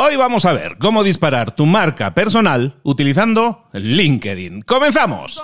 Hoy 0.00 0.14
vamos 0.14 0.44
a 0.44 0.52
ver 0.52 0.78
cómo 0.78 1.02
disparar 1.02 1.50
tu 1.50 1.66
marca 1.66 2.14
personal 2.14 2.78
utilizando 2.84 3.64
LinkedIn. 3.72 4.62
¡Comenzamos! 4.62 5.42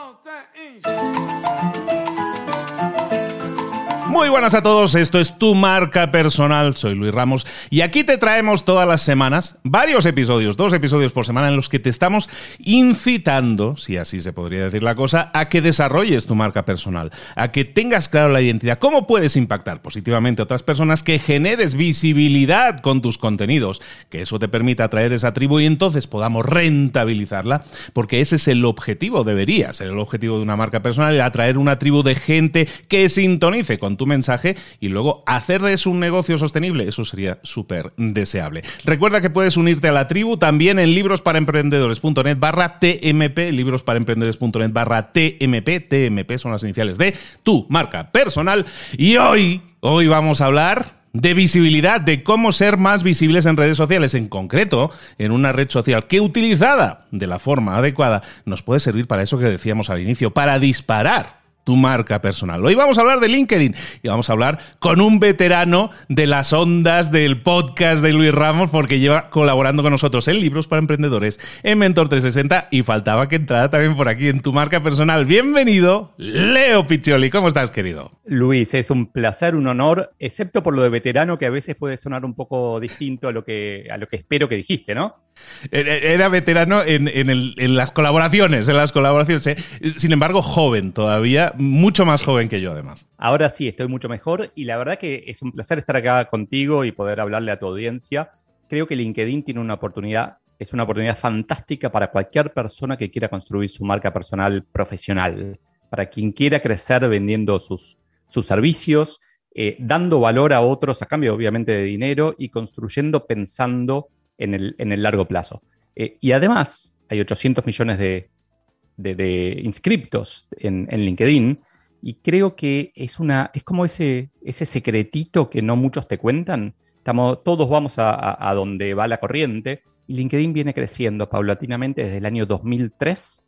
Muy 4.15 4.29
buenas 4.29 4.55
a 4.55 4.63
todos, 4.63 4.95
esto 4.95 5.19
es 5.19 5.39
Tu 5.39 5.57
Marca 5.57 6.13
Personal, 6.13 6.77
soy 6.77 6.95
Luis 6.95 7.13
Ramos 7.13 7.49
y 7.69 7.81
aquí 7.81 8.05
te 8.05 8.17
traemos 8.17 8.65
todas 8.65 8.87
las 8.87 9.03
semanas 9.03 9.59
varios 9.65 10.07
episodios, 10.07 10.57
dos 10.57 10.73
episodios 10.73 11.11
por 11.11 11.27
semana 11.27 11.49
en 11.49 11.57
los 11.57 11.69
que 11.69 11.81
te 11.81 11.91
estamos 11.91 12.31
incitando, 12.61 13.77
si 13.77 13.97
así 13.97 14.21
se 14.21 14.33
podría 14.33 14.63
decir 14.63 14.85
la 14.85 14.95
cosa, 14.95 15.33
a 15.35 15.49
que 15.49 15.61
desarrolles 15.61 16.27
tu 16.27 16.37
marca 16.37 16.65
personal, 16.65 17.11
a 17.35 17.51
que 17.51 17.65
tengas 17.65 18.09
claro 18.09 18.33
la 18.33 18.41
identidad, 18.41 18.79
cómo 18.79 19.09
puedes 19.09 19.35
impactar 19.35 19.83
positivamente 19.83 20.41
a 20.41 20.45
otras 20.45 20.63
personas, 20.63 21.03
que 21.03 21.19
generes 21.19 21.75
visibilidad 21.75 22.83
con 22.83 23.03
tus 23.03 23.19
contenidos, 23.19 23.83
que 24.11 24.23
eso 24.23 24.39
te 24.39 24.47
permita 24.47 24.85
atraer 24.85 25.13
esa 25.13 25.35
tribu 25.35 25.59
y 25.59 25.67
entonces 25.67 26.07
podamos 26.07 26.47
rentabilizarla, 26.47 27.65
porque 27.93 28.21
ese 28.21 28.37
es 28.37 28.47
el 28.47 28.65
objetivo, 28.65 29.25
debería 29.25 29.73
ser 29.73 29.89
el 29.89 29.99
objetivo 29.99 30.37
de 30.37 30.45
una 30.45 30.55
marca 30.55 30.83
personal, 30.83 31.21
atraer 31.21 31.59
una 31.59 31.81
tribu 31.81 32.05
de 32.05 32.15
gente 32.15 32.69
que 32.87 33.09
sintonice 33.09 33.77
con 33.77 33.97
tu 33.97 34.04
mensaje 34.07 34.57
y 34.81 34.89
luego 34.89 35.23
hacer 35.27 35.63
de 35.63 35.75
eso 35.75 35.91
un 35.91 36.01
negocio 36.01 36.39
sostenible, 36.39 36.89
eso 36.89 37.05
sería 37.05 37.39
súper 37.43 37.93
deseable. 37.97 38.63
Recuerda 38.85 39.21
que 39.21 39.31
puedes 39.31 39.57
unirte 39.57 39.89
a 39.89 39.93
la 39.93 40.09
tribu 40.09 40.37
también 40.37 40.79
en 40.79 40.95
librosparaemprendedores.net 40.95 42.39
barra 42.39 42.79
TMP, 42.79 43.51
librosparaemprendedores.net 43.53 44.73
barra 44.73 45.13
TMP, 45.13 45.89
TMP 45.89 46.39
son 46.39 46.53
las 46.53 46.63
iniciales 46.63 46.99
de 46.99 47.15
tu 47.43 47.67
marca 47.69 48.11
personal. 48.11 48.67
Y 48.97 49.17
hoy, 49.17 49.63
hoy 49.81 50.07
vamos 50.07 50.41
a 50.41 50.47
hablar 50.47 51.05
de 51.15 51.33
visibilidad, 51.33 52.01
de 52.01 52.23
cómo 52.25 52.53
ser 52.53 52.77
más 52.77 53.03
visibles 53.03 53.47
en 53.47 53.57
redes 53.57 53.77
sociales, 53.77 54.15
en 54.15 54.29
concreto 54.29 54.91
en 55.17 55.31
una 55.31 55.53
red 55.53 55.71
social 55.71 56.07
que 56.09 56.21
utilizada 56.21 57.07
de 57.13 57.29
la 57.29 57.39
forma 57.39 57.77
adecuada 57.77 58.23
nos 58.45 58.63
puede 58.63 58.81
servir 58.81 59.07
para 59.07 59.23
eso 59.23 59.39
que 59.39 59.45
decíamos 59.45 59.91
al 59.91 60.03
inicio, 60.03 60.33
para 60.33 60.59
disparar 60.59 61.44
tu 61.65 61.77
marca 61.77 62.21
personal. 62.21 62.65
Hoy 62.65 62.75
vamos 62.75 62.99
a 62.99 63.01
hablar 63.01 63.21
de 63.21 63.29
LinkedIn 63.29 63.75
y 64.03 64.09
vamos 64.09 64.29
a 64.29 64.35
hablar 64.35 64.59
con 64.79 65.01
un 65.01 65.19
veterano 65.19 65.91
de 66.09 66.27
las 66.27 66.53
ondas 66.53 67.11
del 67.11 67.41
podcast 67.41 68.03
de 68.03 68.13
Luis 68.13 68.33
Ramos 68.33 68.71
porque 68.71 69.01
lleva 69.01 69.31
colaborando 69.31 69.83
con 69.83 69.91
nosotros 69.91 70.29
en 70.29 70.41
Libros 70.41 70.69
para 70.69 70.81
Emprendedores, 70.81 71.41
en 71.63 71.79
Mentor 71.79 72.09
360 72.09 72.69
y 72.71 72.83
faltaba 72.83 73.29
que 73.29 73.37
entrara 73.37 73.71
también 73.71 73.97
por 73.97 74.09
aquí 74.09 74.29
en 74.29 74.41
tu 74.41 74.53
marca 74.53 74.83
personal. 74.83 75.25
Bienvenido, 75.25 76.13
Leo 76.19 76.87
Piccioli. 76.87 77.31
¿Cómo 77.31 77.49
estás, 77.49 77.71
querido? 77.71 78.11
Luis, 78.27 78.75
es 78.75 78.91
un 78.91 79.11
placer, 79.11 79.55
un 79.55 79.67
honor, 79.67 80.13
excepto 80.19 80.63
por 80.63 80.75
lo 80.75 80.83
de 80.83 80.91
veterano 80.91 81.39
que 81.39 81.47
a 81.47 81.51
veces 81.51 81.77
puede 81.77 81.97
sonar 81.97 82.25
un 82.25 82.35
poco 82.35 82.79
distinto 82.79 83.29
a 83.29 83.33
lo 83.33 83.45
que, 83.45 83.89
a 83.91 83.97
lo 83.97 84.07
que 84.07 84.17
espero 84.17 84.49
que 84.49 84.57
dijiste, 84.57 84.95
¿no? 84.95 85.24
Era 85.71 86.29
veterano 86.29 86.81
en, 86.85 87.77
las 87.77 87.91
colaboraciones, 87.91 88.69
en 88.69 88.77
las 88.77 88.93
colaboraciones. 88.93 89.47
¿eh? 89.47 89.57
Sin 89.93 90.13
embargo, 90.13 90.43
joven 90.43 90.93
todavía, 90.93 91.53
mucho 91.57 92.07
más 92.07 92.23
joven 92.23 92.49
que 92.49 92.61
yo 92.61 92.73
además. 92.73 93.07
Ahora 93.17 93.49
sí, 93.49 93.69
estoy 93.69 93.89
mucho 93.89 94.09
mejor 94.09 94.53
y 94.55 94.65
la 94.65 94.77
verdad 94.77 94.99
que 94.99 95.25
es 95.27 95.43
un 95.43 95.53
placer 95.53 95.79
estar 95.79 95.97
acá 95.97 96.25
contigo 96.27 96.85
y 96.85 96.93
poder 96.93 97.21
hablarle 97.21 97.53
a 97.53 97.59
tu 97.59 97.67
audiencia. 97.67 98.33
Creo 98.69 98.87
que 98.87 98.97
LinkedIn 98.97 99.45
tiene 99.45 99.61
una 99.61 99.75
oportunidad, 99.75 100.39
es 100.59 100.73
una 100.73 100.83
oportunidad 100.83 101.19
fantástica 101.19 101.91
para 101.91 102.11
cualquier 102.11 102.53
persona 102.53 102.97
que 102.97 103.11
quiera 103.11 103.29
construir 103.29 103.69
su 103.71 103.85
marca 103.85 104.13
personal 104.13 104.65
profesional, 104.65 105.59
para 105.91 106.07
quien 106.07 106.33
quiera 106.33 106.61
crecer 106.61 107.09
vendiendo 107.09 107.59
sus, 107.61 107.99
sus 108.29 108.47
servicios, 108.47 109.21
eh, 109.55 109.77
dando 109.79 110.19
valor 110.19 110.53
a 110.53 110.61
otros 110.61 111.01
a 111.03 111.07
cambio 111.07 111.33
obviamente 111.33 111.71
de 111.71 111.85
dinero 111.85 112.35
y 112.37 112.49
construyendo 112.49 113.25
pensando 113.25 114.09
en 114.39 114.55
el, 114.55 115.03
largo 115.03 115.27
plazo. 115.27 115.63
Eh, 115.95 116.19
y 116.21 116.33
además, 116.33 116.97
hay 117.09 117.21
800 117.21 117.65
millones 117.67 117.99
de, 117.99 119.61
inscriptos 119.63 120.49
en, 120.53 120.87
LinkedIn 120.87 121.61
y 122.03 122.15
creo 122.15 122.55
que 122.55 122.93
es, 122.95 123.19
una, 123.19 123.51
es 123.55 123.65
como 123.65 123.85
ese, 123.85 124.31
ese 124.43 124.67
secretito 124.67 125.49
que 125.49 125.63
no 125.63 125.77
muchos 125.77 126.07
te 126.09 126.19
cuentan. 126.19 126.75
Estamos, 126.97 127.43
todos 127.43 127.69
vamos 127.69 127.99
a, 127.99 128.49
a, 128.49 128.55
donde 128.55 128.95
va 128.95 129.09
la 129.09 129.19
corriente 129.19 129.83
y 130.07 130.15
LinkedIn 130.15 130.53
viene 130.53 130.75
creciendo 130.75 131.29
paulatinamente 131.29 132.05
desde 132.05 132.19
el 132.19 132.27
año 132.27 132.47
2003 132.47 133.45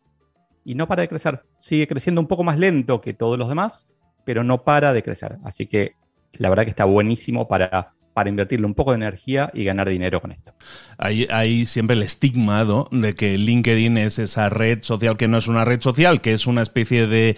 y 0.64 0.74
no 0.74 0.88
para 0.88 1.02
de 1.02 1.08
crecer. 1.08 1.42
Sigue 1.56 1.86
creciendo 1.86 2.20
un 2.20 2.26
poco 2.26 2.44
más 2.44 2.58
lento 2.58 3.00
que 3.00 3.14
todos 3.14 3.38
los 3.38 3.48
demás, 3.48 3.86
pero 4.24 4.42
no 4.42 4.64
para 4.64 4.92
de 4.92 5.02
crecer. 5.02 5.38
Así 5.44 5.66
que 5.66 5.92
la 6.32 6.48
verdad 6.48 6.64
que 6.64 6.70
está 6.70 6.84
buenísimo 6.84 7.48
para 7.48 7.94
para 8.16 8.30
invertirle 8.30 8.64
un 8.64 8.72
poco 8.72 8.92
de 8.92 8.96
energía 8.96 9.50
y 9.52 9.62
ganar 9.62 9.90
dinero 9.90 10.22
con 10.22 10.32
esto. 10.32 10.54
Hay, 10.96 11.66
siempre 11.66 11.94
el 11.94 12.02
estigma 12.02 12.64
de 12.90 13.14
que 13.14 13.36
LinkedIn 13.36 13.98
es 13.98 14.18
esa 14.18 14.48
red 14.48 14.78
social 14.80 15.18
que 15.18 15.28
no 15.28 15.36
es 15.36 15.48
una 15.48 15.66
red 15.66 15.82
social, 15.82 16.22
que 16.22 16.32
es 16.32 16.46
una 16.46 16.62
especie 16.62 17.06
de, 17.06 17.36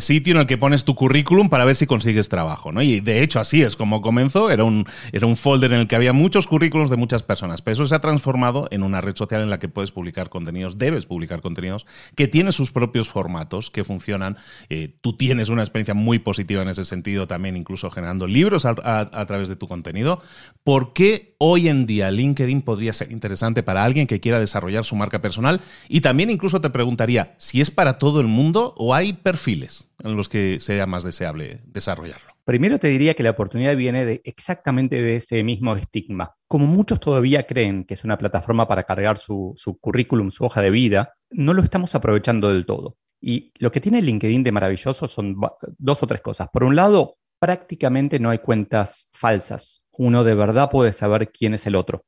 sitio 0.00 0.34
en 0.34 0.38
el 0.38 0.46
que 0.46 0.56
pones 0.56 0.84
tu 0.84 0.94
currículum 0.94 1.48
para 1.48 1.64
ver 1.64 1.74
si 1.74 1.88
consigues 1.88 2.28
trabajo. 2.28 2.70
¿no? 2.70 2.80
Y 2.80 3.00
de 3.00 3.24
hecho 3.24 3.40
así 3.40 3.62
es 3.62 3.74
como 3.74 4.02
comenzó, 4.02 4.52
era 4.52 4.62
un, 4.62 4.86
era 5.10 5.26
un 5.26 5.36
folder 5.36 5.72
en 5.72 5.80
el 5.80 5.88
que 5.88 5.96
había 5.96 6.12
muchos 6.12 6.46
currículums 6.46 6.90
de 6.90 6.96
muchas 6.96 7.24
personas, 7.24 7.60
pero 7.60 7.72
eso 7.72 7.86
se 7.86 7.96
ha 7.96 8.00
transformado 8.00 8.68
en 8.70 8.84
una 8.84 9.00
red 9.00 9.16
social 9.16 9.42
en 9.42 9.50
la 9.50 9.58
que 9.58 9.68
puedes 9.68 9.90
publicar 9.90 10.28
contenidos, 10.28 10.78
debes 10.78 11.06
publicar 11.06 11.40
contenidos, 11.40 11.88
que 12.14 12.28
tiene 12.28 12.52
sus 12.52 12.70
propios 12.70 13.08
formatos, 13.08 13.68
que 13.72 13.82
funcionan. 13.82 14.36
Eh, 14.68 14.94
tú 15.00 15.16
tienes 15.16 15.48
una 15.48 15.62
experiencia 15.62 15.94
muy 15.94 16.20
positiva 16.20 16.62
en 16.62 16.68
ese 16.68 16.84
sentido 16.84 17.26
también, 17.26 17.56
incluso 17.56 17.90
generando 17.90 18.28
libros 18.28 18.64
a 18.64 19.26
través 19.26 19.48
de 19.48 19.56
tu 19.56 19.66
contenido. 19.66 20.19
¿Por 20.62 20.92
qué 20.92 21.34
hoy 21.38 21.68
en 21.68 21.86
día 21.86 22.10
LinkedIn 22.10 22.62
podría 22.62 22.92
ser 22.92 23.10
interesante 23.10 23.62
para 23.62 23.82
alguien 23.82 24.06
que 24.06 24.20
quiera 24.20 24.38
desarrollar 24.38 24.84
su 24.84 24.94
marca 24.94 25.22
personal? 25.22 25.60
Y 25.88 26.02
también 26.02 26.28
incluso 26.28 26.60
te 26.60 26.68
preguntaría 26.68 27.34
si 27.38 27.60
es 27.60 27.70
para 27.70 27.98
todo 27.98 28.20
el 28.20 28.26
mundo 28.26 28.74
o 28.76 28.94
hay 28.94 29.14
perfiles 29.14 29.88
en 30.04 30.16
los 30.16 30.28
que 30.28 30.60
sea 30.60 30.86
más 30.86 31.02
deseable 31.02 31.62
desarrollarlo. 31.64 32.34
Primero 32.44 32.78
te 32.78 32.88
diría 32.88 33.14
que 33.14 33.22
la 33.22 33.30
oportunidad 33.30 33.74
viene 33.76 34.04
de 34.04 34.20
exactamente 34.24 35.02
de 35.02 35.16
ese 35.16 35.42
mismo 35.42 35.76
estigma. 35.76 36.34
Como 36.46 36.66
muchos 36.66 37.00
todavía 37.00 37.46
creen 37.46 37.84
que 37.84 37.94
es 37.94 38.04
una 38.04 38.18
plataforma 38.18 38.68
para 38.68 38.84
cargar 38.84 39.18
su, 39.18 39.54
su 39.56 39.78
currículum, 39.78 40.30
su 40.30 40.44
hoja 40.44 40.60
de 40.60 40.70
vida, 40.70 41.14
no 41.30 41.54
lo 41.54 41.62
estamos 41.62 41.94
aprovechando 41.94 42.52
del 42.52 42.66
todo. 42.66 42.98
Y 43.20 43.52
lo 43.58 43.72
que 43.72 43.80
tiene 43.80 44.02
LinkedIn 44.02 44.42
de 44.42 44.52
maravilloso 44.52 45.08
son 45.08 45.36
dos 45.78 46.02
o 46.02 46.06
tres 46.06 46.20
cosas. 46.20 46.48
Por 46.52 46.64
un 46.64 46.76
lado, 46.76 47.18
prácticamente 47.38 48.18
no 48.18 48.30
hay 48.30 48.38
cuentas 48.38 49.06
falsas 49.12 49.82
uno 49.92 50.24
de 50.24 50.34
verdad 50.34 50.70
puede 50.70 50.92
saber 50.92 51.30
quién 51.30 51.54
es 51.54 51.66
el 51.66 51.76
otro. 51.76 52.04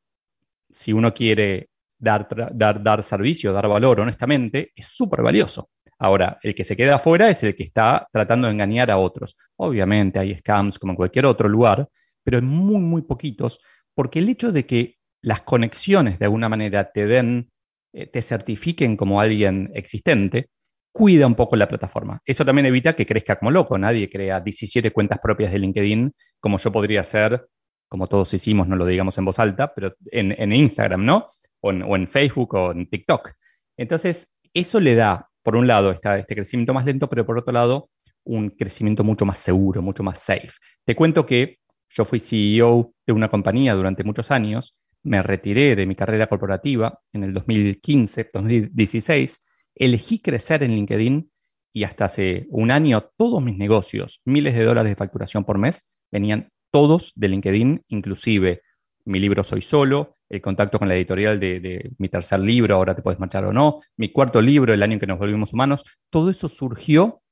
Si 0.70 0.92
uno 0.92 1.12
quiere 1.12 1.68
dar, 1.98 2.26
dar, 2.52 2.82
dar 2.82 3.02
servicio, 3.02 3.52
dar 3.52 3.68
valor 3.68 4.00
honestamente, 4.00 4.72
es 4.74 4.86
súper 4.86 5.22
valioso. 5.22 5.70
Ahora, 5.98 6.38
el 6.42 6.54
que 6.54 6.64
se 6.64 6.76
queda 6.76 6.96
afuera 6.96 7.30
es 7.30 7.42
el 7.44 7.54
que 7.54 7.62
está 7.62 8.08
tratando 8.12 8.48
de 8.48 8.54
engañar 8.54 8.90
a 8.90 8.96
otros. 8.96 9.36
Obviamente 9.56 10.18
hay 10.18 10.34
scams 10.34 10.78
como 10.78 10.92
en 10.92 10.96
cualquier 10.96 11.26
otro 11.26 11.48
lugar, 11.48 11.88
pero 12.24 12.38
en 12.38 12.46
muy, 12.46 12.80
muy 12.80 13.02
poquitos, 13.02 13.60
porque 13.94 14.18
el 14.18 14.28
hecho 14.28 14.50
de 14.50 14.66
que 14.66 14.96
las 15.22 15.42
conexiones 15.42 16.18
de 16.18 16.24
alguna 16.24 16.48
manera 16.48 16.90
te 16.90 17.06
den, 17.06 17.50
eh, 17.92 18.06
te 18.06 18.20
certifiquen 18.20 18.96
como 18.96 19.20
alguien 19.20 19.70
existente, 19.74 20.48
cuida 20.92 21.26
un 21.26 21.36
poco 21.36 21.54
la 21.54 21.68
plataforma. 21.68 22.20
Eso 22.26 22.44
también 22.44 22.66
evita 22.66 22.94
que 22.94 23.06
crezca 23.06 23.36
como 23.36 23.50
loco. 23.52 23.78
Nadie 23.78 24.10
crea 24.10 24.40
17 24.40 24.90
cuentas 24.90 25.20
propias 25.22 25.52
de 25.52 25.60
LinkedIn 25.60 26.12
como 26.40 26.58
yo 26.58 26.72
podría 26.72 27.02
hacer 27.02 27.46
como 27.92 28.06
todos 28.06 28.32
hicimos, 28.32 28.66
no 28.68 28.76
lo 28.76 28.86
digamos 28.86 29.18
en 29.18 29.26
voz 29.26 29.38
alta, 29.38 29.74
pero 29.74 29.94
en, 30.10 30.50
Instagram, 30.50 31.04
¿no? 31.04 31.28
O 31.60 31.70
en, 31.70 32.08
Facebook 32.08 32.54
o 32.54 32.72
en 32.72 32.88
TikTok. 32.88 33.32
Entonces, 33.76 34.30
eso 34.54 34.80
le 34.80 34.94
da, 34.94 35.28
por 35.42 35.56
un 35.56 35.66
lado, 35.66 35.90
este 35.90 36.34
crecimiento 36.34 36.72
más 36.72 36.86
lento, 36.86 37.10
pero 37.10 37.26
por 37.26 37.36
otro 37.36 37.52
lado, 37.52 37.90
un 38.24 38.48
crecimiento 38.48 39.04
mucho 39.04 39.26
más 39.26 39.40
seguro, 39.40 39.82
mucho 39.82 40.02
más 40.02 40.20
safe. 40.20 40.52
Te 40.86 40.96
cuento 40.96 41.26
que 41.26 41.58
yo 41.90 42.06
fui 42.06 42.18
CEO 42.18 42.94
de 43.06 43.12
una 43.12 43.28
compañía 43.28 43.74
durante 43.74 44.04
muchos 44.04 44.30
años, 44.30 44.74
me 45.02 45.22
retiré 45.22 45.76
de 45.76 45.84
mi 45.84 45.94
carrera 45.94 46.28
corporativa 46.28 46.98
en 47.12 47.24
el 47.24 47.34
2015, 47.34 48.30
2016, 48.32 49.38
elegí 49.74 50.18
crecer 50.20 50.62
en 50.62 50.70
LinkedIn 50.70 51.30
y 51.74 51.84
hasta 51.84 52.06
hace 52.06 52.46
un 52.48 52.70
año 52.70 53.10
todos 53.18 53.42
mis 53.42 53.58
negocios, 53.58 54.22
miles 54.24 54.54
de 54.54 54.64
dólares 54.64 54.92
de 54.92 54.96
facturación 54.96 55.44
por 55.44 55.58
mes, 55.58 55.84
venían 56.10 56.48
todos 56.72 57.12
de 57.14 57.28
LinkedIn, 57.28 57.84
inclusive 57.88 58.62
mi 59.04 59.20
libro 59.20 59.44
Soy 59.44 59.60
Solo, 59.60 60.16
el 60.28 60.40
contacto 60.40 60.78
con 60.78 60.88
la 60.88 60.96
editorial 60.96 61.38
de, 61.38 61.92
mi 61.98 62.08
tercer 62.08 62.40
libro, 62.40 62.74
Ahora 62.74 62.94
te 62.94 63.02
puedes 63.02 63.20
marchar 63.20 63.44
o 63.44 63.52
no, 63.52 63.80
mi 63.96 64.10
cuarto 64.10 64.40
libro, 64.40 64.72
El 64.72 64.82
año 64.82 64.94
en 64.94 65.00
que 65.00 65.06
nos 65.06 65.18
volvimos 65.18 65.52
humanos, 65.52 65.84
todo 66.10 66.30
eso 66.30 66.48
surgió, 66.48 67.22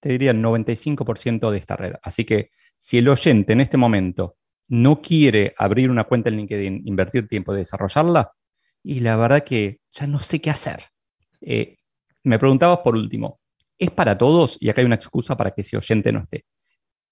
te 0.00 0.10
diría, 0.10 0.32
el 0.32 0.42
95% 0.42 1.50
de 1.50 1.58
esta 1.58 1.76
red. 1.76 1.94
Así 2.02 2.24
que 2.24 2.50
si 2.76 2.98
el 2.98 3.08
oyente 3.08 3.54
en 3.54 3.62
este 3.62 3.76
momento 3.76 4.36
no 4.68 5.00
quiere 5.00 5.54
abrir 5.56 5.90
una 5.90 6.04
cuenta 6.04 6.28
en 6.28 6.36
LinkedIn, 6.36 6.82
invertir 6.84 7.26
tiempo 7.26 7.52
de 7.52 7.60
desarrollarla, 7.60 8.32
y 8.82 9.00
la 9.00 9.16
verdad 9.16 9.44
que 9.44 9.80
ya 9.90 10.06
no 10.06 10.18
sé 10.20 10.40
qué 10.40 10.50
hacer. 10.50 10.84
Eh, 11.40 11.76
me 12.24 12.38
preguntabas 12.38 12.80
por 12.80 12.94
último, 12.94 13.40
¿es 13.78 13.90
para 13.90 14.16
todos? 14.18 14.58
Y 14.60 14.68
acá 14.68 14.82
hay 14.82 14.86
una 14.86 14.94
excusa 14.96 15.36
para 15.36 15.52
que 15.52 15.62
ese 15.62 15.76
oyente 15.76 16.12
no 16.12 16.20
esté 16.20 16.44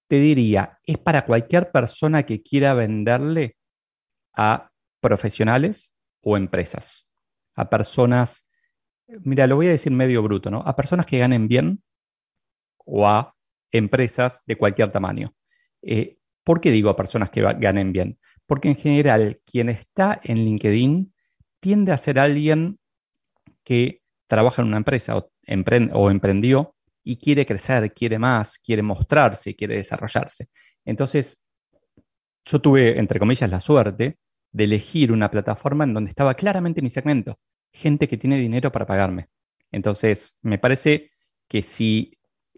te 0.09 0.19
diría, 0.19 0.79
es 0.83 0.97
para 0.97 1.23
cualquier 1.23 1.71
persona 1.71 2.23
que 2.23 2.41
quiera 2.41 2.73
venderle 2.73 3.57
a 4.33 4.71
profesionales 4.99 5.93
o 6.21 6.35
empresas. 6.35 7.07
A 7.55 7.69
personas, 7.69 8.47
mira, 9.07 9.45
lo 9.45 9.55
voy 9.55 9.67
a 9.67 9.71
decir 9.71 9.91
medio 9.91 10.23
bruto, 10.23 10.49
¿no? 10.49 10.63
A 10.65 10.75
personas 10.75 11.05
que 11.05 11.19
ganen 11.19 11.47
bien 11.47 11.83
o 12.79 13.07
a 13.07 13.35
empresas 13.71 14.41
de 14.47 14.57
cualquier 14.57 14.91
tamaño. 14.91 15.35
Eh, 15.83 16.17
¿Por 16.43 16.59
qué 16.59 16.71
digo 16.71 16.89
a 16.89 16.95
personas 16.95 17.29
que 17.29 17.41
ganen 17.41 17.93
bien? 17.93 18.17
Porque 18.47 18.69
en 18.69 18.77
general 18.77 19.39
quien 19.45 19.69
está 19.69 20.19
en 20.23 20.37
LinkedIn 20.37 21.13
tiende 21.59 21.91
a 21.91 21.97
ser 21.97 22.17
alguien 22.17 22.79
que 23.63 24.01
trabaja 24.25 24.63
en 24.63 24.69
una 24.69 24.77
empresa 24.77 25.17
o, 25.17 25.29
o 25.93 26.09
emprendió 26.09 26.75
y 27.09 27.17
quiere 27.17 27.43
crecer, 27.43 27.91
quiere 27.91 28.19
más, 28.19 28.59
quiere 28.59 28.83
mostrarse, 28.83 29.55
quiere 29.55 29.77
desarrollarse. 29.77 30.49
Entonces, 30.85 31.43
yo 32.45 32.61
tuve, 32.61 32.99
entre 32.99 33.17
comillas, 33.17 33.49
la 33.49 33.59
suerte 33.59 34.19
de 34.51 34.63
elegir 34.63 35.11
una 35.11 35.31
plataforma 35.31 35.85
en 35.85 35.95
donde 35.95 36.09
estaba 36.09 36.35
claramente 36.35 36.83
mi 36.83 36.91
segmento, 36.91 37.39
gente 37.73 38.07
que 38.07 38.17
tiene 38.17 38.37
dinero 38.37 38.71
para 38.71 38.85
pagarme. 38.85 39.27
Entonces, 39.71 40.37
me 40.43 40.59
parece 40.59 41.09
que 41.47 41.63
si 41.63 42.15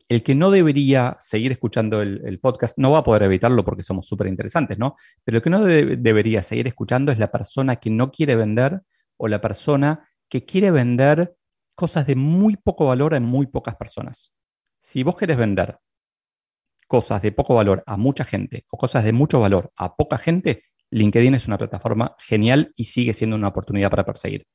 el 0.09 0.21
que 0.21 0.35
no 0.35 0.51
debería 0.51 1.15
seguir 1.21 1.53
escuchando 1.53 2.01
el, 2.01 2.39
podcast, 2.41 2.77
no 2.77 2.91
va 2.91 2.99
a 2.99 3.03
poder 3.05 3.23
evitarlo 3.23 3.63
porque 3.63 3.83
somos 3.83 4.05
súper 4.05 4.27
interesantes, 4.27 4.77
¿no? 4.77 4.97
Pero 5.23 5.37
el 5.37 5.43
que 5.43 5.49
no 5.49 5.63
debería 5.63 6.43
seguir 6.43 6.67
escuchando 6.67 7.13
es 7.13 7.19
la 7.19 7.31
persona 7.31 7.77
que 7.77 7.89
no 7.89 8.11
quiere 8.11 8.35
vender 8.35 8.81
o 9.15 9.29
la 9.29 9.39
persona 9.39 10.09
que 10.27 10.43
quiere 10.43 10.71
vender 10.71 11.37
cosas 11.73 12.05
de 12.05 12.15
muy 12.15 12.57
poco 12.57 12.87
valor 12.87 13.13
en 13.13 13.23
muy 13.23 13.47
pocas 13.47 13.77
personas. 13.77 14.33
Si 14.91 15.03
vos 15.03 15.15
querés 15.15 15.37
vender 15.37 15.77
cosas 16.85 17.21
de 17.21 17.31
poco 17.31 17.55
valor 17.55 17.81
a 17.87 17.95
mucha 17.95 18.25
gente 18.25 18.65
o 18.69 18.77
cosas 18.77 19.05
de 19.05 19.13
mucho 19.13 19.39
valor 19.39 19.71
a 19.77 19.95
poca 19.95 20.17
gente, 20.17 20.65
LinkedIn 20.89 21.33
es 21.33 21.47
una 21.47 21.57
plataforma 21.57 22.17
genial 22.19 22.73
y 22.75 22.83
sigue 22.83 23.13
siendo 23.13 23.37
una 23.37 23.47
oportunidad 23.47 23.89
para 23.89 24.03
perseguir. 24.03 24.45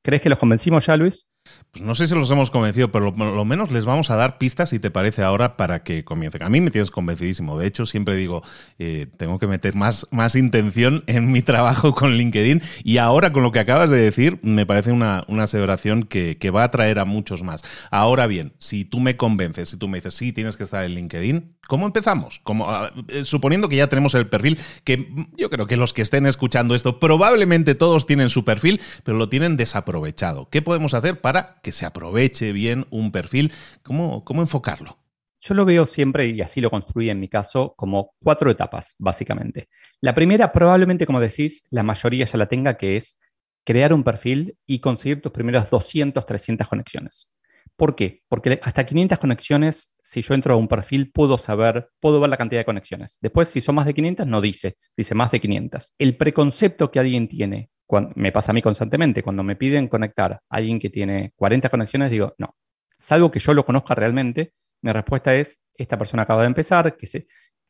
¿Crees 0.00 0.22
que 0.22 0.28
los 0.28 0.38
convencimos 0.38 0.86
ya, 0.86 0.96
Luis? 0.96 1.26
Pues 1.72 1.84
no 1.84 1.94
sé 1.94 2.08
si 2.08 2.14
los 2.16 2.30
hemos 2.30 2.50
convencido, 2.50 2.90
pero 2.90 3.12
lo, 3.12 3.34
lo, 3.34 3.44
menos 3.44 3.70
les 3.70 3.84
vamos 3.84 4.10
a 4.10 4.16
dar 4.16 4.38
pistas, 4.38 4.70
si 4.70 4.80
te 4.80 4.90
parece, 4.90 5.22
ahora 5.22 5.56
para 5.56 5.84
que 5.84 6.04
comiencen. 6.04 6.42
A 6.42 6.48
mí 6.48 6.60
me 6.60 6.72
tienes 6.72 6.90
convencidísimo. 6.90 7.56
De 7.56 7.66
hecho, 7.66 7.86
siempre 7.86 8.16
digo, 8.16 8.42
eh, 8.80 9.06
tengo 9.16 9.38
que 9.38 9.46
meter 9.46 9.76
más, 9.76 10.06
más 10.10 10.34
intención 10.34 11.04
en 11.06 11.30
mi 11.30 11.42
trabajo 11.42 11.94
con 11.94 12.16
LinkedIn. 12.16 12.60
Y 12.82 12.98
ahora, 12.98 13.32
con 13.32 13.44
lo 13.44 13.52
que 13.52 13.60
acabas 13.60 13.88
de 13.88 13.98
decir, 13.98 14.40
me 14.42 14.66
parece 14.66 14.90
una, 14.90 15.24
una 15.28 15.44
aseveración 15.44 16.02
que, 16.02 16.38
que, 16.38 16.50
va 16.50 16.62
a 16.62 16.64
atraer 16.64 16.98
a 16.98 17.04
muchos 17.04 17.44
más. 17.44 17.62
Ahora 17.92 18.26
bien, 18.26 18.52
si 18.58 18.84
tú 18.84 18.98
me 18.98 19.16
convences, 19.16 19.68
si 19.68 19.76
tú 19.76 19.86
me 19.86 19.98
dices, 19.98 20.14
sí, 20.14 20.32
tienes 20.32 20.56
que 20.56 20.64
estar 20.64 20.84
en 20.84 20.94
LinkedIn, 20.94 21.54
¿cómo 21.70 21.86
empezamos? 21.86 22.42
Ah, 22.66 22.90
eh, 23.08 23.24
suponiendo 23.24 23.68
que 23.68 23.76
ya 23.76 23.86
tenemos 23.86 24.14
el 24.16 24.28
perfil, 24.28 24.58
que 24.84 25.08
yo 25.36 25.48
creo 25.48 25.66
que 25.66 25.76
los 25.76 25.94
que 25.94 26.02
estén 26.02 26.26
escuchando 26.26 26.74
esto, 26.74 26.98
probablemente 26.98 27.76
todos 27.76 28.06
tienen 28.06 28.28
su 28.28 28.44
perfil, 28.44 28.80
pero 29.04 29.16
lo 29.16 29.28
tienen 29.28 29.56
desaprovechado. 29.56 30.50
¿Qué 30.50 30.60
podemos 30.60 30.94
hacer 30.94 31.20
para 31.20 31.60
que 31.62 31.70
se 31.70 31.86
aproveche 31.86 32.52
bien 32.52 32.86
un 32.90 33.12
perfil. 33.12 33.52
¿Cómo, 33.82 34.24
cómo 34.24 34.42
enfocarlo? 34.42 34.98
Yo 35.40 35.54
lo 35.54 35.64
veo 35.64 35.86
siempre, 35.86 36.26
y 36.26 36.40
así 36.42 36.60
lo 36.60 36.70
construí 36.70 37.08
en 37.08 37.20
mi 37.20 37.28
caso, 37.28 37.74
como 37.76 38.14
cuatro 38.22 38.50
etapas, 38.50 38.94
básicamente. 38.98 39.68
La 40.00 40.14
primera, 40.14 40.52
probablemente, 40.52 41.06
como 41.06 41.20
decís, 41.20 41.62
la 41.70 41.82
mayoría 41.82 42.26
ya 42.26 42.36
la 42.36 42.46
tenga, 42.46 42.76
que 42.76 42.96
es 42.96 43.16
crear 43.64 43.94
un 43.94 44.04
perfil 44.04 44.58
y 44.66 44.80
conseguir 44.80 45.22
tus 45.22 45.32
primeras 45.32 45.70
200, 45.70 46.26
300 46.26 46.68
conexiones. 46.68 47.30
¿Por 47.80 47.96
qué? 47.96 48.20
Porque 48.28 48.60
hasta 48.62 48.84
500 48.84 49.18
conexiones, 49.18 49.90
si 50.02 50.20
yo 50.20 50.34
entro 50.34 50.52
a 50.52 50.58
un 50.58 50.68
perfil, 50.68 51.10
puedo 51.10 51.38
saber, 51.38 51.88
puedo 51.98 52.20
ver 52.20 52.28
la 52.28 52.36
cantidad 52.36 52.60
de 52.60 52.66
conexiones. 52.66 53.16
Después, 53.22 53.48
si 53.48 53.62
son 53.62 53.74
más 53.74 53.86
de 53.86 53.94
500, 53.94 54.26
no 54.26 54.42
dice, 54.42 54.76
dice 54.94 55.14
más 55.14 55.30
de 55.30 55.40
500. 55.40 55.94
El 55.96 56.14
preconcepto 56.18 56.90
que 56.90 56.98
alguien 56.98 57.26
tiene 57.26 57.70
me 58.16 58.32
pasa 58.32 58.52
a 58.52 58.54
mí 58.54 58.60
constantemente, 58.60 59.22
cuando 59.22 59.42
me 59.42 59.56
piden 59.56 59.88
conectar 59.88 60.32
a 60.32 60.40
alguien 60.50 60.78
que 60.78 60.90
tiene 60.90 61.32
40 61.36 61.70
conexiones, 61.70 62.10
digo, 62.10 62.34
no, 62.36 62.54
salvo 62.98 63.30
que 63.30 63.40
yo 63.40 63.54
lo 63.54 63.64
conozca 63.64 63.94
realmente, 63.94 64.52
mi 64.82 64.92
respuesta 64.92 65.34
es, 65.34 65.58
esta 65.74 65.96
persona 65.96 66.24
acaba 66.24 66.42
de 66.42 66.48
empezar, 66.48 66.98
que 66.98 67.06
se, 67.06 67.28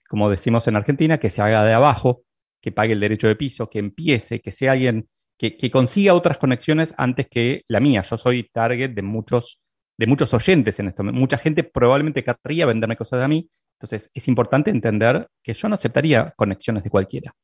como 0.08 0.28
decimos 0.28 0.66
en 0.66 0.74
Argentina, 0.74 1.18
que 1.18 1.30
se 1.30 1.40
haga 1.40 1.64
de 1.64 1.72
abajo, 1.72 2.24
que 2.60 2.72
pague 2.72 2.94
el 2.94 3.00
derecho 3.00 3.28
de 3.28 3.36
piso, 3.36 3.70
que 3.70 3.78
empiece, 3.78 4.40
que 4.40 4.50
sea 4.50 4.72
alguien 4.72 5.08
que, 5.38 5.70
consiga 5.70 6.14
otras 6.14 6.36
conexiones 6.36 6.92
antes 6.98 7.28
que 7.28 7.62
la 7.68 7.78
mía. 7.78 8.02
Yo 8.02 8.16
soy 8.16 8.42
target 8.42 8.90
de 8.90 9.02
muchos, 9.02 9.60
de 10.00 10.06
muchos 10.06 10.32
oyentes 10.34 10.80
en 10.80 10.88
esto. 10.88 11.04
Mucha 11.04 11.38
gente 11.38 11.62
probablemente 11.62 12.24
querría 12.24 12.66
venderme 12.66 12.96
cosas 12.96 13.22
a 13.22 13.28
mí. 13.28 13.48
Entonces, 13.78 14.10
es 14.12 14.28
importante 14.28 14.70
entender 14.70 15.28
que 15.42 15.54
yo 15.54 15.68
no 15.68 15.74
aceptaría 15.74 16.34
conexiones 16.36 16.82
de 16.82 16.90
cualquiera 16.90 17.34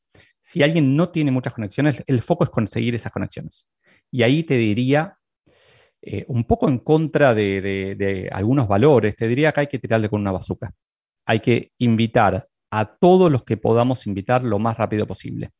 si 0.47 0.63
alguien 0.63 0.95
no 0.95 1.09
tiene 1.09 1.33
muchas 1.33 1.53
conexiones, 1.53 2.05
el 2.07 2.23
foco 2.23 2.45
es 2.45 2.51
conseguir 2.51 2.95
esas 2.95 3.11
conexiones. 3.11 3.69
Y 4.13 4.23
ahí 4.23 4.45
te 4.45 4.55
diría, 4.55 5.19
eh, 6.01 6.25
un 6.29 6.45
poco 6.45 6.69
en 6.69 6.79
contra 6.79 7.35
de, 7.35 8.31
algunos 8.33 8.69
valores, 8.69 9.17
te 9.17 9.27
diría 9.27 9.51
que 9.51 9.63
hay 9.63 9.67
que 9.67 9.81
tirarle 9.81 10.09
con 10.09 10.21
una 10.21 10.31
bazuca. 10.31 10.73
Hay 11.27 11.41
que 11.41 11.73
invitar 11.79 12.47
a 12.71 12.97
todos 12.97 13.33
los 13.33 13.43
que 13.43 13.57
podamos 13.57 14.07
invitar 14.07 14.45
lo 14.45 14.61
más 14.61 14.77
rápido 14.77 15.05
posible. 15.05 15.51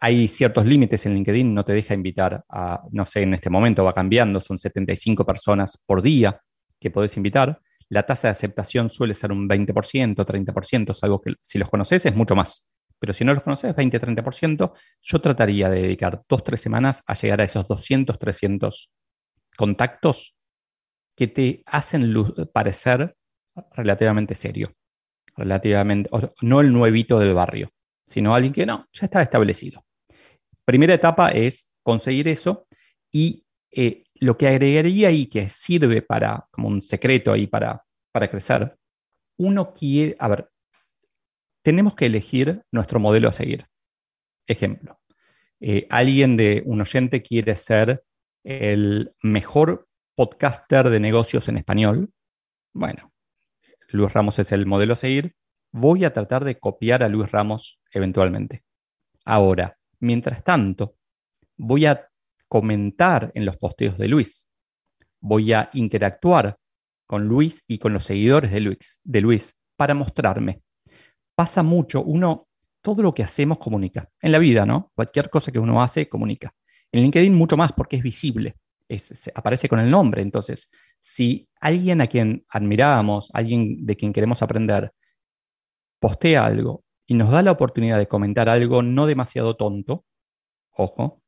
Hay 0.00 0.28
ciertos 0.28 0.64
límites 0.64 1.06
en 1.06 1.14
LinkedIn, 1.14 1.54
no 1.54 1.64
te 1.64 1.72
deja 1.72 1.94
invitar 1.94 2.44
a, 2.48 2.82
no 2.92 3.04
sé, 3.04 3.22
en 3.22 3.34
este 3.34 3.50
momento 3.50 3.84
va 3.84 3.94
cambiando, 3.94 4.40
son 4.40 4.58
75 4.58 5.24
personas 5.26 5.76
por 5.84 6.02
día 6.02 6.40
que 6.78 6.90
podés 6.90 7.16
invitar. 7.16 7.60
La 7.88 8.04
tasa 8.04 8.28
de 8.28 8.32
aceptación 8.32 8.90
suele 8.90 9.14
ser 9.14 9.32
un 9.32 9.48
20%, 9.48 10.24
30%, 10.24 10.90
es 10.92 11.02
algo 11.02 11.20
que 11.20 11.34
si 11.40 11.58
los 11.58 11.68
conoces 11.68 12.06
es 12.06 12.14
mucho 12.14 12.36
más. 12.36 12.66
Pero 12.98 13.12
si 13.12 13.24
no 13.24 13.32
los 13.32 13.42
conoces, 13.42 13.74
20-30%, 13.74 14.72
yo 15.02 15.20
trataría 15.20 15.68
de 15.68 15.82
dedicar 15.82 16.22
dos, 16.28 16.44
tres 16.44 16.60
semanas 16.60 17.02
a 17.06 17.14
llegar 17.14 17.40
a 17.40 17.44
esos 17.44 17.66
200, 17.66 18.18
300 18.18 18.90
contactos 19.56 20.34
que 21.16 21.28
te 21.28 21.62
hacen 21.66 22.12
parecer 22.52 23.16
relativamente 23.72 24.34
serio. 24.34 24.72
Relativamente, 25.36 26.10
no 26.42 26.60
el 26.60 26.72
nuevito 26.72 27.18
del 27.18 27.34
barrio, 27.34 27.70
sino 28.06 28.34
alguien 28.34 28.52
que 28.52 28.66
no, 28.66 28.86
ya 28.92 29.06
está 29.06 29.22
establecido. 29.22 29.84
Primera 30.68 30.92
etapa 30.92 31.30
es 31.30 31.66
conseguir 31.82 32.28
eso 32.28 32.68
y 33.10 33.46
eh, 33.70 34.04
lo 34.16 34.36
que 34.36 34.48
agregaría 34.48 35.08
ahí 35.08 35.26
que 35.26 35.48
sirve 35.48 36.02
para, 36.02 36.46
como 36.50 36.68
un 36.68 36.82
secreto 36.82 37.32
ahí 37.32 37.46
para, 37.46 37.86
para 38.12 38.30
crecer, 38.30 38.76
uno 39.38 39.72
quiere, 39.72 40.14
a 40.18 40.28
ver, 40.28 40.50
tenemos 41.62 41.94
que 41.94 42.04
elegir 42.04 42.64
nuestro 42.70 43.00
modelo 43.00 43.30
a 43.30 43.32
seguir. 43.32 43.64
Ejemplo, 44.46 45.00
eh, 45.58 45.86
alguien 45.88 46.36
de 46.36 46.62
un 46.66 46.82
oyente 46.82 47.22
quiere 47.22 47.56
ser 47.56 48.04
el 48.44 49.14
mejor 49.22 49.88
podcaster 50.14 50.90
de 50.90 51.00
negocios 51.00 51.48
en 51.48 51.56
español. 51.56 52.12
Bueno, 52.74 53.10
Luis 53.88 54.12
Ramos 54.12 54.38
es 54.38 54.52
el 54.52 54.66
modelo 54.66 54.92
a 54.92 54.96
seguir. 54.96 55.34
Voy 55.72 56.04
a 56.04 56.12
tratar 56.12 56.44
de 56.44 56.58
copiar 56.58 57.02
a 57.02 57.08
Luis 57.08 57.32
Ramos 57.32 57.80
eventualmente. 57.90 58.64
Ahora, 59.24 59.77
mientras 60.00 60.44
tanto, 60.44 60.96
voy 61.56 61.86
a 61.86 62.08
comentar 62.48 63.30
en 63.34 63.44
los 63.44 63.56
posteos 63.56 63.98
de 63.98 64.08
Luis. 64.08 64.46
Voy 65.20 65.52
a 65.52 65.70
interactuar 65.72 66.56
con 67.06 67.26
Luis 67.26 67.64
y 67.66 67.78
con 67.78 67.92
los 67.92 68.04
seguidores 68.04 68.50
de 68.52 68.60
Luis, 68.60 69.00
de 69.02 69.20
Luis 69.20 69.54
para 69.76 69.94
mostrarme 69.94 70.62
pasa 71.38 71.62
mucho, 71.62 72.02
uno, 72.02 72.48
todo 72.82 73.00
lo 73.00 73.14
que 73.14 73.22
hacemos 73.22 73.58
comunica. 73.58 74.10
En 74.20 74.32
la 74.32 74.40
vida, 74.40 74.66
¿no? 74.66 74.90
Cualquier 74.96 75.30
cosa 75.30 75.52
que 75.52 75.60
uno 75.60 75.80
hace 75.80 76.08
comunica. 76.08 76.52
En 76.90 77.02
LinkedIn 77.02 77.32
mucho 77.32 77.56
más 77.56 77.72
porque 77.74 77.94
es 77.94 78.02
visible, 78.02 78.56
aparece 79.36 79.68
con 79.68 79.78
el 79.78 79.88
nombre. 79.88 80.20
Entonces, 80.20 80.68
si 80.98 81.48
alguien 81.60 82.00
a 82.00 82.08
quien 82.08 82.44
admiramos, 82.48 83.30
alguien 83.32 83.86
de 83.86 83.94
quien 83.94 84.12
queremos 84.12 84.42
aprender, 84.42 84.90
postea 86.00 86.44
algo 86.44 86.82
y 87.08 87.14
nos 87.14 87.30
da 87.30 87.42
la 87.42 87.52
oportunidad 87.52 87.98
de 87.98 88.06
comentar 88.06 88.50
algo 88.50 88.82
no 88.82 89.06
demasiado 89.06 89.56
tonto, 89.56 90.04
ojo, 90.72 91.22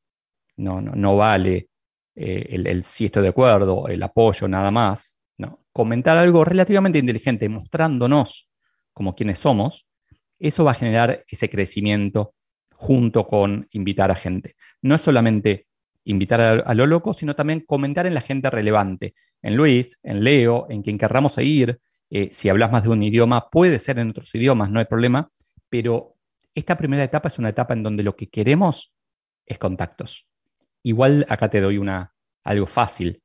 no, 0.57 0.83
no, 0.83 0.93
no 0.95 1.17
vale 1.17 1.71
eh, 2.15 2.49
el, 2.51 2.67
el 2.67 2.85
sí 2.85 3.07
estoy 3.07 3.23
de 3.23 3.31
acuerdo, 3.31 3.89
el 3.89 4.03
apoyo, 4.03 4.47
nada 4.47 4.71
más. 4.71 5.17
No, 5.39 5.61
comentar 5.73 6.19
algo 6.19 6.45
relativamente 6.45 6.99
inteligente, 6.99 7.49
mostrándonos 7.49 8.51
como 8.93 9.15
quienes 9.15 9.39
somos, 9.39 9.87
eso 10.39 10.65
va 10.65 10.73
a 10.73 10.75
generar 10.75 11.25
ese 11.29 11.49
crecimiento 11.49 12.35
junto 12.75 13.27
con 13.27 13.67
invitar 13.71 14.11
a 14.11 14.17
gente. 14.17 14.57
No 14.83 14.95
es 14.95 15.01
solamente 15.01 15.67
invitar 16.05 16.63
a, 16.67 16.75
lo 16.75 16.87
loco, 16.87 17.15
sino 17.15 17.35
también 17.35 17.61
comentar 17.61 18.07
en 18.07 18.13
la 18.13 18.21
gente 18.21 18.51
relevante, 18.51 19.15
en 19.41 19.57
Luis, 19.57 19.99
en 20.03 20.25
Leo, 20.25 20.67
en 20.69 20.83
quien 20.83 20.99
querramos 20.99 21.33
seguir. 21.33 21.81
Eh, 22.11 22.29
si 22.33 22.51
hablas 22.51 22.71
más 22.71 22.83
de 22.83 22.91
un 22.91 23.03
idioma, 23.03 23.49
puede 23.49 23.79
ser 23.79 23.99
en 23.99 24.11
otros 24.11 24.35
idiomas, 24.35 24.71
no 24.71 24.79
hay 24.79 24.85
problema, 24.85 25.31
pero 25.71 26.17
esta 26.55 26.77
primera 26.77 27.05
etapa 27.05 27.29
es 27.29 27.39
una 27.39 27.49
etapa 27.49 27.75
en 27.75 27.83
donde 27.83 28.03
lo 28.03 28.17
que 28.17 28.29
queremos 28.29 28.93
es 29.47 29.59
contactos. 29.59 30.29
Igual 30.83 31.25
acá 31.29 31.49
te 31.49 31.61
doy 31.61 31.79
una, 31.79 32.15
algo 32.45 32.67
fácil. 32.67 33.23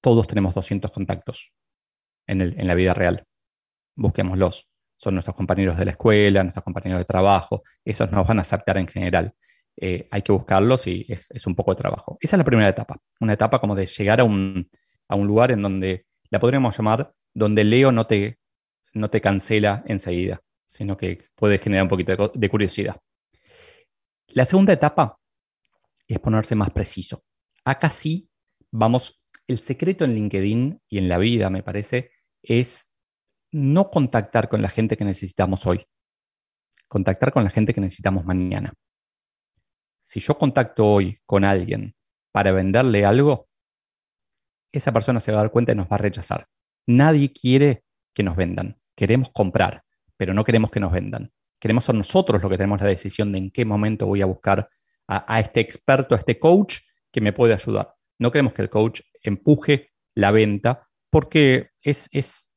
Todos 0.00 0.26
tenemos 0.26 0.54
200 0.54 0.90
contactos 0.90 1.52
en, 2.26 2.42
en 2.42 2.66
la 2.66 2.74
vida 2.74 2.92
real. 2.92 3.24
Busquémoslos 3.94 4.68
son 4.96 5.14
nuestros 5.14 5.36
compañeros 5.36 5.76
de 5.76 5.84
la 5.84 5.90
escuela, 5.92 6.42
nuestros 6.42 6.64
compañeros 6.64 6.98
de 7.00 7.04
trabajo, 7.04 7.62
esos 7.84 8.10
nos 8.10 8.26
van 8.26 8.38
a 8.38 8.42
aceptar 8.42 8.78
en 8.78 8.88
general. 8.88 9.34
eh, 9.78 10.08
hay 10.10 10.22
que 10.22 10.32
buscarlos 10.32 10.86
y 10.86 11.04
es, 11.08 11.46
un 11.46 11.54
poco 11.54 11.72
de 11.74 11.76
trabajo. 11.76 12.16
Esa 12.20 12.36
es 12.36 12.38
la 12.38 12.44
primera 12.44 12.68
etapa, 12.70 12.96
una 13.20 13.34
etapa 13.34 13.60
como 13.60 13.74
de 13.74 13.86
llegar 13.86 14.20
a 14.20 14.24
un, 14.24 14.70
lugar 15.10 15.50
en 15.52 15.60
donde 15.62 16.06
la 16.30 16.40
podríamos 16.40 16.76
llamar 16.76 17.12
donde 17.34 17.62
Leo 17.64 17.92
no 17.92 18.06
te, 18.06 18.38
no 18.94 19.10
te 19.10 19.20
cancela 19.20 19.84
enseguida, 19.86 20.40
sino 20.66 20.96
que 20.96 21.28
puede 21.34 21.58
generar 21.58 21.84
un 21.84 21.88
poquito 21.88 22.32
de, 22.34 22.48
curiosidad. 22.48 22.96
La 24.28 24.44
segunda 24.44 24.72
etapa 24.72 25.18
es 26.06 26.18
ponerse 26.18 26.54
más 26.54 26.70
preciso. 26.70 27.24
Acá 27.64 27.90
sí 27.90 28.28
vamos, 28.70 29.22
el 29.46 29.58
secreto 29.60 30.04
en 30.04 30.14
LinkedIn 30.14 30.82
y 30.88 30.98
en 30.98 31.08
la 31.08 31.18
vida, 31.18 31.50
me 31.50 31.62
parece, 31.62 32.10
es 32.42 32.90
no 33.52 33.90
contactar 33.90 34.48
con 34.48 34.60
la 34.60 34.68
gente 34.68 34.96
que 34.96 35.04
necesitamos 35.04 35.66
hoy, 35.66 35.86
contactar 36.88 37.32
con 37.32 37.44
la 37.44 37.50
gente 37.50 37.72
que 37.72 37.80
necesitamos 37.80 38.24
mañana 38.24 38.74
si 40.06 40.20
yo 40.20 40.38
contacto 40.38 40.86
hoy 40.86 41.18
con 41.26 41.44
alguien 41.44 41.94
para 42.32 42.52
venderle 42.52 43.04
algo, 43.04 43.48
esa 44.72 44.92
persona 44.92 45.20
se 45.20 45.32
va 45.32 45.38
a 45.38 45.42
dar 45.42 45.50
cuenta 45.50 45.72
y 45.72 45.74
nos 45.74 45.88
va 45.88 45.96
a 45.96 45.98
rechazar. 45.98 46.46
Nadie 46.86 47.32
quiere 47.32 47.82
que 48.14 48.22
nos 48.22 48.36
vendan. 48.36 48.78
Queremos 48.94 49.30
comprar, 49.30 49.82
pero 50.16 50.34
no 50.34 50.44
queremos 50.44 50.70
que 50.70 50.80
nos 50.80 50.92
vendan. 50.92 51.30
Queremos 51.58 51.84
ser 51.84 51.94
nosotros 51.94 52.42
los 52.42 52.50
que 52.50 52.58
tenemos 52.58 52.80
la 52.80 52.88
decisión 52.88 53.32
de 53.32 53.38
en 53.38 53.50
qué 53.50 53.64
momento 53.64 54.06
voy 54.06 54.22
a 54.22 54.26
buscar 54.26 54.68
a, 55.08 55.40
este 55.40 55.60
experto, 55.60 56.14
a 56.14 56.18
este 56.18 56.38
coach 56.38 56.78
que 57.12 57.20
me 57.20 57.32
puede 57.32 57.54
ayudar. 57.54 57.94
No 58.18 58.30
queremos 58.30 58.52
que 58.52 58.62
el 58.62 58.70
coach 58.70 59.00
empuje 59.22 59.90
la 60.14 60.32
venta 60.32 60.88
porque 61.10 61.70
es, 61.80 62.08
es, 62.10 62.50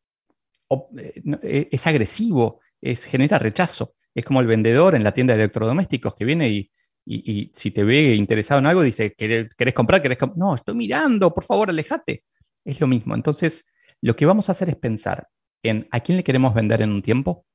eh, 1.44 1.70
es 1.72 1.88
agresivo, 1.88 2.60
es, 2.82 3.06
genera 3.06 3.38
rechazo. 3.40 3.96
Es 4.14 4.26
como 4.26 4.42
el 4.42 4.48
vendedor 4.48 4.96
en 4.96 5.04
la 5.04 5.14
tienda 5.14 5.34
de 5.34 5.44
electrodomésticos 5.44 6.16
que 6.16 6.26
viene 6.26 6.50
y, 6.50 6.72
y, 7.06 7.52
si 7.56 7.72
te 7.72 7.84
ve 7.84 8.16
interesado 8.16 8.60
en 8.60 8.68
algo, 8.68 8.82
dice, 8.82 9.14
¿querés, 9.14 9.74
comprar? 9.74 10.02
¿Querés 10.02 10.18
no, 10.36 10.56
estoy 10.56 10.76
mirando, 10.76 11.34
por 11.34 11.44
favor, 11.44 11.70
alejate. 11.70 12.24
Es 12.66 12.80
lo 12.80 12.88
mismo. 12.88 13.16
Entonces, 13.16 13.66
lo 14.02 14.16
que 14.16 14.26
vamos 14.26 14.50
a 14.50 14.52
hacer 14.52 14.70
es 14.70 14.76
pensar 14.76 15.28
en 15.64 15.88
a 15.92 16.00
quién 16.00 16.18
le 16.18 16.24
queremos 16.24 16.54
vender 16.54 16.82
en 16.82 16.92
un 16.92 17.02
tiempo, 17.02 17.46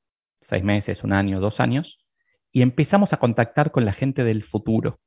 seis 0.41 0.63
meses, 0.63 1.03
un 1.03 1.13
año, 1.13 1.39
dos 1.39 1.59
años, 1.59 2.05
y 2.51 2.61
empezamos 2.61 3.13
a 3.13 3.17
contactar 3.17 3.71
con 3.71 3.85
la 3.85 3.93
gente 3.93 4.23
del 4.23 4.43
futuro, 4.43 4.99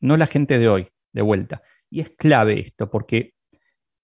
no 0.00 0.16
la 0.16 0.26
gente 0.26 0.58
de 0.58 0.68
hoy, 0.68 0.88
de 1.12 1.22
vuelta. 1.22 1.62
Y 1.88 2.00
es 2.00 2.10
clave 2.10 2.60
esto, 2.60 2.90
porque 2.90 3.34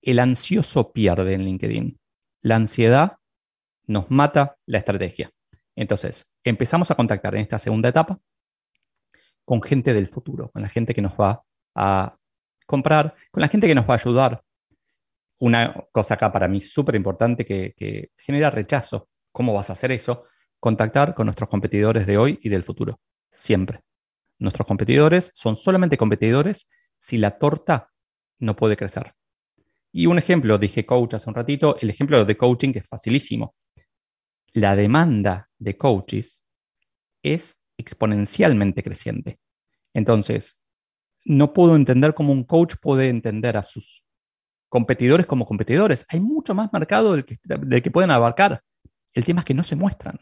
el 0.03 0.19
ansioso 0.19 0.93
pierde 0.93 1.35
en 1.35 1.45
LinkedIn. 1.45 1.99
La 2.43 2.57
ansiedad 2.57 3.17
nos 3.87 4.11
mata 4.11 4.57
la 4.67 4.79
estrategia. 4.79 5.31
Entonces, 5.75 6.33
empezamos 6.45 6.91
a 6.91 6.95
contactar 6.95 7.35
en 7.35 7.43
esta 7.43 7.59
segunda 7.59 7.89
etapa 7.89 8.19
con 9.45 9.63
gente 9.63 9.95
del 9.95 10.09
futuro, 10.09 10.51
con 10.51 10.63
la 10.63 10.69
gente 10.69 10.95
que 10.95 11.03
nos 11.03 11.13
va 11.13 11.43
a 11.75 12.17
comprar, 12.67 13.15
con 13.31 13.41
la 13.41 13.49
gente 13.49 13.67
que 13.67 13.75
nos 13.75 13.85
va 13.89 13.95
a 13.95 13.99
ayudar. 13.99 14.43
Una 15.39 15.75
cosa 15.93 16.15
acá 16.15 16.33
para 16.33 16.49
mí 16.49 16.61
súper 16.61 16.95
importante 16.95 17.45
que, 17.45 18.11
genera 18.17 18.51
rechazo. 18.51 19.09
¿Cómo 19.33 19.53
vas 19.53 19.71
a 19.71 19.75
hacer 19.75 19.93
eso? 19.93 20.25
Contactar 20.59 21.15
con 21.15 21.27
nuestros 21.27 21.49
competidores 21.49 22.07
de 22.07 22.17
hoy 22.17 22.39
y 22.43 22.49
del 22.49 22.65
futuro. 22.65 23.01
Siempre. 23.31 23.81
Nuestros 24.39 24.67
competidores 24.67 25.31
son 25.35 25.57
solamente 25.57 25.97
competidores 25.99 26.69
si 26.99 27.19
la 27.19 27.39
torta 27.39 27.91
no 28.39 28.57
puede 28.57 28.77
crecer. 28.77 29.15
Y 29.93 30.07
un 30.07 30.19
ejemplo, 30.19 30.59
dije 30.59 30.85
coach 30.85 31.15
hace 31.15 31.29
un 31.29 31.35
ratito, 31.35 31.77
el 31.81 31.91
ejemplo 31.91 32.25
de 32.25 32.37
coaching 32.37 32.73
es 32.75 32.87
facilísimo. 32.87 33.55
La 34.53 34.77
demanda 34.77 35.49
de 35.59 35.77
coaches 35.77 36.45
es 37.23 37.59
exponencialmente 37.77 38.83
creciente. 38.83 39.39
Entonces, 39.93 40.59
no 41.25 41.53
puedo 41.53 41.77
entender 41.77 42.15
cómo 42.15 42.33
un 42.33 42.45
coach 42.45 42.77
puede 42.81 43.09
entender 43.09 43.57
a 43.57 43.63
sus 43.63 44.06
competidores 44.69 45.27
como 45.27 45.47
competidores. 45.47 46.05
Hay 46.09 46.21
mucho 46.21 46.55
más 46.55 46.73
mercado 46.73 47.13
del 47.13 47.25
que, 47.25 47.39
que 47.83 47.91
pueden 47.91 48.11
abarcar. 48.11 48.63
El 49.15 49.25
tema 49.25 49.41
es 49.41 49.47
que 49.47 49.55
no 49.55 49.63
se 49.63 49.77
muestran. 49.77 50.19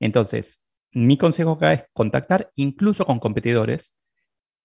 Entonces, 0.00 0.62
mi 0.92 1.16
consejo 1.16 1.52
acá 1.52 1.72
es 1.72 1.84
contactar 1.92 2.50
incluso 2.54 3.04
con 3.04 3.18
competidores 3.18 3.94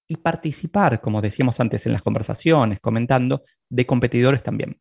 y 0.07 0.17
participar, 0.17 1.01
como 1.01 1.21
decíamos 1.21 1.59
antes 1.59 1.85
en 1.85 1.93
las 1.93 2.01
conversaciones, 2.01 2.79
comentando, 2.79 3.43
de 3.69 3.85
competidores 3.85 4.41
también. 4.41 4.79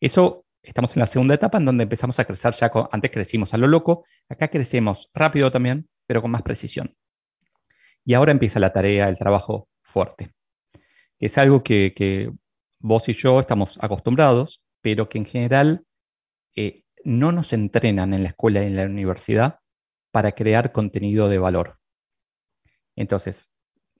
Eso 0.00 0.46
estamos 0.62 0.96
en 0.96 1.00
la 1.00 1.06
segunda 1.06 1.34
etapa 1.34 1.58
en 1.58 1.64
donde 1.64 1.84
empezamos 1.84 2.18
a 2.18 2.24
crecer 2.24 2.54
ya, 2.54 2.70
antes 2.90 3.10
crecimos 3.10 3.54
a 3.54 3.58
lo 3.58 3.68
loco, 3.68 4.04
acá 4.28 4.48
crecemos 4.48 5.10
rápido 5.14 5.50
también, 5.50 5.88
pero 6.06 6.22
con 6.22 6.30
más 6.30 6.42
precisión. 6.42 6.94
Y 8.04 8.14
ahora 8.14 8.32
empieza 8.32 8.60
la 8.60 8.72
tarea, 8.72 9.08
el 9.08 9.18
trabajo 9.18 9.68
fuerte. 9.82 10.30
Es 11.18 11.38
algo 11.38 11.62
que, 11.62 12.32
vos 12.86 13.08
y 13.08 13.14
yo 13.14 13.40
estamos 13.40 13.78
acostumbrados, 13.80 14.62
pero 14.80 15.08
que 15.08 15.18
en 15.18 15.26
general 15.26 15.84
eh, 16.54 16.84
no 17.04 17.32
nos 17.32 17.52
entrenan 17.52 18.14
en 18.14 18.22
la 18.22 18.30
escuela 18.30 18.62
y 18.62 18.66
en 18.66 18.76
la 18.76 18.84
universidad 18.84 19.58
para 20.10 20.32
crear 20.32 20.72
contenido 20.72 21.28
de 21.28 21.38
valor. 21.38 21.78
Entonces, 22.94 23.50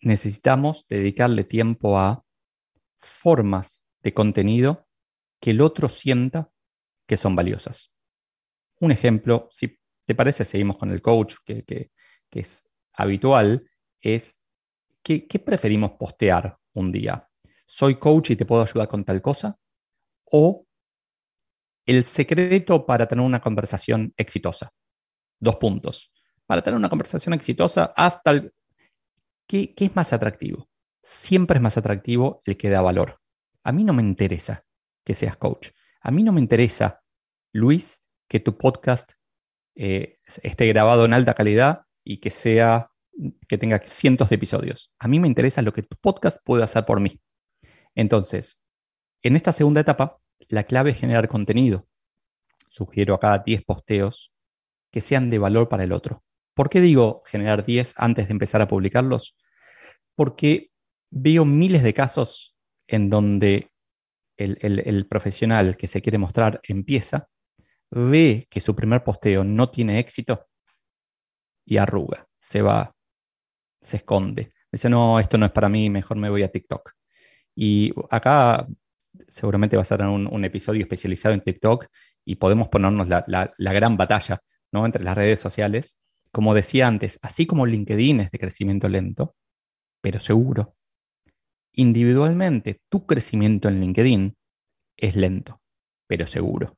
necesitamos 0.00 0.86
dedicarle 0.88 1.44
tiempo 1.44 1.98
a 1.98 2.24
formas 2.98 3.84
de 4.02 4.14
contenido 4.14 4.86
que 5.40 5.50
el 5.50 5.60
otro 5.60 5.88
sienta 5.88 6.50
que 7.06 7.16
son 7.16 7.36
valiosas. 7.36 7.92
Un 8.80 8.92
ejemplo, 8.92 9.48
si 9.50 9.78
te 10.04 10.14
parece, 10.14 10.44
seguimos 10.44 10.78
con 10.78 10.90
el 10.90 11.02
coach, 11.02 11.34
que 11.44 11.90
es 12.30 12.62
habitual, 12.92 13.68
es 14.00 14.36
¿qué, 15.02 15.38
preferimos 15.38 15.92
postear 15.92 16.58
un 16.74 16.90
día? 16.90 17.28
¿Soy 17.66 17.96
coach 17.96 18.30
y 18.30 18.36
te 18.36 18.46
puedo 18.46 18.62
ayudar 18.62 18.88
con 18.88 19.04
tal 19.04 19.20
cosa? 19.20 19.58
¿O 20.24 20.66
el 21.84 22.04
secreto 22.04 22.86
para 22.86 23.06
tener 23.06 23.24
una 23.24 23.40
conversación 23.40 24.14
exitosa? 24.16 24.72
Dos 25.38 25.56
puntos. 25.56 26.12
Para 26.46 26.62
tener 26.62 26.78
una 26.78 26.88
conversación 26.88 27.34
exitosa, 27.34 27.92
hasta 27.96 28.30
el... 28.30 28.54
¿Qué, 29.46 29.74
¿Qué 29.74 29.86
es 29.86 29.96
más 29.96 30.12
atractivo? 30.12 30.68
Siempre 31.02 31.58
es 31.58 31.62
más 31.62 31.76
atractivo 31.76 32.42
el 32.44 32.56
que 32.56 32.70
da 32.70 32.82
valor. 32.82 33.20
A 33.62 33.72
mí 33.72 33.84
no 33.84 33.92
me 33.92 34.02
interesa 34.02 34.64
que 35.04 35.14
seas 35.14 35.36
coach. 35.36 35.70
A 36.00 36.10
mí 36.10 36.22
no 36.22 36.32
me 36.32 36.40
interesa, 36.40 37.02
Luis, 37.52 38.00
que 38.28 38.40
tu 38.40 38.56
podcast 38.56 39.12
eh, 39.74 40.18
esté 40.42 40.66
grabado 40.66 41.04
en 41.04 41.12
alta 41.12 41.34
calidad 41.34 41.82
y 42.04 42.18
que 42.18 42.30
sea 42.30 42.90
que 43.48 43.58
tenga 43.58 43.80
cientos 43.84 44.28
de 44.28 44.36
episodios. 44.36 44.92
A 44.98 45.08
mí 45.08 45.20
me 45.20 45.28
interesa 45.28 45.62
lo 45.62 45.72
que 45.72 45.82
tu 45.82 45.96
podcast 45.96 46.38
puede 46.44 46.64
hacer 46.64 46.84
por 46.84 47.00
mí. 47.00 47.20
Entonces, 47.96 48.60
en 49.22 49.34
esta 49.34 49.50
segunda 49.50 49.80
etapa, 49.80 50.20
la 50.48 50.62
clave 50.62 50.92
es 50.92 50.98
generar 50.98 51.26
contenido. 51.26 51.88
Sugiero 52.70 53.14
acá 53.14 53.42
10 53.44 53.64
posteos 53.64 54.32
que 54.92 55.00
sean 55.00 55.30
de 55.30 55.38
valor 55.38 55.68
para 55.68 55.82
el 55.82 55.90
otro. 55.90 56.22
¿Por 56.54 56.70
qué 56.70 56.80
digo 56.80 57.22
generar 57.26 57.66
10 57.66 57.94
antes 57.96 58.28
de 58.28 58.32
empezar 58.32 58.62
a 58.62 58.68
publicarlos? 58.68 59.36
Porque 60.14 60.70
veo 61.10 61.44
miles 61.44 61.82
de 61.82 61.92
casos 61.92 62.56
en 62.86 63.10
donde 63.10 63.72
el, 64.36 64.58
el 64.60 65.06
profesional 65.08 65.76
que 65.76 65.88
se 65.88 66.00
quiere 66.00 66.18
mostrar 66.18 66.60
empieza, 66.62 67.28
ve 67.90 68.46
que 68.48 68.60
su 68.60 68.76
primer 68.76 69.02
posteo 69.02 69.42
no 69.42 69.70
tiene 69.70 69.98
éxito 69.98 70.46
y 71.64 71.78
arruga, 71.78 72.28
se 72.38 72.62
va 72.62 72.96
se 73.86 73.98
esconde. 73.98 74.52
Dice, 74.70 74.90
no, 74.90 75.20
esto 75.20 75.38
no 75.38 75.46
es 75.46 75.52
para 75.52 75.68
mí, 75.68 75.88
mejor 75.90 76.16
me 76.16 76.28
voy 76.28 76.42
a 76.42 76.50
TikTok. 76.50 76.95
Y 77.56 77.92
acá 78.10 78.68
seguramente 79.28 79.76
va 79.76 79.82
a 79.82 79.86
ser 79.86 80.02
un, 80.02 80.28
un 80.30 80.44
episodio 80.44 80.82
especializado 80.82 81.34
en 81.34 81.40
TikTok 81.40 81.86
y 82.24 82.36
podemos 82.36 82.68
ponernos 82.68 83.08
la, 83.08 83.24
la, 83.26 83.72
gran 83.72 83.96
batalla 83.96 84.42
¿no? 84.72 84.84
entre 84.84 85.02
las 85.02 85.16
redes 85.16 85.40
sociales. 85.40 85.96
Como 86.30 86.54
decía 86.54 86.86
antes, 86.86 87.18
así 87.22 87.46
como 87.46 87.66
LinkedIn 87.66 88.20
es 88.20 88.30
de 88.30 88.38
crecimiento 88.38 88.88
lento, 88.88 89.34
pero 90.02 90.20
seguro, 90.20 90.76
individualmente 91.72 92.80
tu 92.90 93.06
crecimiento 93.06 93.68
en 93.68 93.80
LinkedIn 93.80 94.36
es 94.98 95.16
lento, 95.16 95.62
pero 96.06 96.26
seguro. 96.26 96.76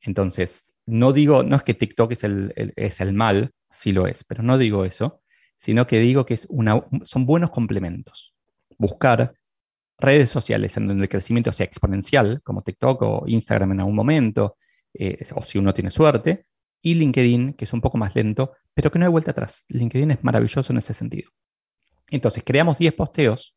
Entonces, 0.00 0.64
no 0.86 1.12
digo, 1.12 1.42
no 1.42 1.56
es 1.56 1.62
que 1.62 1.74
TikTok 1.74 2.12
es 2.12 2.24
el, 2.24 2.52
es 2.76 3.00
el 3.00 3.12
mal, 3.12 3.52
sí 3.70 3.92
lo 3.92 4.06
es, 4.06 4.24
pero 4.24 4.42
no 4.42 4.58
digo 4.58 4.84
eso, 4.84 5.22
sino 5.56 5.86
que 5.86 5.98
digo 5.98 6.26
que 6.26 6.34
es 6.34 6.46
una, 6.50 6.84
son 7.04 7.24
buenos 7.24 7.50
complementos. 7.50 8.34
Buscar 8.78 9.34
redes 9.98 10.30
sociales 10.30 10.76
en 10.76 10.88
donde 10.88 11.04
el 11.04 11.08
crecimiento 11.08 11.52
sea 11.52 11.66
exponencial, 11.66 12.40
como 12.42 12.62
TikTok 12.62 13.02
o 13.02 13.24
Instagram 13.26 13.72
en 13.72 13.80
algún 13.80 13.94
momento, 13.94 14.56
eh, 14.94 15.24
o 15.34 15.42
si 15.42 15.58
uno 15.58 15.72
tiene 15.72 15.90
suerte, 15.90 16.46
y 16.80 16.94
LinkedIn, 16.94 17.54
que 17.54 17.64
es 17.64 17.72
un 17.72 17.80
poco 17.80 17.98
más 17.98 18.14
lento, 18.14 18.52
pero 18.74 18.90
que 18.90 18.98
no 18.98 19.04
hay 19.04 19.10
vuelta 19.10 19.30
atrás. 19.30 19.64
LinkedIn 19.68 20.10
es 20.10 20.24
maravilloso 20.24 20.72
en 20.72 20.78
ese 20.78 20.94
sentido. 20.94 21.30
Entonces, 22.08 22.42
creamos 22.44 22.78
10 22.78 22.94
posteos 22.94 23.56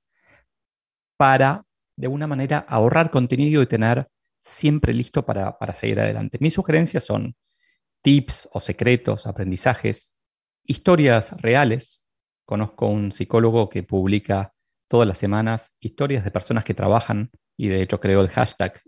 para, 1.18 1.66
de 1.96 2.08
una 2.08 2.28
manera, 2.28 2.60
ahorrar 2.60 3.10
contenido 3.10 3.62
y 3.62 3.68
tener 3.68 4.08
siempre 4.44 4.94
listo 4.94 5.26
para, 5.26 5.58
para 5.58 5.74
seguir 5.74 6.00
adelante. 6.00 6.38
Mis 6.40 6.54
sugerencias 6.54 7.04
son 7.04 7.36
tips 8.02 8.48
o 8.52 8.60
secretos, 8.60 9.26
aprendizajes, 9.26 10.14
historias 10.64 11.32
reales 11.42 12.06
conozco 12.46 12.88
un 12.88 13.12
psicólogo 13.12 13.70
que 13.70 13.84
publica 13.84 14.54
todas 14.88 15.08
las 15.08 15.18
semanas 15.18 15.76
historias 15.80 16.24
de 16.24 16.32
personas 16.32 16.64
que 16.64 16.74
trabajan, 16.74 17.32
y 17.58 17.68
de 17.68 17.82
hecho 17.82 18.00
creó 18.00 18.22
el 18.22 18.30
hashtag 18.30 18.82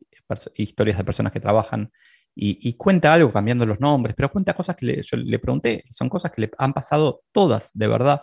historias 0.55 0.97
de 0.97 1.03
personas 1.03 1.31
que 1.31 1.39
trabajan, 1.39 1.91
y, 2.39 2.73
cuenta 2.73 3.13
algo 3.13 3.33
cambiando 3.33 3.65
los 3.65 3.79
nombres, 3.79 4.15
pero 4.15 4.29
cuenta 4.29 4.53
cosas 4.53 4.75
que 4.75 5.01
yo 5.01 5.17
le 5.17 5.39
pregunté, 5.39 5.83
son 5.89 6.07
cosas 6.07 6.31
que 6.31 6.41
le 6.41 6.51
han 6.59 6.71
pasado 6.71 7.23
todas, 7.31 7.71
de 7.73 7.87
verdad, 7.87 8.21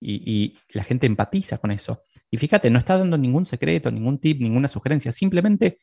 y, 0.00 0.56
la 0.70 0.84
gente 0.84 1.06
empatiza 1.06 1.58
con 1.58 1.72
eso. 1.72 2.02
Y 2.30 2.36
fíjate, 2.36 2.70
no 2.70 2.78
está 2.78 2.96
dando 2.96 3.18
ningún 3.18 3.46
secreto, 3.46 3.90
ningún 3.90 4.18
tip, 4.18 4.40
ninguna 4.40 4.68
sugerencia, 4.68 5.10
simplemente 5.10 5.80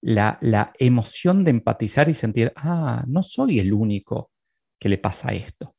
la, 0.00 0.38
emoción 0.78 1.44
de 1.44 1.50
empatizar 1.50 2.08
y 2.08 2.14
sentir, 2.14 2.52
ah, 2.56 3.04
no 3.06 3.22
soy 3.22 3.58
el 3.58 3.74
único 3.74 4.30
que 4.78 4.88
le 4.88 4.96
pasa 4.96 5.32
esto, 5.34 5.76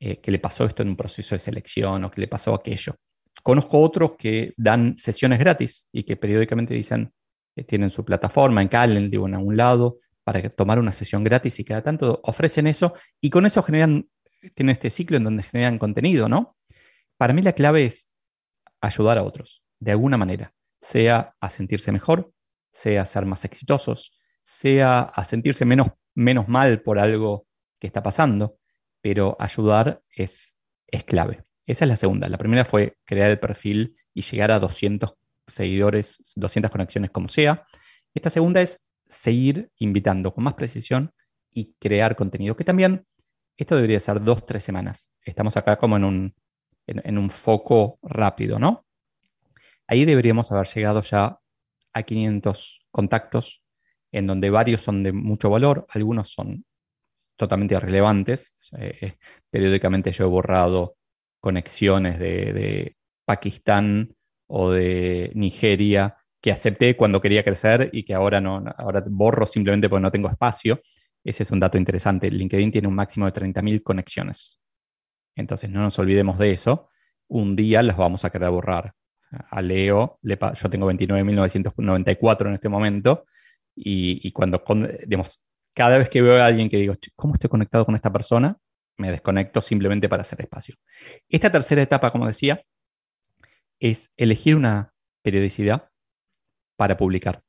eh, 0.00 0.20
que 0.20 0.32
le 0.32 0.40
pasó 0.40 0.64
esto 0.64 0.82
en 0.82 0.88
un 0.88 0.96
proceso 0.96 1.36
de 1.36 1.38
selección 1.38 2.02
o 2.04 2.10
que 2.10 2.20
le 2.20 2.26
pasó 2.28 2.52
aquello. 2.52 2.96
Conozco 3.42 3.80
otros 3.80 4.12
que 4.18 4.52
dan 4.56 4.96
sesiones 4.96 5.38
gratis 5.38 5.86
y 5.92 6.02
que 6.02 6.16
periódicamente 6.16 6.74
dicen 6.74 7.12
que 7.54 7.64
tienen 7.64 7.90
su 7.90 8.04
plataforma 8.04 8.62
en 8.62 8.68
Calendly 8.68 9.16
o 9.16 9.26
en 9.26 9.34
algún 9.34 9.56
lado 9.56 9.98
para 10.24 10.48
tomar 10.50 10.78
una 10.78 10.92
sesión 10.92 11.24
gratis 11.24 11.58
y 11.58 11.64
cada 11.64 11.82
tanto 11.82 12.20
ofrecen 12.24 12.66
eso 12.66 12.94
y 13.20 13.30
con 13.30 13.46
eso 13.46 13.62
generan, 13.62 14.08
tienen 14.54 14.74
este 14.74 14.90
ciclo 14.90 15.16
en 15.16 15.24
donde 15.24 15.42
generan 15.42 15.78
contenido, 15.78 16.28
¿no? 16.28 16.56
Para 17.16 17.32
mí 17.32 17.42
la 17.42 17.52
clave 17.52 17.86
es 17.86 18.08
ayudar 18.80 19.18
a 19.18 19.22
otros, 19.22 19.62
de 19.78 19.90
alguna 19.90 20.16
manera, 20.16 20.54
sea 20.80 21.34
a 21.40 21.50
sentirse 21.50 21.92
mejor, 21.92 22.32
sea 22.72 23.02
a 23.02 23.06
ser 23.06 23.26
más 23.26 23.44
exitosos, 23.44 24.18
sea 24.44 25.00
a 25.00 25.24
sentirse 25.24 25.64
menos, 25.64 25.88
menos 26.14 26.48
mal 26.48 26.82
por 26.82 26.98
algo 26.98 27.46
que 27.78 27.86
está 27.86 28.02
pasando, 28.02 28.58
pero 29.00 29.36
ayudar 29.38 30.02
es, 30.14 30.54
es 30.86 31.04
clave. 31.04 31.44
Esa 31.66 31.84
es 31.84 31.88
la 31.88 31.96
segunda. 31.96 32.28
La 32.28 32.38
primera 32.38 32.64
fue 32.64 32.96
crear 33.04 33.30
el 33.30 33.38
perfil 33.38 33.96
y 34.14 34.22
llegar 34.22 34.50
a 34.50 34.58
200 34.58 35.14
seguidores, 35.46 36.22
200 36.36 36.70
conexiones 36.70 37.10
como 37.10 37.28
sea. 37.28 37.64
Esta 38.14 38.30
segunda 38.30 38.60
es 38.60 38.80
seguir 39.06 39.70
invitando 39.78 40.32
con 40.32 40.44
más 40.44 40.54
precisión 40.54 41.12
y 41.50 41.74
crear 41.78 42.16
contenido, 42.16 42.56
que 42.56 42.64
también 42.64 43.06
esto 43.56 43.74
debería 43.74 44.00
ser 44.00 44.22
dos, 44.22 44.46
tres 44.46 44.64
semanas. 44.64 45.10
Estamos 45.22 45.56
acá 45.56 45.76
como 45.76 45.96
en 45.96 46.04
un, 46.04 46.34
en, 46.86 47.18
un 47.18 47.30
foco 47.30 47.98
rápido, 48.02 48.58
¿no? 48.58 48.86
Ahí 49.86 50.04
deberíamos 50.04 50.50
haber 50.52 50.68
llegado 50.68 51.02
ya 51.02 51.38
a 51.92 52.02
500 52.02 52.86
contactos, 52.90 53.62
en 54.12 54.26
donde 54.26 54.50
varios 54.50 54.80
son 54.80 55.02
de 55.02 55.12
mucho 55.12 55.50
valor, 55.50 55.86
algunos 55.90 56.30
son 56.30 56.64
totalmente 57.36 57.74
irrelevantes. 57.74 58.54
Eh, 58.78 59.16
periódicamente 59.50 60.12
yo 60.12 60.24
he 60.24 60.28
borrado 60.28 60.96
conexiones 61.40 62.18
de, 62.18 62.96
Pakistán 63.24 64.12
o 64.48 64.72
de 64.72 65.30
Nigeria 65.36 66.16
que 66.40 66.50
acepté 66.50 66.96
cuando 66.96 67.20
quería 67.20 67.44
crecer 67.44 67.90
y 67.92 68.02
que 68.02 68.12
ahora 68.12 68.40
no, 68.40 68.64
ahora 68.76 69.04
borro 69.06 69.46
simplemente 69.46 69.88
porque 69.88 70.02
no 70.02 70.10
tengo 70.10 70.28
espacio. 70.28 70.80
Ese 71.22 71.44
es 71.44 71.50
un 71.52 71.60
dato 71.60 71.78
interesante. 71.78 72.28
LinkedIn 72.28 72.72
tiene 72.72 72.88
un 72.88 72.94
máximo 72.94 73.26
de 73.26 73.32
30.000 73.32 73.82
conexiones. 73.84 74.58
Entonces 75.36 75.70
no 75.70 75.80
nos 75.80 75.96
olvidemos 76.00 76.38
de 76.38 76.50
eso. 76.50 76.88
Un 77.28 77.54
día 77.54 77.82
las 77.82 77.96
vamos 77.96 78.24
a 78.24 78.30
querer 78.30 78.50
borrar. 78.50 78.94
A 79.30 79.62
Leo, 79.62 80.18
yo 80.22 80.70
tengo 80.70 80.90
29.994 80.90 82.46
en 82.48 82.54
este 82.54 82.68
momento 82.68 83.26
y, 83.76 84.26
y 84.26 84.32
cuando, 84.32 84.60
digamos, 85.06 85.40
cada 85.72 85.98
vez 85.98 86.08
que 86.10 86.20
veo 86.20 86.42
a 86.42 86.46
alguien 86.46 86.68
que 86.68 86.78
digo, 86.78 86.94
¿cómo 87.14 87.34
estoy 87.34 87.48
conectado 87.48 87.86
con 87.86 87.94
esta 87.94 88.12
persona? 88.12 88.58
Me 89.00 89.10
desconecto 89.10 89.60
simplemente 89.60 90.08
para 90.08 90.22
hacer 90.22 90.40
espacio. 90.42 90.76
Esta 91.28 91.50
tercera 91.50 91.82
etapa, 91.82 92.12
como 92.12 92.26
decía, 92.26 92.62
es 93.80 94.12
elegir 94.16 94.54
una 94.56 94.92
periodicidad 95.22 95.88
para 96.76 96.96
publicar. 96.96 97.42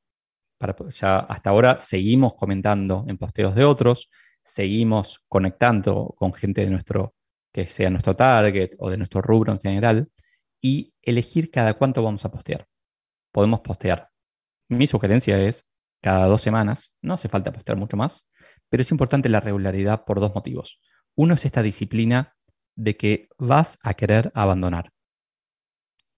Para, 0.58 0.75
ya 0.89 1.20
hasta 1.20 1.50
ahora 1.50 1.81
seguimos 1.81 2.36
comentando 2.36 3.05
en 3.07 3.18
posteos 3.18 3.53
de 3.55 3.66
otros, 3.66 4.09
seguimos 4.42 5.24
conectando 5.27 6.16
con 6.18 6.33
gente 6.33 6.61
de 6.61 6.70
nuestro, 6.70 7.14
que 7.53 7.68
sea 7.68 7.90
nuestro 7.90 8.16
target 8.16 8.72
o 8.79 8.90
de 8.90 8.98
nuestro 8.98 9.22
rubro 9.22 9.51
en 9.51 9.59
general, 9.59 10.09
y 10.61 10.94
elegir 11.01 11.51
cada 11.51 11.74
cuánto 11.74 12.01
vamos 12.03 12.24
a 12.24 12.31
postear. 12.31 12.68
Podemos 13.31 13.61
postear. 13.61 14.09
Mi 14.70 14.87
sugerencia 14.87 15.37
es 15.42 15.66
cada 16.01 16.27
dos 16.27 16.42
semanas, 16.42 16.94
no 17.01 17.16
hace 17.16 17.27
falta 17.29 17.51
postear 17.51 17.77
mucho 17.77 17.98
más, 17.98 18.27
pero 18.70 18.81
es 18.81 18.92
importante 18.92 19.27
la 19.27 19.42
regularidad 19.42 20.05
por 20.05 20.20
dos 20.20 20.33
motivos. 20.33 20.79
Uno 21.15 21.33
es 21.33 21.45
esta 21.45 21.61
disciplina 21.61 22.35
de 22.75 22.97
que 22.97 23.29
vas 23.37 23.77
a 23.83 23.93
querer 23.93 24.31
abandonar 24.33 24.91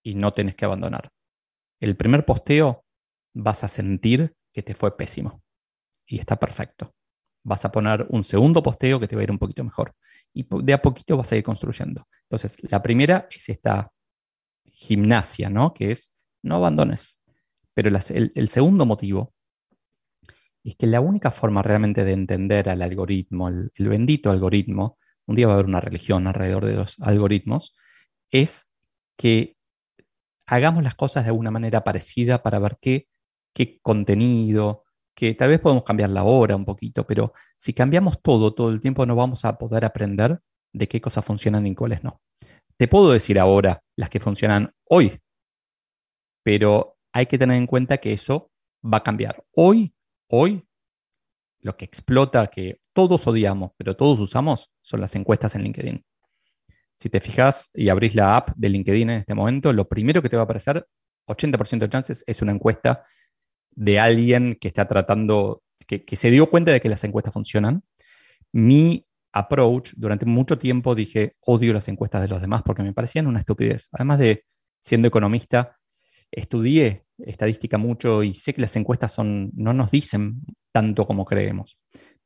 y 0.04 0.16
no 0.16 0.34
tenés 0.34 0.56
que 0.56 0.66
abandonar. 0.66 1.12
El 1.80 1.96
primer 1.96 2.26
posteo 2.26 2.86
vas 3.34 3.64
a 3.64 3.68
sentir 3.68 4.36
que 4.54 4.64
te 4.64 4.76
fue 4.76 4.96
pésimo 4.96 5.42
y 6.06 6.20
está 6.20 6.36
perfecto. 6.36 6.94
Vas 7.44 7.66
a 7.66 7.72
poner 7.72 8.06
un 8.10 8.24
segundo 8.24 8.64
posteo 8.64 9.00
que 9.00 9.08
te 9.08 9.16
va 9.16 9.22
a 9.22 9.24
ir 9.24 9.32
un 9.32 9.40
poquito 9.40 9.64
mejor 9.64 9.96
y 10.34 10.46
de 10.64 10.74
a 10.74 10.82
poquito 10.82 11.18
vas 11.18 11.32
a 11.32 11.36
ir 11.36 11.44
construyendo. 11.44 12.08
Entonces, 12.24 12.58
la 12.72 12.82
primera 12.82 13.28
es 13.32 13.50
esta 13.50 13.92
gimnasia, 14.66 15.50
¿no? 15.50 15.74
Que 15.74 15.92
es 15.92 16.14
no 16.42 16.56
abandones. 16.56 17.18
Pero 17.74 17.90
el 17.90 18.50
segundo 18.50 18.86
motivo 18.86 19.34
es 20.64 20.76
que 20.78 20.88
la 20.88 21.02
única 21.02 21.32
forma 21.32 21.62
realmente 21.62 22.06
de 22.06 22.14
entender 22.14 22.70
al 22.70 22.82
algoritmo, 22.82 23.50
el, 23.50 23.72
bendito 23.78 24.32
algoritmo, 24.32 24.98
un 25.26 25.36
día 25.36 25.48
va 25.48 25.54
a 25.54 25.56
haber 25.56 25.68
una 25.68 25.82
religión 25.82 26.26
alrededor 26.28 26.66
de 26.66 26.76
los 26.76 27.00
algoritmos, 27.02 27.76
es 28.32 28.70
que 29.18 29.58
hagamos 30.46 30.84
las 30.84 30.96
cosas 30.96 31.24
de 31.24 31.30
alguna 31.30 31.52
manera 31.52 31.84
parecida 31.84 32.42
para 32.42 32.60
ver 32.60 32.78
qué, 32.82 33.08
qué 33.54 33.80
contenido, 33.82 34.84
que 35.16 35.34
tal 35.36 35.50
vez 35.50 35.60
podemos 35.60 35.84
cambiar 35.84 36.10
la 36.10 36.24
hora 36.24 36.56
un 36.56 36.66
poquito, 36.66 37.06
pero 37.06 37.34
si 37.58 37.74
cambiamos 37.74 38.22
todo, 38.22 38.54
todo 38.54 38.70
el 38.70 38.82
tiempo 38.82 39.06
no 39.06 39.16
vamos 39.16 39.46
a 39.46 39.58
poder 39.58 39.86
aprender 39.86 40.40
de 40.72 40.88
qué 40.88 41.02
cosas 41.02 41.24
funcionan 41.24 41.68
y 41.68 41.76
cuáles 41.76 42.04
no. 42.04 42.22
Te 42.78 42.88
puedo 42.88 43.12
decir 43.12 43.38
ahora 43.38 43.84
las 43.96 44.10
que 44.10 44.20
funcionan 44.20 44.74
hoy, 44.86 45.20
pero 46.42 46.98
hay 47.12 47.28
que 47.28 47.38
tener 47.38 47.58
en 47.58 47.68
cuenta 47.68 47.98
que 48.00 48.14
eso 48.14 48.52
va 48.84 48.98
a 48.98 49.04
cambiar. 49.04 49.44
Hoy 49.54 49.94
Hoy, 50.36 50.68
lo 51.62 51.78
que 51.78 51.86
explota, 51.86 52.48
que 52.48 52.80
todos 52.92 53.28
odiamos, 53.28 53.74
pero 53.78 53.96
todos 53.96 54.20
usamos, 54.20 54.72
son 54.82 55.00
las 55.00 55.16
encuestas 55.16 55.54
en 55.54 55.62
LinkedIn. 55.62 56.04
Si 56.96 57.08
te 57.08 57.22
fijas 57.22 57.70
y 57.72 57.90
abrís 57.90 58.16
la 58.16 58.38
app 58.38 58.50
de 58.56 58.70
LinkedIn 58.70 59.12
en 59.12 59.20
este 59.20 59.36
momento, 59.36 59.72
lo 59.72 59.88
primero 59.88 60.24
que 60.24 60.30
te 60.30 60.36
va 60.36 60.42
a 60.42 60.46
aparecer, 60.46 60.88
80% 61.28 61.86
de 61.86 61.90
chances, 61.90 62.24
es 62.26 62.42
una 62.42 62.52
encuesta 62.52 63.04
de 63.70 64.00
alguien 64.00 64.58
que 64.60 64.70
está 64.70 64.88
tratando, 64.88 65.62
que, 65.86 66.04
que 66.04 66.16
se 66.16 66.32
dio 66.32 66.50
cuenta 66.50 66.72
de 66.72 66.82
que 66.82 66.90
las 66.90 67.04
encuestas 67.04 67.32
funcionan. 67.32 67.84
Mi 68.52 69.06
approach, 69.34 69.92
durante 69.96 70.26
mucho 70.26 70.58
tiempo 70.58 70.96
dije, 70.96 71.36
odio 71.42 71.74
las 71.74 71.88
encuestas 71.90 72.24
de 72.24 72.30
los 72.30 72.42
demás 72.42 72.64
porque 72.66 72.82
me 72.82 72.92
parecían 72.92 73.28
una 73.28 73.38
estupidez. 73.38 73.88
Además 73.92 74.18
de 74.18 74.46
siendo 74.80 75.08
economista, 75.08 75.78
estudié 76.34 77.06
estadística 77.20 77.78
mucho 77.78 78.24
y 78.24 78.34
sé 78.34 78.54
que 78.54 78.62
las 78.62 78.76
encuestas 78.76 79.14
son, 79.14 79.52
no 79.56 79.74
nos 79.74 79.92
dicen 79.92 80.42
tanto 80.72 81.06
como 81.06 81.26
creemos. 81.26 81.78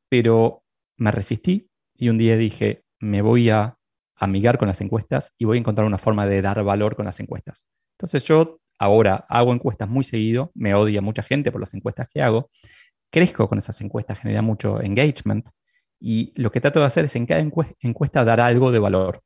Pero 0.08 0.64
me 0.96 1.10
resistí 1.10 1.70
y 1.94 2.08
un 2.08 2.18
día 2.18 2.36
dije, 2.36 2.84
me 3.00 3.22
voy 3.22 3.50
a 3.50 3.76
amigar 4.16 4.58
con 4.58 4.68
las 4.68 4.80
encuestas 4.80 5.32
y 5.38 5.44
voy 5.44 5.58
a 5.58 5.60
encontrar 5.60 5.86
una 5.86 5.98
forma 5.98 6.26
de 6.26 6.42
dar 6.42 6.62
valor 6.64 6.96
con 6.96 7.04
las 7.04 7.20
encuestas. 7.20 7.66
Entonces 7.98 8.24
yo 8.24 8.60
ahora 8.78 9.26
hago 9.28 9.52
encuestas 9.52 9.88
muy 9.88 10.04
seguido, 10.04 10.50
me 10.54 10.74
odia 10.74 11.00
mucha 11.00 11.22
gente 11.22 11.52
por 11.52 11.60
las 11.60 11.74
encuestas 11.74 12.08
que 12.08 12.22
hago, 12.22 12.50
crezco 13.10 13.48
con 13.48 13.58
esas 13.58 13.80
encuestas, 13.80 14.18
genera 14.18 14.42
mucho 14.42 14.80
engagement 14.80 15.48
y 16.00 16.32
lo 16.40 16.50
que 16.50 16.60
trato 16.60 16.80
de 16.80 16.86
hacer 16.86 17.04
es 17.04 17.16
en 17.16 17.26
cada 17.26 17.40
encuesta 17.40 18.24
dar 18.24 18.40
algo 18.40 18.70
de 18.70 18.78
valor. 18.78 19.22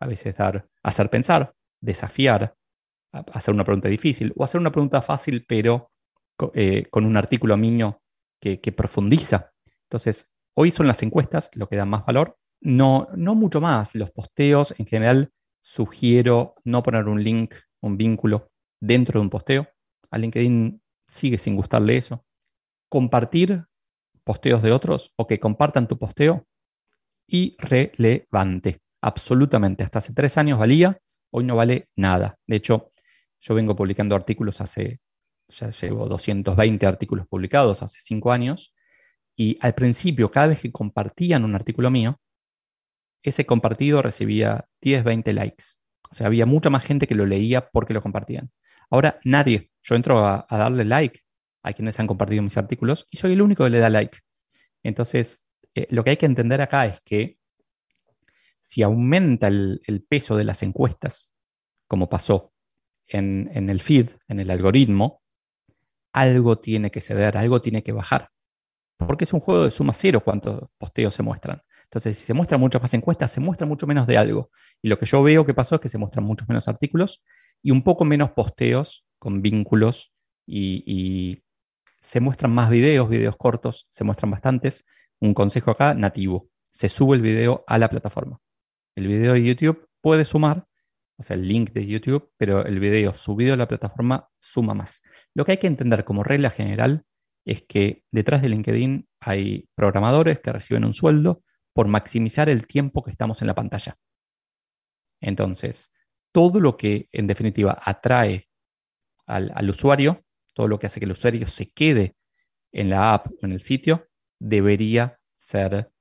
A 0.00 0.06
veces 0.06 0.34
dar, 0.36 0.66
hacer 0.82 1.10
pensar, 1.10 1.54
desafiar, 1.80 2.54
hacer 3.12 3.54
una 3.54 3.64
pregunta 3.64 3.88
difícil 3.88 4.32
o 4.36 4.44
hacer 4.44 4.60
una 4.60 4.70
pregunta 4.70 5.02
fácil, 5.02 5.44
pero 5.46 5.90
eh, 6.54 6.86
con 6.90 7.04
un 7.04 7.16
artículo 7.16 7.56
mío 7.56 8.00
que, 8.40 8.58
profundiza. 8.72 9.52
Entonces, 9.84 10.28
hoy 10.54 10.70
son 10.70 10.86
las 10.86 11.02
encuestas 11.02 11.50
lo 11.54 11.68
que 11.68 11.76
da 11.76 11.84
más 11.84 12.04
valor. 12.06 12.38
No, 12.60 13.08
no 13.14 13.34
mucho 13.34 13.60
más. 13.60 13.94
Los 13.94 14.10
posteos, 14.10 14.74
en 14.78 14.86
general, 14.86 15.32
sugiero 15.60 16.54
no 16.64 16.82
poner 16.82 17.06
un 17.08 17.22
link, 17.22 17.54
un 17.80 17.96
vínculo 17.96 18.50
dentro 18.80 19.20
de 19.20 19.24
un 19.24 19.30
posteo. 19.30 19.68
A 20.10 20.18
LinkedIn 20.18 20.80
sigue 21.06 21.38
sin 21.38 21.56
gustarle 21.56 21.96
eso. 21.96 22.24
Compartir 22.88 23.64
posteos 24.24 24.62
de 24.62 24.72
otros 24.72 25.12
o 25.16 25.26
que 25.26 25.40
compartan 25.40 25.88
tu 25.88 25.98
posteo, 25.98 26.46
irrelevante. 27.26 28.80
Absolutamente. 29.02 29.84
Hasta 29.84 29.98
hace 29.98 30.12
tres 30.12 30.36
años 30.38 30.58
valía, 30.58 30.98
hoy 31.30 31.44
no 31.44 31.56
vale 31.56 31.88
nada. 31.96 32.36
De 32.46 32.56
hecho, 32.56 32.89
yo 33.40 33.54
vengo 33.54 33.74
publicando 33.74 34.14
artículos 34.14 34.60
hace, 34.60 35.00
ya 35.48 35.70
llevo 35.70 36.06
220 36.06 36.86
artículos 36.86 37.26
publicados 37.26 37.82
hace 37.82 37.98
cinco 38.02 38.32
años, 38.32 38.74
y 39.36 39.58
al 39.60 39.74
principio, 39.74 40.30
cada 40.30 40.48
vez 40.48 40.60
que 40.60 40.70
compartían 40.70 41.44
un 41.44 41.54
artículo 41.54 41.90
mío, 41.90 42.20
ese 43.22 43.46
compartido 43.46 44.02
recibía 44.02 44.66
10, 44.80 45.04
20 45.04 45.32
likes. 45.32 45.64
O 46.10 46.14
sea, 46.14 46.26
había 46.26 46.46
mucha 46.46 46.70
más 46.70 46.84
gente 46.84 47.06
que 47.06 47.14
lo 47.14 47.26
leía 47.26 47.70
porque 47.70 47.94
lo 47.94 48.02
compartían. 48.02 48.50
Ahora 48.90 49.20
nadie. 49.24 49.70
Yo 49.82 49.94
entro 49.94 50.26
a, 50.26 50.46
darle 50.50 50.84
like 50.84 51.20
a 51.62 51.72
quienes 51.72 51.98
han 52.00 52.06
compartido 52.06 52.42
mis 52.42 52.56
artículos 52.56 53.06
y 53.10 53.16
soy 53.16 53.32
el 53.32 53.42
único 53.42 53.64
que 53.64 53.70
le 53.70 53.78
da 53.78 53.88
like. 53.88 54.18
Entonces, 54.82 55.42
eh, 55.74 55.86
lo 55.90 56.04
que 56.04 56.10
hay 56.10 56.16
que 56.16 56.26
entender 56.26 56.60
acá 56.60 56.86
es 56.86 57.00
que 57.00 57.38
si 58.58 58.82
aumenta 58.82 59.48
el, 59.48 60.04
peso 60.08 60.36
de 60.36 60.44
las 60.44 60.62
encuestas, 60.62 61.34
como 61.86 62.08
pasó 62.08 62.49
en, 63.10 63.50
en, 63.54 63.70
el 63.70 63.80
feed, 63.80 64.10
en 64.28 64.40
el 64.40 64.50
algoritmo, 64.50 65.22
algo 66.12 66.58
tiene 66.58 66.90
que 66.90 67.00
ceder, 67.00 67.36
algo 67.36 67.60
tiene 67.60 67.82
que 67.82 67.92
bajar. 67.92 68.30
Porque 68.96 69.24
es 69.24 69.32
un 69.32 69.40
juego 69.40 69.64
de 69.64 69.70
suma 69.70 69.92
cero 69.92 70.20
cuántos 70.24 70.68
posteos 70.78 71.14
se 71.14 71.22
muestran. 71.22 71.62
Entonces, 71.84 72.18
si 72.18 72.24
se 72.24 72.34
muestran 72.34 72.60
muchas 72.60 72.80
más 72.80 72.94
encuestas, 72.94 73.32
se 73.32 73.40
muestra 73.40 73.66
mucho 73.66 73.84
menos 73.84 74.06
de 74.06 74.16
algo. 74.16 74.50
Y 74.80 74.88
lo 74.88 74.98
que 74.98 75.06
yo 75.06 75.22
veo 75.24 75.44
que 75.44 75.54
pasó 75.54 75.74
es 75.74 75.80
que 75.80 75.88
se 75.88 75.98
muestran 75.98 76.24
muchos 76.24 76.48
menos 76.48 76.68
artículos 76.68 77.22
y 77.62 77.72
un 77.72 77.82
poco 77.82 78.04
menos 78.04 78.30
posteos 78.30 79.04
con 79.18 79.42
vínculos 79.42 80.12
y, 80.46 81.42
se 82.02 82.18
muestran 82.18 82.50
más 82.52 82.70
videos, 82.70 83.10
videos 83.10 83.36
cortos, 83.36 83.86
se 83.90 84.04
muestran 84.04 84.30
bastantes. 84.30 84.86
Un 85.20 85.34
consejo 85.34 85.70
acá, 85.70 85.92
nativo. 85.92 86.48
Se 86.72 86.88
sube 86.88 87.14
el 87.14 87.22
video 87.22 87.62
a 87.66 87.76
la 87.76 87.90
plataforma. 87.90 88.40
El 88.96 89.06
video 89.06 89.34
de 89.34 89.44
YouTube 89.44 89.86
puede 90.00 90.24
sumar, 90.24 90.66
o 91.20 91.22
sea, 91.22 91.36
el 91.36 91.46
link 91.46 91.72
de 91.72 91.86
YouTube, 91.86 92.32
pero 92.38 92.64
el 92.64 92.80
video 92.80 93.12
subido 93.12 93.52
a 93.52 93.56
la 93.58 93.68
plataforma 93.68 94.30
suma 94.40 94.72
más. 94.72 95.02
Lo 95.34 95.44
que 95.44 95.52
hay 95.52 95.58
que 95.58 95.66
entender 95.66 96.02
como 96.02 96.24
regla 96.24 96.48
general 96.48 97.04
es 97.44 97.62
que 97.62 98.04
detrás 98.10 98.40
de 98.40 98.48
LinkedIn 98.48 99.06
hay 99.20 99.68
programadores 99.74 100.40
que 100.40 100.50
reciben 100.50 100.86
un 100.86 100.94
sueldo 100.94 101.42
por 101.74 101.88
maximizar 101.88 102.48
el 102.48 102.66
tiempo 102.66 103.02
que 103.02 103.10
estamos 103.10 103.42
en 103.42 103.48
la 103.48 103.54
pantalla. 103.54 103.98
Entonces, 105.20 105.92
todo 106.32 106.58
lo 106.58 106.78
que 106.78 107.10
en 107.12 107.26
definitiva 107.26 107.78
atrae 107.84 108.48
al, 109.26 109.68
usuario, 109.68 110.24
todo 110.54 110.68
lo 110.68 110.78
que 110.78 110.86
hace 110.86 111.00
que 111.00 111.04
el 111.04 111.12
usuario 111.12 111.46
se 111.48 111.70
quede 111.70 112.16
en 112.72 112.88
la 112.88 113.12
app 113.12 113.26
o 113.26 113.44
en 113.44 113.52
el 113.52 113.60
sitio, 113.60 114.08
debería 114.38 115.20
ser 115.34 115.92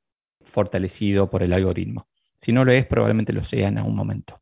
fortalecido 0.46 1.30
por 1.30 1.44
el 1.44 1.52
algoritmo. 1.52 2.08
Si 2.38 2.54
no 2.54 2.64
lo 2.64 2.72
es, 2.72 2.86
probablemente 2.86 3.34
lo 3.34 3.44
sea 3.44 3.68
en 3.68 3.80
algún 3.80 3.98
momento. 3.98 4.42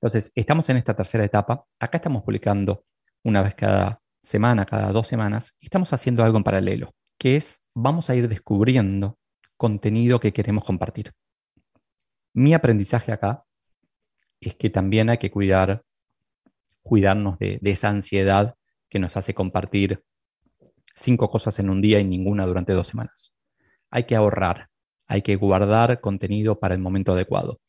Entonces, 0.00 0.30
estamos 0.34 0.68
en 0.68 0.76
esta 0.76 0.94
tercera 0.94 1.24
etapa. 1.24 1.64
Acá 1.80 1.98
estamos 1.98 2.22
publicando 2.22 2.84
una 3.24 3.42
vez 3.42 3.54
cada 3.54 4.00
semana, 4.22 4.66
cada 4.66 4.92
dos 4.92 5.06
semanas, 5.06 5.54
estamos 5.60 5.92
haciendo 5.92 6.22
algo 6.22 6.36
en 6.36 6.44
paralelo, 6.44 6.94
que 7.18 7.36
es, 7.36 7.62
vamos 7.74 8.10
a 8.10 8.14
ir 8.14 8.28
descubriendo 8.28 9.18
contenido 9.56 10.20
que 10.20 10.32
queremos 10.32 10.64
compartir. 10.64 11.12
Mi 12.34 12.54
aprendizaje 12.54 13.10
acá 13.12 13.44
es 14.40 14.54
que 14.54 14.70
también 14.70 15.10
hay 15.10 15.18
que 15.18 15.30
cuidar, 15.30 15.82
cuidarnos 16.82 17.38
de, 17.38 17.58
esa 17.62 17.88
ansiedad 17.88 18.54
que 18.88 18.98
nos 18.98 19.16
hace 19.16 19.34
compartir 19.34 20.04
cinco 20.94 21.30
cosas 21.30 21.58
en 21.58 21.70
un 21.70 21.80
día 21.80 21.98
y 21.98 22.04
ninguna 22.04 22.46
durante 22.46 22.72
dos 22.72 22.88
semanas. 22.88 23.34
Hay 23.90 24.04
que 24.04 24.14
ahorrar, 24.14 24.68
hay 25.06 25.22
que 25.22 25.36
guardar 25.36 26.00
contenido 26.00 26.58
para 26.58 26.74
el 26.74 26.80
momento 26.80 27.12
adecuado. 27.12 27.60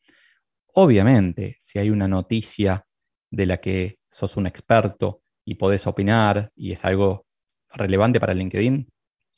Obviamente, 0.74 1.56
si 1.60 1.78
hay 1.78 1.90
una 1.90 2.08
noticia 2.08 2.86
de 3.30 3.46
la 3.46 3.58
que 3.58 3.98
sos 4.10 4.36
un 4.36 4.46
experto 4.46 5.22
y 5.44 5.54
podés 5.54 5.86
opinar 5.86 6.52
y 6.54 6.72
es 6.72 6.84
algo 6.84 7.26
relevante 7.70 8.20
para 8.20 8.34
LinkedIn, 8.34 8.88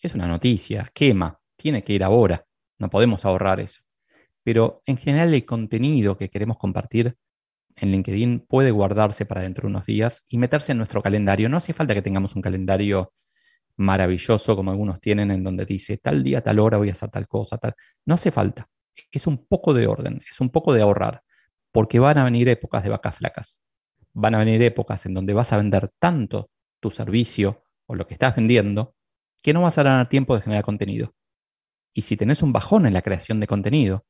es 0.00 0.14
una 0.14 0.26
noticia, 0.26 0.90
quema, 0.92 1.38
tiene 1.56 1.84
que 1.84 1.92
ir 1.92 2.04
ahora, 2.04 2.44
no 2.78 2.90
podemos 2.90 3.24
ahorrar 3.24 3.60
eso. 3.60 3.82
Pero 4.42 4.82
en 4.86 4.96
general 4.96 5.32
el 5.32 5.44
contenido 5.44 6.16
que 6.16 6.28
queremos 6.28 6.58
compartir 6.58 7.16
en 7.76 7.92
LinkedIn 7.92 8.40
puede 8.40 8.70
guardarse 8.70 9.24
para 9.24 9.42
dentro 9.42 9.62
de 9.62 9.68
unos 9.68 9.86
días 9.86 10.24
y 10.28 10.38
meterse 10.38 10.72
en 10.72 10.78
nuestro 10.78 11.02
calendario. 11.02 11.48
No 11.48 11.56
hace 11.56 11.72
falta 11.72 11.94
que 11.94 12.02
tengamos 12.02 12.34
un 12.36 12.42
calendario 12.42 13.12
maravilloso 13.76 14.56
como 14.56 14.70
algunos 14.70 15.00
tienen 15.00 15.30
en 15.30 15.44
donde 15.44 15.64
dice 15.64 15.98
tal 15.98 16.22
día, 16.22 16.42
tal 16.42 16.58
hora 16.58 16.78
voy 16.78 16.90
a 16.90 16.92
hacer 16.92 17.10
tal 17.10 17.26
cosa, 17.28 17.58
tal. 17.58 17.74
No 18.04 18.14
hace 18.14 18.30
falta. 18.30 18.68
Es 19.10 19.26
un 19.26 19.46
poco 19.46 19.74
de 19.74 19.86
orden, 19.86 20.22
es 20.28 20.40
un 20.40 20.50
poco 20.50 20.72
de 20.72 20.82
ahorrar, 20.82 21.22
porque 21.72 21.98
van 21.98 22.18
a 22.18 22.24
venir 22.24 22.48
épocas 22.48 22.82
de 22.82 22.90
vacas 22.90 23.16
flacas. 23.16 23.60
Van 24.12 24.34
a 24.34 24.38
venir 24.38 24.62
épocas 24.62 25.06
en 25.06 25.14
donde 25.14 25.32
vas 25.32 25.52
a 25.52 25.56
vender 25.56 25.90
tanto 25.98 26.50
tu 26.80 26.90
servicio 26.90 27.64
o 27.86 27.94
lo 27.94 28.06
que 28.06 28.14
estás 28.14 28.36
vendiendo 28.36 28.94
que 29.42 29.52
no 29.52 29.62
vas 29.62 29.76
a 29.78 29.82
ganar 29.82 30.08
tiempo 30.08 30.34
de 30.34 30.42
generar 30.42 30.64
contenido. 30.64 31.14
Y 31.94 32.02
si 32.02 32.16
tenés 32.16 32.42
un 32.42 32.52
bajón 32.52 32.86
en 32.86 32.94
la 32.94 33.02
creación 33.02 33.40
de 33.40 33.46
contenido, 33.46 34.06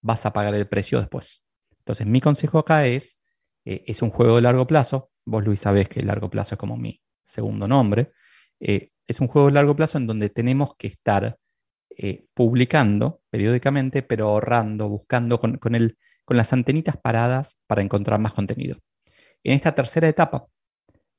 vas 0.00 0.24
a 0.24 0.32
pagar 0.32 0.54
el 0.54 0.68
precio 0.68 0.98
después. 1.00 1.42
Entonces, 1.78 2.06
mi 2.06 2.20
consejo 2.20 2.58
acá 2.58 2.86
es, 2.86 3.18
eh, 3.64 3.84
es 3.86 4.02
un 4.02 4.10
juego 4.10 4.36
de 4.36 4.42
largo 4.42 4.66
plazo. 4.66 5.10
Vos, 5.24 5.44
Luis, 5.44 5.60
sabés 5.60 5.88
que 5.88 6.00
el 6.00 6.06
largo 6.06 6.30
plazo 6.30 6.54
es 6.54 6.58
como 6.58 6.76
mi 6.76 7.00
segundo 7.24 7.68
nombre. 7.68 8.12
Eh, 8.60 8.90
es 9.06 9.20
un 9.20 9.28
juego 9.28 9.48
de 9.48 9.54
largo 9.54 9.76
plazo 9.76 9.98
en 9.98 10.06
donde 10.06 10.30
tenemos 10.30 10.76
que 10.76 10.86
estar 10.86 11.38
eh, 11.98 12.26
publicando 12.34 13.22
periódicamente, 13.30 14.02
pero 14.02 14.28
ahorrando, 14.28 14.88
buscando 14.88 15.40
con, 15.40 15.56
con, 15.58 15.74
el, 15.74 15.96
con 16.24 16.36
las 16.36 16.52
antenitas 16.52 16.96
paradas 16.96 17.58
para 17.66 17.82
encontrar 17.82 18.20
más 18.20 18.34
contenido. 18.34 18.78
En 19.42 19.54
esta 19.54 19.74
tercera 19.74 20.08
etapa, 20.08 20.46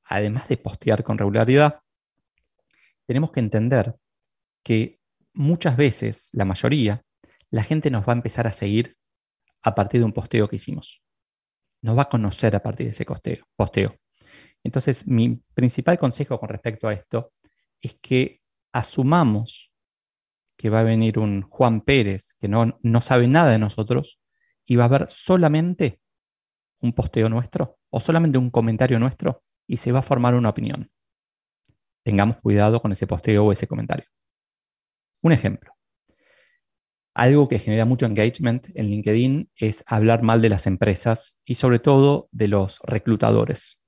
además 0.04 0.48
de 0.48 0.58
postear 0.58 1.04
con 1.04 1.18
regularidad, 1.18 1.80
tenemos 3.08 3.32
que 3.32 3.40
entender 3.40 3.96
que 4.64 5.00
muchas 5.34 5.78
veces, 5.78 6.30
la 6.32 6.46
mayoría, 6.46 7.04
la 7.50 7.64
gente 7.64 7.90
nos 7.90 8.08
va 8.08 8.14
a 8.14 8.18
empezar 8.18 8.48
a 8.48 8.52
seguir 8.52 8.98
a 9.64 9.74
partir 9.74 10.02
de 10.02 10.06
un 10.06 10.14
posteo 10.14 10.48
que 10.48 10.58
hicimos. 10.58 11.02
Nos 11.82 11.98
va 11.98 12.04
a 12.04 12.10
conocer 12.10 12.56
a 12.56 12.62
partir 12.62 12.86
de 12.86 12.92
ese 12.92 13.06
posteo. 13.56 13.96
Entonces, 14.64 15.08
mi 15.08 15.42
principal 15.54 15.98
consejo 15.98 16.40
con 16.40 16.50
respecto 16.50 16.88
a 16.88 16.94
esto 16.94 17.32
es 17.82 17.98
que 18.02 18.42
asumamos 18.74 19.72
que 20.58 20.70
va 20.70 20.82
a 20.82 20.84
venir 20.84 21.20
un 21.20 21.44
Juan 21.44 21.82
Pérez 21.82 22.34
que 22.40 22.48
no, 22.48 22.80
no 22.82 23.02
sabe 23.02 23.28
nada 23.28 23.52
de 23.52 23.60
nosotros 23.60 24.20
y 24.66 24.76
va 24.76 24.86
a 24.86 24.90
ver 24.90 25.06
solamente 25.10 26.02
un 26.82 26.94
posteo 26.94 27.30
nuestro 27.30 27.78
o 27.90 28.00
solamente 28.00 28.38
un 28.38 28.50
comentario 28.50 29.00
nuestro 29.00 29.44
y 29.68 29.78
se 29.78 29.92
va 29.92 30.00
a 30.00 30.04
formar 30.04 30.36
una 30.36 30.50
opinión. 30.50 30.92
Tengamos 32.04 32.38
cuidado 32.38 32.82
con 32.82 32.92
ese 32.92 33.08
posteo 33.08 33.46
o 33.46 33.52
ese 33.52 33.68
comentario. 33.68 34.06
Un 35.22 35.32
ejemplo. 35.32 35.74
Algo 37.14 37.48
que 37.48 37.60
genera 37.60 37.86
mucho 37.86 38.06
engagement 38.06 38.68
en 38.76 38.88
LinkedIn 38.88 39.50
es 39.56 39.84
hablar 39.88 40.22
mal 40.22 40.42
de 40.42 40.50
las 40.50 40.68
empresas 40.68 41.38
y 41.46 41.56
sobre 41.56 41.80
todo 41.80 42.30
de 42.32 42.48
los 42.48 42.80
reclutadores. 42.84 43.80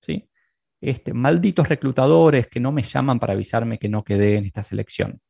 ¿Sí? 0.00 0.30
Este, 0.80 1.12
malditos 1.12 1.68
reclutadores 1.68 2.46
que 2.46 2.60
no 2.60 2.72
me 2.72 2.82
llaman 2.82 3.18
para 3.18 3.34
avisarme 3.34 3.78
que 3.78 3.88
no 3.88 4.02
quedé 4.04 4.36
en 4.36 4.46
esta 4.46 4.62
selección. 4.62 5.20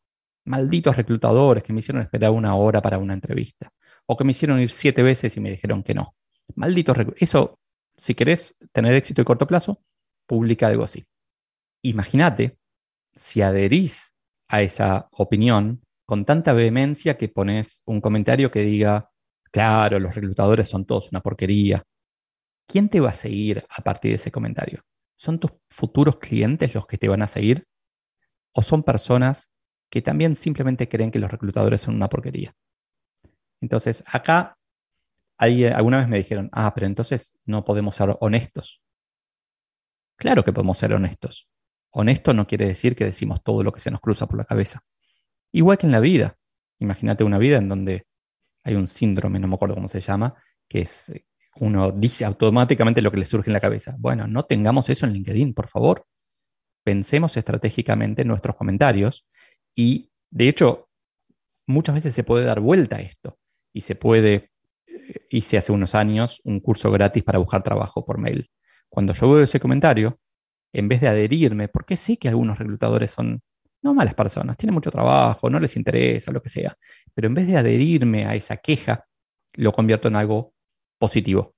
Malditos 0.49 0.97
reclutadores 0.97 1.63
que 1.63 1.73
me 1.73 1.81
hicieron 1.81 2.03
esperar 2.03 2.31
una 2.31 2.55
hora 2.55 2.81
para 2.81 2.99
una 2.99 3.13
entrevista. 3.13 3.71
O 4.07 4.17
que 4.17 4.25
me 4.25 4.33
hicieron 4.33 4.61
ir 4.61 4.71
siete 4.71 5.03
veces 5.03 5.37
y 5.37 5.41
me 5.41 5.51
dijeron 5.51 5.83
que 5.83 5.93
no. 5.93 6.15
Malditos 6.55 6.97
Eso, 7.17 7.59
si 7.97 8.15
querés 8.15 8.57
tener 8.73 8.95
éxito 8.95 9.21
a 9.21 9.25
corto 9.27 9.47
plazo, 9.47 9.83
publica 10.27 10.69
algo 10.69 10.85
así. 10.85 11.07
Imagínate 11.83 12.57
si 13.15 13.43
adherís 13.43 14.13
a 14.49 14.63
esa 14.63 15.09
opinión 15.13 15.83
con 16.07 16.25
tanta 16.25 16.55
vehemencia 16.55 17.19
que 17.19 17.29
pones 17.29 17.83
un 17.85 18.01
comentario 18.01 18.51
que 18.51 18.63
diga, 18.63 19.11
claro, 19.53 19.99
los 19.99 20.15
reclutadores 20.15 20.67
son 20.67 20.87
todos 20.87 21.11
una 21.11 21.21
porquería. 21.21 21.85
¿Quién 22.67 22.89
te 22.89 23.01
va 23.01 23.11
a 23.11 23.15
seguir 23.15 23.67
a 23.69 23.83
partir 23.83 24.13
de 24.13 24.17
ese 24.17 24.33
comentario? 24.33 24.83
¿Son 25.15 25.39
tus 25.39 25.51
futuros 25.69 26.17
clientes 26.17 26.75
los 26.75 26.87
que 26.87 26.97
te 26.97 27.09
van 27.09 27.21
a 27.21 27.29
seguir? 27.29 27.67
¿O 28.53 28.63
son 28.63 28.83
personas 28.83 29.49
que 29.91 30.03
también 30.03 30.37
simplemente 30.37 30.89
creen 30.89 31.11
que 31.11 31.19
los 31.19 31.31
reclutadores 31.31 31.83
son 31.83 31.95
una 31.95 32.09
porquería? 32.09 32.55
Entonces, 33.61 34.05
acá 34.07 34.57
alguna 35.39 35.99
vez 35.99 36.09
me 36.09 36.19
dijeron, 36.19 36.49
ah, 36.53 36.73
pero 36.75 36.87
entonces 36.87 37.35
no 37.45 37.65
podemos 37.65 37.95
ser 37.95 38.17
honestos. 38.21 38.83
Claro 40.17 40.45
que 40.45 40.53
podemos 40.53 40.79
ser 40.79 40.93
honestos. 40.93 41.49
Honesto 41.91 42.35
no 42.35 42.47
quiere 42.47 42.67
decir 42.67 42.97
que 42.97 43.05
decimos 43.05 43.43
todo 43.43 43.63
lo 43.63 43.73
que 43.73 43.81
se 43.81 43.91
nos 43.91 44.01
cruza 44.01 44.27
por 44.27 44.39
la 44.39 44.45
cabeza. 44.45 44.83
Igual 45.53 45.79
que 45.79 45.87
en 45.87 45.93
la 45.93 46.01
vida. 46.01 46.37
Imagínate 46.81 47.25
una 47.25 47.39
vida 47.39 47.59
en 47.59 47.69
donde 47.69 48.07
hay 48.65 48.75
un 48.75 48.89
síndrome, 48.89 49.39
no 49.39 49.49
me 49.49 49.55
acuerdo 49.55 49.75
cómo 49.75 49.89
se 49.89 50.01
llama, 50.01 50.35
que 50.69 50.81
es 50.81 51.09
eh, 51.09 51.25
uno 51.61 51.91
dice 51.91 52.25
automáticamente 52.25 53.03
lo 53.03 53.11
que 53.11 53.17
le 53.17 53.27
surge 53.27 53.49
en 53.51 53.55
la 53.55 53.61
cabeza. 53.61 53.97
Bueno, 53.99 54.27
no 54.27 54.45
tengamos 54.45 54.89
eso 54.91 55.07
en 55.07 55.13
LinkedIn, 55.13 55.55
por 55.55 55.69
favor. 55.69 56.07
Pensemos 56.85 57.37
estratégicamente 57.37 58.23
en 58.23 58.29
nuestros 58.29 58.57
comentarios 58.57 59.27
y, 59.79 60.11
de 60.33 60.49
hecho, 60.49 60.89
muchas 61.69 61.95
veces 61.95 62.13
se 62.13 62.25
puede 62.25 62.45
dar 62.45 62.59
vuelta 62.59 62.97
a 62.97 63.01
esto 63.01 63.39
y 63.73 63.83
se 63.83 63.95
puede, 63.95 64.51
eh, 64.89 65.27
hice 65.31 65.57
hace 65.57 65.71
unos 65.71 65.95
años 65.95 66.41
un 66.43 66.59
curso 66.59 66.91
gratis 66.91 67.23
para 67.23 67.39
buscar 67.39 67.63
trabajo 67.63 68.05
por 68.05 68.19
mail. 68.19 68.51
Cuando 68.89 69.13
yo 69.13 69.31
veo 69.31 69.45
ese 69.45 69.61
comentario, 69.61 70.19
en 70.73 70.89
vez 70.89 71.01
de 71.01 71.07
adherirme, 71.07 71.69
porque 71.69 71.97
sé 71.97 72.17
que 72.17 72.29
algunos 72.29 72.59
reclutadores 72.59 73.13
son 73.13 73.41
no 73.81 73.95
malas 73.95 74.15
personas, 74.15 74.57
tienen 74.57 74.75
mucho 74.75 74.91
trabajo, 74.91 75.49
no 75.49 75.61
les 75.61 75.77
interesa, 75.77 76.33
lo 76.33 76.43
que 76.43 76.49
sea. 76.49 76.77
Pero 77.15 77.29
en 77.29 77.35
vez 77.35 77.47
de 77.47 77.57
adherirme 77.57 78.27
a 78.27 78.35
esa 78.35 78.57
queja, 78.57 79.07
lo 79.55 79.73
convierto 79.73 80.09
en 80.09 80.17
algo 80.17 80.55
positivo. 80.99 81.55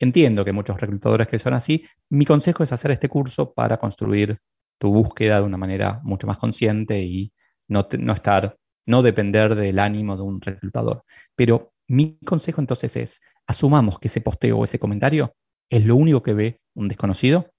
entiendo 0.00 0.44
que 0.44 0.52
muchos 0.52 0.80
reclutadores 0.80 1.28
que 1.28 1.38
son 1.38 1.54
así. 1.54 1.86
Mi 2.10 2.26
consejo 2.26 2.64
es 2.64 2.72
hacer 2.72 2.90
este 2.90 3.08
curso 3.08 3.54
para 3.54 3.78
construir 3.78 4.40
tu 4.84 4.92
búsqueda 4.92 5.36
de 5.36 5.44
una 5.44 5.56
manera 5.56 6.00
mucho 6.02 6.26
más 6.26 6.36
consciente 6.36 7.00
y 7.00 7.32
no, 7.68 7.88
no 7.98 8.12
estar, 8.12 8.58
no 8.84 9.00
depender 9.00 9.54
del 9.54 9.78
ánimo 9.78 10.14
de 10.14 10.22
un 10.22 10.42
reclutador. 10.42 11.04
Pero 11.34 11.72
mi 11.88 12.18
consejo 12.18 12.60
entonces 12.60 12.94
es, 12.98 13.20
asumamos 13.46 13.98
que 13.98 14.08
ese 14.08 14.20
posteo 14.20 14.58
o 14.58 14.64
ese 14.64 14.78
comentario 14.78 15.34
es 15.70 15.86
lo 15.86 15.96
único 15.96 16.22
que 16.22 16.34
ve 16.34 16.60
un 16.74 16.88
desconocido 16.88 17.50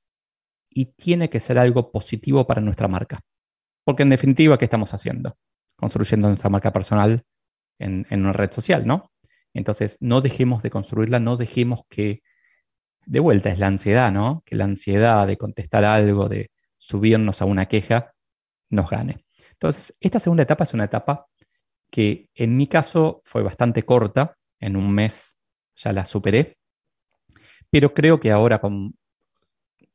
y 0.69 0.93
tiene 0.93 1.31
que 1.31 1.39
ser 1.39 1.57
algo 1.57 1.91
positivo 1.91 2.45
para 2.45 2.61
nuestra 2.61 2.87
marca. 2.87 3.21
Porque 3.83 4.03
en 4.03 4.11
definitiva, 4.11 4.59
¿qué 4.59 4.65
estamos 4.65 4.93
haciendo? 4.93 5.35
Construyendo 5.75 6.27
nuestra 6.27 6.51
marca 6.51 6.71
personal 6.71 7.23
en, 7.79 8.05
una 8.11 8.33
red 8.33 8.51
social, 8.51 8.85
¿no? 8.85 9.11
Entonces, 9.55 9.97
no 9.99 10.21
dejemos 10.21 10.61
de 10.61 10.69
construirla, 10.69 11.19
no 11.19 11.37
dejemos 11.37 11.85
que, 11.89 12.21
de 13.07 13.19
vuelta, 13.19 13.49
es 13.49 13.57
la 13.57 13.65
ansiedad, 13.65 14.11
¿no? 14.11 14.43
Que 14.45 14.55
la 14.55 14.65
ansiedad 14.65 15.25
de 15.25 15.37
contestar 15.37 15.85
algo, 15.85 16.29
de 16.29 16.51
subirnos 16.85 17.41
a 17.41 17.45
una 17.45 17.65
queja, 17.65 18.13
nos 18.69 18.91
gane. 18.91 19.25
Entonces, 19.53 19.95
esta 19.99 20.19
segunda 20.19 20.43
etapa 20.43 20.65
es 20.65 20.73
una 20.75 20.83
etapa 20.83 21.25
que 21.89 22.29
en 22.35 22.55
mi 22.55 22.67
caso 22.67 23.21
fue 23.25 23.41
bastante 23.41 23.83
corta, 23.83 24.37
en 24.59 24.75
un 24.75 24.93
mes 24.93 25.35
ya 25.75 25.91
la 25.93 26.05
superé, 26.05 26.57
pero 27.71 27.93
creo 27.93 28.19
que 28.19 28.31
ahora 28.31 28.59
con 28.59 28.93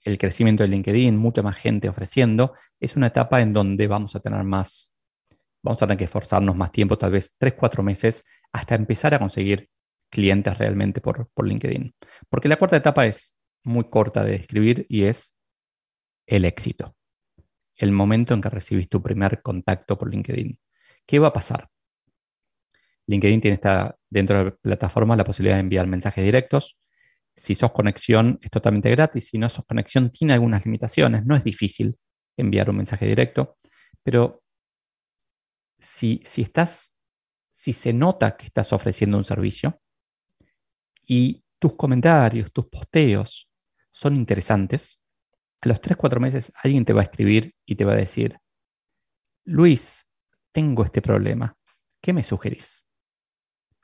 el 0.03 0.18
crecimiento 0.18 0.64
de 0.64 0.68
LinkedIn, 0.68 1.16
mucha 1.16 1.42
más 1.42 1.59
gente 1.59 1.88
ofreciendo, 1.88 2.55
es 2.81 2.96
una 2.96 3.07
etapa 3.07 3.40
en 3.40 3.53
donde 3.53 3.87
vamos 3.87 4.16
a 4.16 4.20
tener 4.20 4.42
más, 4.42 4.92
vamos 5.62 5.81
a 5.81 5.87
tener 5.87 5.98
que 5.98 6.05
esforzarnos 6.05 6.57
más 6.57 6.72
tiempo, 6.72 6.98
tal 6.98 7.12
vez 7.12 7.35
3, 7.38 7.55
4 7.55 7.85
meses, 7.85 8.24
hasta 8.53 8.74
empezar 8.74 9.14
a 9.14 9.20
conseguir 9.20 9.68
clientes 10.11 10.59
realmente 10.59 11.00
por, 11.00 11.29
por 11.33 11.46
LinkedIn. 11.46 11.94
Porque 12.29 12.48
la 12.48 12.57
cuarta 12.57 12.76
etapa 12.76 13.07
es 13.07 13.37
muy 13.62 13.88
corta 13.88 14.24
de 14.24 14.33
describir 14.33 14.87
y 14.88 15.05
es 15.05 15.37
el 16.31 16.45
éxito. 16.45 16.97
El 17.77 17.93
momento 17.93 18.35
en 18.35 18.40
que 18.40 18.49
recibís 18.49 18.88
tu 18.88 19.03
primer 19.03 19.43
contacto 19.43 19.99
por 19.99 20.11
LinkedIn. 20.11 20.59
¿Qué 21.05 21.19
va 21.19 21.29
a 21.29 21.33
pasar? 21.33 21.69
LinkedIn 23.07 23.40
tiene 23.40 23.55
esta, 23.57 23.97
dentro 24.09 24.38
de 24.38 24.45
la 24.45 24.51
plataforma 24.53 25.16
la 25.16 25.25
posibilidad 25.25 25.57
de 25.57 25.61
enviar 25.61 25.88
mensajes 25.88 26.25
directos, 26.25 26.79
si 27.37 27.55
sos 27.55 27.73
conexión 27.73 28.38
es 28.43 28.51
totalmente 28.51 28.90
gratis, 28.90 29.29
si 29.29 29.38
no 29.38 29.49
sos 29.49 29.66
conexión 29.66 30.11
tiene 30.11 30.35
algunas 30.35 30.64
limitaciones, 30.64 31.25
no 31.27 31.35
es 31.35 31.43
difícil 31.43 31.99
enviar 32.37 32.71
un 32.71 32.77
mensaje 32.77 33.07
directo, 33.07 33.57
pero 34.03 34.43
si, 35.81 36.23
si 36.25 36.43
estás, 36.43 36.93
si 37.53 37.73
se 37.73 37.93
nota 37.93 38.37
que 38.37 38.47
estás 38.47 38.73
ofreciendo 38.73 39.16
un 39.16 39.25
servicio 39.25 39.81
y 41.07 41.43
tus 41.59 41.75
comentarios, 41.75 42.53
tus 42.53 42.69
posteos 42.69 43.51
son 43.90 44.14
interesantes, 44.14 45.00
a 45.62 45.68
los 45.68 45.81
3-4 45.81 46.20
meses 46.20 46.53
alguien 46.62 46.85
te 46.85 46.92
va 46.92 47.01
a 47.01 47.05
escribir 47.05 47.55
y 47.66 47.77
te 47.77 47.85
va 47.85 47.92
a 47.92 47.96
decir, 47.96 48.38
Luis, 49.44 50.07
tengo 50.53 50.85
este 50.85 51.03
problema, 51.03 51.57
¿qué 52.01 52.12
me 52.12 52.23
sugerís? 52.23 52.85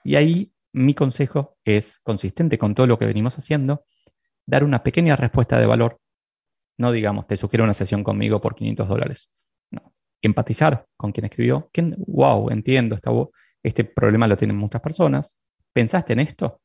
Y 0.05 0.17
ahí 0.17 0.53
mi 0.73 0.95
consejo 0.95 1.57
es, 1.65 1.99
consistente 2.01 2.59
con 2.59 2.75
todo 2.75 2.87
lo 2.87 2.99
que 2.99 3.07
venimos 3.07 3.39
haciendo, 3.39 3.85
dar 4.47 4.63
una 4.63 4.83
pequeña 4.83 5.17
respuesta 5.17 5.59
de 5.59 5.67
valor. 5.67 5.99
No 6.79 6.93
digamos, 6.93 7.27
te 7.27 7.37
sugiero 7.37 7.65
una 7.65 7.75
sesión 7.75 8.05
conmigo 8.05 8.41
por 8.41 8.55
500 8.55 8.89
dólares. 8.89 9.31
No. 9.71 9.95
Empatizar 10.21 10.87
con 10.97 11.13
quien 11.13 11.25
escribió. 11.25 11.71
wow, 12.07 12.51
entiendo, 12.51 12.99
este 13.63 13.85
problema 13.85 14.29
lo 14.29 14.37
tienen 14.37 14.57
muchas 14.57 14.83
personas. 14.83 15.35
¿Pensaste 15.73 16.13
en 16.13 16.21
esto? 16.21 16.61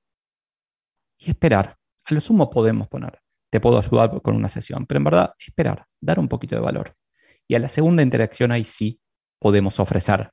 Y 1.18 1.30
esperar. 1.30 1.78
A 2.04 2.14
lo 2.14 2.20
sumo 2.20 2.50
podemos 2.50 2.90
poner, 2.90 3.20
te 3.52 3.60
puedo 3.60 3.78
ayudar 3.78 4.20
con 4.24 4.36
una 4.36 4.50
sesión, 4.50 4.88
pero 4.88 4.98
en 4.98 5.04
verdad 5.04 5.34
esperar, 5.38 5.86
dar 6.00 6.20
un 6.20 6.28
poquito 6.28 6.56
de 6.56 6.62
valor. 6.62 6.96
Y 7.48 7.54
a 7.54 7.60
la 7.60 7.70
segunda 7.70 8.02
interacción 8.02 8.52
ahí 8.52 8.64
sí 8.64 9.00
podemos 9.40 9.80
ofrecer 9.80 10.32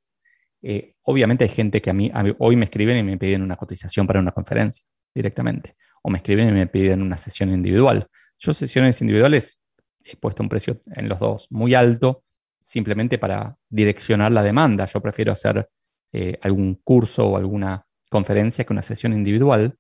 eh, 0.63 0.95
obviamente 1.03 1.45
hay 1.45 1.51
gente 1.51 1.81
que 1.81 1.91
a 1.91 1.93
mí, 1.93 2.11
hoy 2.39 2.57
me 2.57 2.65
escriben 2.65 2.97
y 2.97 3.03
me 3.03 3.17
piden 3.17 3.43
una 3.43 3.57
cotización 3.57 4.07
para 4.07 4.21
una 4.21 4.33
conferencia 4.33 4.85
directamente, 5.15 5.77
o 6.03 6.11
me 6.11 6.19
escriben 6.19 6.49
y 6.49 6.53
me 6.53 6.67
piden 6.67 7.03
una 7.03 7.17
sesión 7.17 7.51
individual. 7.51 8.09
Yo 8.39 8.55
sesiones 8.55 9.01
individuales 9.01 9.61
he 10.05 10.17
puesto 10.17 10.43
un 10.43 10.49
precio 10.49 10.81
en 10.95 11.09
los 11.09 11.19
dos 11.19 11.47
muy 11.51 11.75
alto, 11.75 12.25
simplemente 12.63 13.19
para 13.19 13.57
direccionar 13.69 14.33
la 14.33 14.43
demanda. 14.43 14.85
Yo 14.87 15.01
prefiero 15.01 15.33
hacer 15.33 15.69
eh, 16.13 16.39
algún 16.43 16.81
curso 16.83 17.27
o 17.27 17.37
alguna 17.37 17.85
conferencia 18.11 18.65
que 18.65 18.73
una 18.73 18.83
sesión 18.83 19.13
individual, 19.13 19.77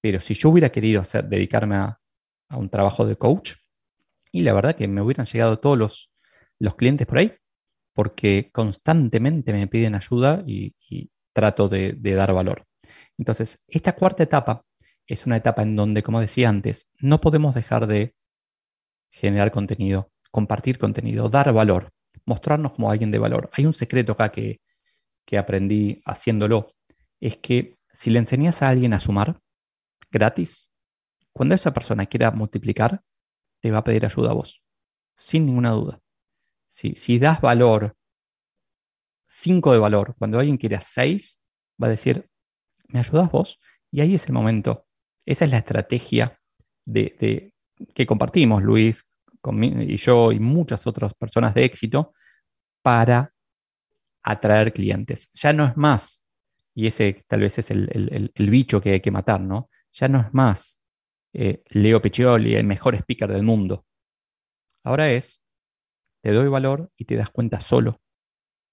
pero 0.00 0.20
si 0.20 0.34
yo 0.34 0.50
hubiera 0.50 0.70
querido 0.70 1.00
hacer, 1.00 1.24
dedicarme 1.24 1.76
a, 1.76 1.98
un 2.56 2.68
trabajo 2.68 3.06
de 3.06 3.16
coach, 3.16 3.54
y 4.30 4.42
la 4.42 4.54
verdad 4.54 4.74
que 4.74 4.88
me 4.88 5.02
hubieran 5.02 5.26
llegado 5.26 5.58
todos 5.58 5.78
los, 5.78 6.10
los 6.58 6.74
clientes 6.74 7.06
por 7.06 7.18
ahí, 7.18 7.34
porque 7.94 8.50
constantemente 8.52 9.52
me 9.52 9.66
piden 9.66 9.94
ayuda 9.94 10.42
y, 10.46 10.74
trato 11.34 11.68
de, 11.68 11.94
dar 11.94 12.32
valor. 12.34 12.66
Entonces, 13.16 13.58
esta 13.66 13.94
cuarta 13.94 14.22
etapa 14.22 14.64
es 15.06 15.26
una 15.26 15.36
etapa 15.38 15.62
en 15.62 15.76
donde, 15.76 16.02
como 16.02 16.20
decía 16.20 16.48
antes, 16.48 16.88
no 16.98 17.20
podemos 17.20 17.54
dejar 17.54 17.86
de 17.86 18.14
generar 19.10 19.50
contenido, 19.50 20.10
compartir 20.30 20.78
contenido, 20.78 21.28
dar 21.30 21.52
valor, 21.52 21.90
mostrarnos 22.26 22.72
como 22.72 22.90
alguien 22.90 23.10
de 23.10 23.18
valor. 23.18 23.50
Hay 23.54 23.64
un 23.64 23.72
secreto 23.72 24.12
acá 24.12 24.30
que, 24.30 24.60
que 25.24 25.38
aprendí 25.38 26.02
haciéndolo, 26.04 26.74
es 27.20 27.36
que 27.38 27.76
si 27.92 28.10
le 28.10 28.18
enseñas 28.18 28.62
a 28.62 28.68
alguien 28.68 28.92
a 28.92 29.00
sumar 29.00 29.40
gratis, 30.10 30.71
cuando 31.32 31.54
esa 31.54 31.72
persona 31.72 32.06
quiera 32.06 32.30
multiplicar, 32.30 33.02
te 33.60 33.70
va 33.70 33.78
a 33.78 33.84
pedir 33.84 34.04
ayuda 34.04 34.30
a 34.30 34.34
vos, 34.34 34.62
sin 35.14 35.46
ninguna 35.46 35.70
duda. 35.70 36.00
Si, 36.68 37.18
das 37.18 37.40
valor, 37.40 37.94
5 39.26 39.72
de 39.72 39.78
valor, 39.78 40.14
cuando 40.18 40.38
alguien 40.38 40.56
quiere 40.56 40.78
6, 40.80 41.40
va 41.82 41.86
a 41.86 41.90
decir, 41.90 42.28
¿me 42.88 42.98
ayudas 42.98 43.30
vos? 43.30 43.60
Y 43.90 44.00
ahí 44.00 44.14
es 44.14 44.26
el 44.26 44.32
momento. 44.32 44.86
Esa 45.24 45.44
es 45.44 45.50
la 45.50 45.58
estrategia 45.58 46.38
de, 46.84 47.52
que 47.94 48.06
compartimos, 48.06 48.62
Luis 48.62 49.06
y 49.44 49.96
yo 49.96 50.32
y 50.32 50.38
muchas 50.38 50.86
otras 50.86 51.14
personas 51.14 51.54
de 51.54 51.64
éxito, 51.64 52.14
para 52.80 53.32
atraer 54.22 54.72
clientes. 54.72 55.30
Ya 55.34 55.52
no 55.52 55.66
es 55.66 55.76
más, 55.76 56.24
y 56.74 56.86
ese 56.86 57.24
tal 57.26 57.40
vez 57.40 57.58
es 57.58 57.70
el, 57.70 58.32
bicho 58.36 58.80
que 58.80 58.92
hay 58.92 59.00
que 59.00 59.10
matar, 59.10 59.40
¿no? 59.40 59.68
Ya 59.92 60.08
no 60.08 60.20
es 60.20 60.32
más 60.32 60.78
eh, 61.32 61.62
Leo 61.68 62.00
Peccioli, 62.02 62.54
el 62.54 62.64
mejor 62.64 62.94
speaker 62.94 63.32
del 63.32 63.42
mundo. 63.42 63.84
Ahora 64.84 65.10
es 65.12 65.42
te 66.22 66.32
doy 66.32 66.48
valor 66.48 66.90
y 66.96 67.04
te 67.04 67.16
das 67.16 67.30
cuenta 67.30 67.60
solo 67.60 68.00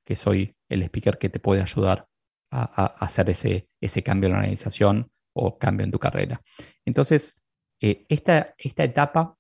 que 0.06 0.16
soy 0.16 0.56
el 0.70 0.84
speaker 0.84 1.18
que 1.18 1.30
te 1.30 1.40
puede 1.40 1.62
ayudar 1.62 2.08
a, 2.52 2.86
hacer 2.86 3.30
ese, 3.30 3.70
ese, 3.80 4.02
cambio 4.02 4.28
en 4.28 4.34
la 4.34 4.40
organización 4.40 5.12
o 5.34 5.58
cambio 5.58 5.84
en 5.84 5.92
tu 5.92 6.00
carrera. 6.00 6.42
Entonces, 6.84 7.40
eh, 7.80 8.06
esta, 8.10 8.56
esta 8.58 8.84
etapa 8.84 9.38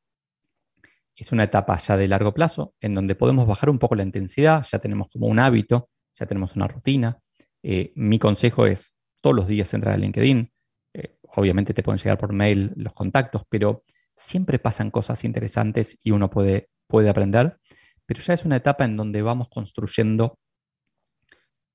es 1.15 1.31
una 1.31 1.43
etapa 1.43 1.77
ya 1.77 1.97
de 1.97 2.07
largo 2.07 2.33
plazo 2.33 2.75
en 2.79 2.93
donde 2.95 3.15
podemos 3.15 3.47
bajar 3.47 3.69
un 3.69 3.79
poco 3.79 3.95
la 3.95 4.03
intensidad, 4.03 4.65
ya 4.71 4.79
tenemos 4.79 5.09
como 5.09 5.27
un 5.27 5.39
hábito, 5.39 5.89
ya 6.17 6.25
tenemos 6.25 6.55
una 6.55 6.67
rutina. 6.67 7.19
Eh, 7.63 7.91
mi 7.95 8.19
consejo 8.19 8.65
es 8.65 8.95
todos 9.21 9.35
los 9.35 9.47
días 9.47 9.73
entrar 9.73 9.95
a 9.95 9.97
LinkedIn. 9.97 10.51
Obviamente 11.35 11.73
te 11.73 11.83
pueden 11.83 11.99
llegar 11.99 12.17
por 12.17 12.33
mail 12.33 12.73
los 12.75 12.93
contactos, 12.93 13.43
pero 13.49 13.83
siempre 14.15 14.59
pasan 14.59 14.91
cosas 14.91 15.23
interesantes 15.23 15.97
y 16.03 16.11
uno 16.11 16.29
puede, 16.29 16.69
puede 16.87 17.09
aprender 17.09 17.57
pero 18.09 18.23
ya 18.23 18.33
es 18.33 18.43
una 18.43 18.55
etapa 18.55 18.85
en 18.85 18.97
donde 18.97 19.21
vamos 19.21 19.49
construyendo 19.49 20.39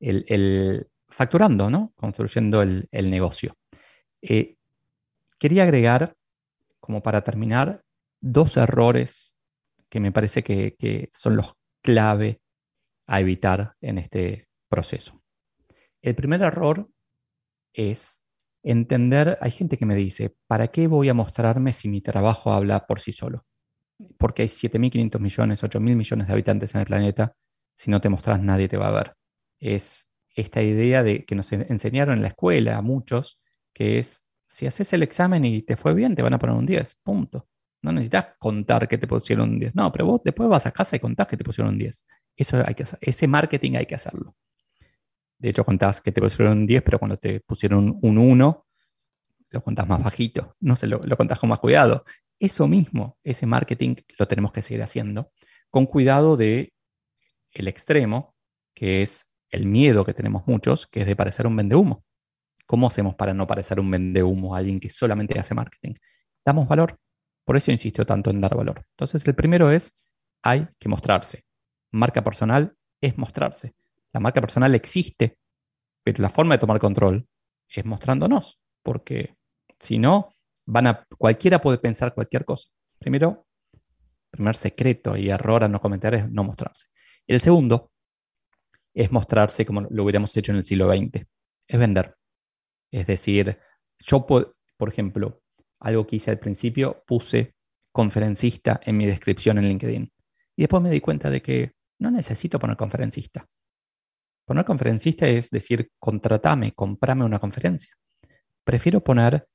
el, 0.00 0.88
facturando, 1.08 1.70
¿no? 1.70 1.92
Construyendo 1.94 2.60
el, 2.60 2.88
negocio. 2.92 3.54
Eh, 4.20 4.56
quería 5.38 5.62
agregar, 5.62 6.16
como 6.80 7.04
para 7.04 7.22
terminar, 7.22 7.84
dos 8.20 8.56
errores 8.56 9.36
que 9.88 10.00
me 10.00 10.10
parece 10.10 10.42
que, 10.42 10.74
que 10.76 11.08
son 11.14 11.36
los 11.36 11.54
clave 11.84 12.40
a 13.06 13.20
evitar 13.20 13.74
en 13.80 13.98
este 13.98 14.48
proceso. 14.68 15.22
El 16.02 16.16
primer 16.16 16.42
error 16.42 16.88
es 17.72 18.20
entender, 18.64 19.38
hay 19.40 19.50
gente 19.52 19.76
que 19.76 19.86
me 19.86 19.94
dice, 19.94 20.34
¿para 20.48 20.68
qué 20.68 20.88
voy 20.88 21.08
a 21.08 21.14
mostrarme 21.14 21.72
si 21.72 21.88
mi 21.88 22.00
trabajo 22.00 22.52
habla 22.52 22.86
por 22.86 23.00
sí 23.00 23.12
solo? 23.12 23.44
porque 24.18 24.42
hay 24.42 24.48
7.500 24.48 25.20
millones, 25.20 25.62
8.000 25.62 25.96
millones 25.96 26.26
de 26.26 26.32
habitantes 26.32 26.74
en 26.74 26.80
el 26.80 26.86
planeta, 26.86 27.36
si 27.76 27.90
no 27.90 28.00
te 28.00 28.08
mostras 28.08 28.40
nadie 28.40 28.68
te 28.68 28.76
va 28.76 28.88
a 28.88 28.92
ver. 28.92 29.16
Es 29.60 30.06
esta 30.34 30.62
idea 30.62 31.02
de 31.02 31.24
que 31.24 31.34
nos 31.34 31.52
enseñaron 31.52 32.16
en 32.16 32.22
la 32.22 32.28
escuela 32.28 32.76
a 32.76 32.82
muchos, 32.82 33.40
que 33.72 33.98
es, 33.98 34.22
si 34.48 34.66
haces 34.66 34.92
el 34.92 35.02
examen 35.02 35.44
y 35.44 35.62
te 35.62 35.76
fue 35.76 35.94
bien, 35.94 36.14
te 36.14 36.22
van 36.22 36.34
a 36.34 36.38
poner 36.38 36.56
un 36.56 36.66
10, 36.66 36.96
punto. 37.02 37.48
No 37.82 37.92
necesitas 37.92 38.28
contar 38.38 38.88
que 38.88 38.98
te 38.98 39.06
pusieron 39.06 39.50
un 39.50 39.58
10. 39.58 39.74
No, 39.74 39.92
pero 39.92 40.06
vos 40.06 40.20
después 40.24 40.48
vas 40.48 40.66
a 40.66 40.70
casa 40.70 40.96
y 40.96 41.00
contás 41.00 41.26
que 41.26 41.36
te 41.36 41.44
pusieron 41.44 41.74
un 41.74 41.78
10. 41.78 42.06
Eso 42.36 42.62
hay 42.64 42.74
que 42.74 42.84
hacer. 42.84 42.98
Ese 43.02 43.26
marketing 43.26 43.76
hay 43.76 43.86
que 43.86 43.94
hacerlo. 43.94 44.34
De 45.38 45.50
hecho, 45.50 45.64
contás 45.64 46.00
que 46.00 46.12
te 46.12 46.20
pusieron 46.20 46.58
un 46.58 46.66
10, 46.66 46.82
pero 46.82 46.98
cuando 46.98 47.16
te 47.16 47.40
pusieron 47.40 47.98
un 48.02 48.18
1, 48.18 48.66
lo 49.50 49.60
cuentas 49.62 49.88
más 49.88 50.02
bajito, 50.02 50.56
no 50.60 50.74
se 50.76 50.86
lo, 50.86 50.98
lo 51.04 51.16
cuentas 51.16 51.38
con 51.38 51.48
más 51.48 51.60
cuidado. 51.60 52.04
Eso 52.38 52.66
mismo, 52.66 53.18
ese 53.22 53.46
marketing 53.46 53.96
lo 54.18 54.26
tenemos 54.26 54.52
que 54.52 54.62
seguir 54.62 54.82
haciendo 54.82 55.30
con 55.74 55.86
cuidado 55.86 56.36
de 56.36 56.72
el 57.50 57.66
extremo, 57.66 58.36
que 58.74 59.02
es 59.02 59.26
el 59.50 59.66
miedo 59.66 60.04
que 60.04 60.14
tenemos 60.14 60.46
muchos, 60.46 60.86
que 60.86 61.00
es 61.00 61.06
de 61.06 61.16
parecer 61.16 61.48
un 61.48 61.56
vendehumo. 61.56 62.04
¿Cómo 62.66 62.86
hacemos 62.86 63.16
para 63.16 63.34
no 63.34 63.48
parecer 63.48 63.80
un 63.80 63.90
vendehumo 63.90 64.54
a 64.54 64.58
alguien 64.58 64.78
que 64.78 64.88
solamente 64.88 65.36
hace 65.36 65.52
marketing? 65.52 65.94
Damos 66.44 66.68
valor. 66.68 66.98
Por 67.44 67.56
eso 67.56 67.72
insisto 67.72 68.06
tanto 68.06 68.30
en 68.30 68.40
dar 68.40 68.54
valor. 68.54 68.86
Entonces, 68.90 69.26
el 69.26 69.34
primero 69.34 69.72
es, 69.72 69.92
hay 70.42 70.68
que 70.78 70.88
mostrarse. 70.88 71.44
Marca 71.90 72.22
personal 72.22 72.76
es 73.00 73.18
mostrarse. 73.18 73.74
La 74.14 74.20
marca 74.20 74.40
personal 74.40 74.74
existe, 74.74 75.36
pero 76.04 76.22
la 76.22 76.30
forma 76.30 76.54
de 76.54 76.60
tomar 76.60 76.78
control 76.78 77.26
es 77.68 77.84
mostrándonos, 77.84 78.60
porque 78.82 79.36
si 79.80 79.98
no, 79.98 80.30
van 80.66 80.86
a, 80.86 81.04
cualquiera 81.18 81.60
puede 81.60 81.78
pensar 81.78 82.14
cualquier 82.14 82.44
cosa. 82.44 82.70
Primero, 83.00 83.46
primer 84.30 84.54
secreto 84.54 85.16
y 85.16 85.30
error 85.30 85.64
a 85.64 85.68
no 85.68 85.80
cometer 85.80 86.14
es 86.14 86.30
no 86.30 86.44
mostrarse. 86.44 86.86
El 87.26 87.40
segundo 87.40 87.90
es 88.94 89.10
mostrarse 89.10 89.66
como 89.66 89.80
lo 89.82 90.04
hubiéramos 90.04 90.36
hecho 90.36 90.52
en 90.52 90.58
el 90.58 90.64
siglo 90.64 90.88
XX, 90.88 91.26
es 91.66 91.78
vender. 91.78 92.16
Es 92.92 93.08
decir, 93.08 93.58
yo, 93.98 94.24
por 94.24 94.54
ejemplo, 94.88 95.42
algo 95.80 96.06
que 96.06 96.16
hice 96.16 96.30
al 96.30 96.38
principio, 96.38 97.02
puse 97.04 97.56
conferencista 97.92 98.80
en 98.84 98.96
mi 98.96 99.06
descripción 99.06 99.58
en 99.58 99.68
LinkedIn. 99.68 100.12
Y 100.56 100.62
después 100.62 100.80
me 100.80 100.90
di 100.90 101.00
cuenta 101.00 101.30
de 101.30 101.42
que 101.42 101.72
no 101.98 102.12
necesito 102.12 102.60
poner 102.60 102.76
conferencista. 102.76 103.48
Poner 104.44 104.64
conferencista 104.64 105.26
es 105.26 105.50
decir, 105.50 105.90
contratame, 105.98 106.72
comprame 106.72 107.24
una 107.24 107.38
conferencia. 107.38 107.94
Prefiero 108.64 109.02
poner 109.02 109.46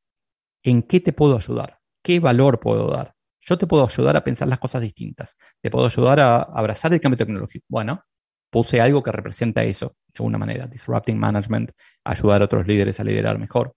en 0.63 0.83
qué 0.83 0.99
te 0.99 1.13
puedo 1.13 1.35
ayudar, 1.35 1.79
qué 2.03 2.19
valor 2.19 2.59
puedo 2.59 2.89
dar. 2.89 3.13
Yo 3.41 3.57
te 3.57 3.67
puedo 3.67 3.85
ayudar 3.85 4.17
a 4.17 4.23
pensar 4.23 4.47
las 4.47 4.59
cosas 4.59 4.81
distintas. 4.81 5.35
Te 5.61 5.71
puedo 5.71 5.85
ayudar 5.85 6.19
a 6.19 6.41
abrazar 6.41 6.93
el 6.93 7.01
cambio 7.01 7.17
tecnológico. 7.17 7.65
Bueno, 7.69 8.03
puse 8.49 8.81
algo 8.81 9.01
que 9.01 9.11
representa 9.11 9.63
eso, 9.63 9.95
de 10.07 10.13
alguna 10.17 10.37
manera. 10.37 10.67
Disrupting 10.67 11.17
management, 11.17 11.71
ayudar 12.03 12.41
a 12.41 12.45
otros 12.45 12.67
líderes 12.67 12.99
a 12.99 13.03
liderar 13.03 13.39
mejor. 13.39 13.75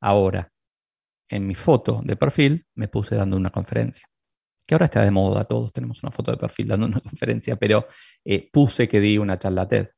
Ahora, 0.00 0.50
en 1.28 1.46
mi 1.46 1.54
foto 1.54 2.02
de 2.04 2.16
perfil 2.16 2.66
me 2.74 2.88
puse 2.88 3.16
dando 3.16 3.36
una 3.36 3.50
conferencia 3.50 4.06
que 4.66 4.74
ahora 4.74 4.86
está 4.86 5.02
de 5.02 5.10
moda, 5.10 5.44
todos 5.44 5.72
tenemos 5.72 6.02
una 6.02 6.12
foto 6.12 6.30
de 6.30 6.36
perfil 6.38 6.68
dando 6.68 6.86
una 6.86 7.00
conferencia, 7.00 7.56
pero 7.56 7.86
eh, 8.24 8.48
puse 8.52 8.88
que 8.88 9.00
di 9.00 9.18
una 9.18 9.38
charla 9.38 9.68
TED. 9.68 9.88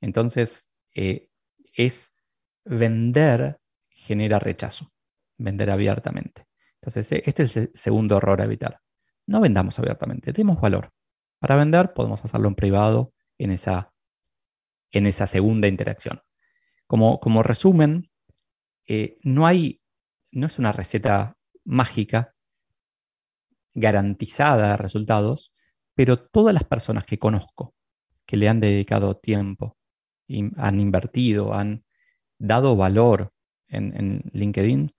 Entonces, 0.00 0.66
eh, 0.94 1.30
es 1.74 2.12
vender 2.64 3.58
genera 4.06 4.38
rechazo, 4.38 4.92
vender 5.36 5.70
abiertamente. 5.70 6.46
Entonces, 6.80 7.10
e, 7.12 7.22
este 7.26 7.44
es 7.44 7.56
el 7.56 7.70
segundo 7.74 8.16
error 8.16 8.40
a 8.40 8.44
evitar. 8.44 8.80
No 9.26 9.40
vendamos 9.40 9.78
abiertamente, 9.78 10.32
demos 10.32 10.60
valor. 10.60 10.92
Para 11.40 11.56
vender 11.56 11.92
podemos 11.92 12.24
hacerlo 12.24 12.48
en 12.48 12.54
privado 12.54 13.12
en 13.38 13.50
esa, 13.50 13.92
en 14.92 15.06
esa 15.06 15.26
segunda 15.26 15.66
interacción. 15.66 16.22
Como, 16.86 17.18
como 17.18 17.42
resumen, 17.42 18.10
eh, 18.86 19.18
no 19.22 19.46
hay, 19.46 19.82
no 20.30 20.46
es 20.46 20.58
una 20.60 20.70
receta 20.70 21.36
mágica 21.64 22.35
garantizada 23.76 24.70
de 24.70 24.76
resultados, 24.78 25.52
pero 25.94 26.18
todas 26.18 26.52
las 26.52 26.64
personas 26.64 27.04
que 27.04 27.18
conozco 27.18 27.74
que 28.26 28.36
le 28.36 28.48
han 28.48 28.58
dedicado 28.58 29.16
tiempo, 29.16 29.76
y 30.26 30.50
han 30.56 30.80
invertido, 30.80 31.54
han 31.54 31.84
dado 32.38 32.74
valor 32.74 33.32
en, 33.68 34.22
LinkedIn, 34.32 34.92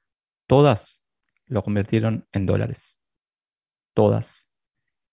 todas 0.48 1.04
lo 1.46 1.64
convirtieron 1.64 2.28
en 2.32 2.46
dólares. 2.46 2.98
Todas. 3.94 4.50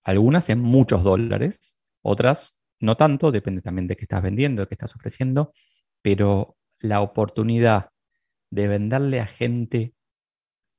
Algunas 0.03 0.51
en 0.51 0.61
muchos 0.61 1.03
dólares, 1.03 1.77
otras 2.03 2.55
no 2.79 2.97
tanto, 2.97 3.33
depende 3.33 3.63
también 3.63 3.89
de 3.89 3.97
qué 3.97 4.05
estás 4.05 4.23
vendiendo, 4.23 4.63
de 4.63 4.69
qué 4.69 4.75
estás 4.75 4.95
ofreciendo, 4.95 5.53
pero 6.03 6.57
la 6.79 7.01
oportunidad 7.01 7.91
de 8.51 8.69
venderle 8.69 9.21
a 9.21 9.27
gente, 9.27 9.95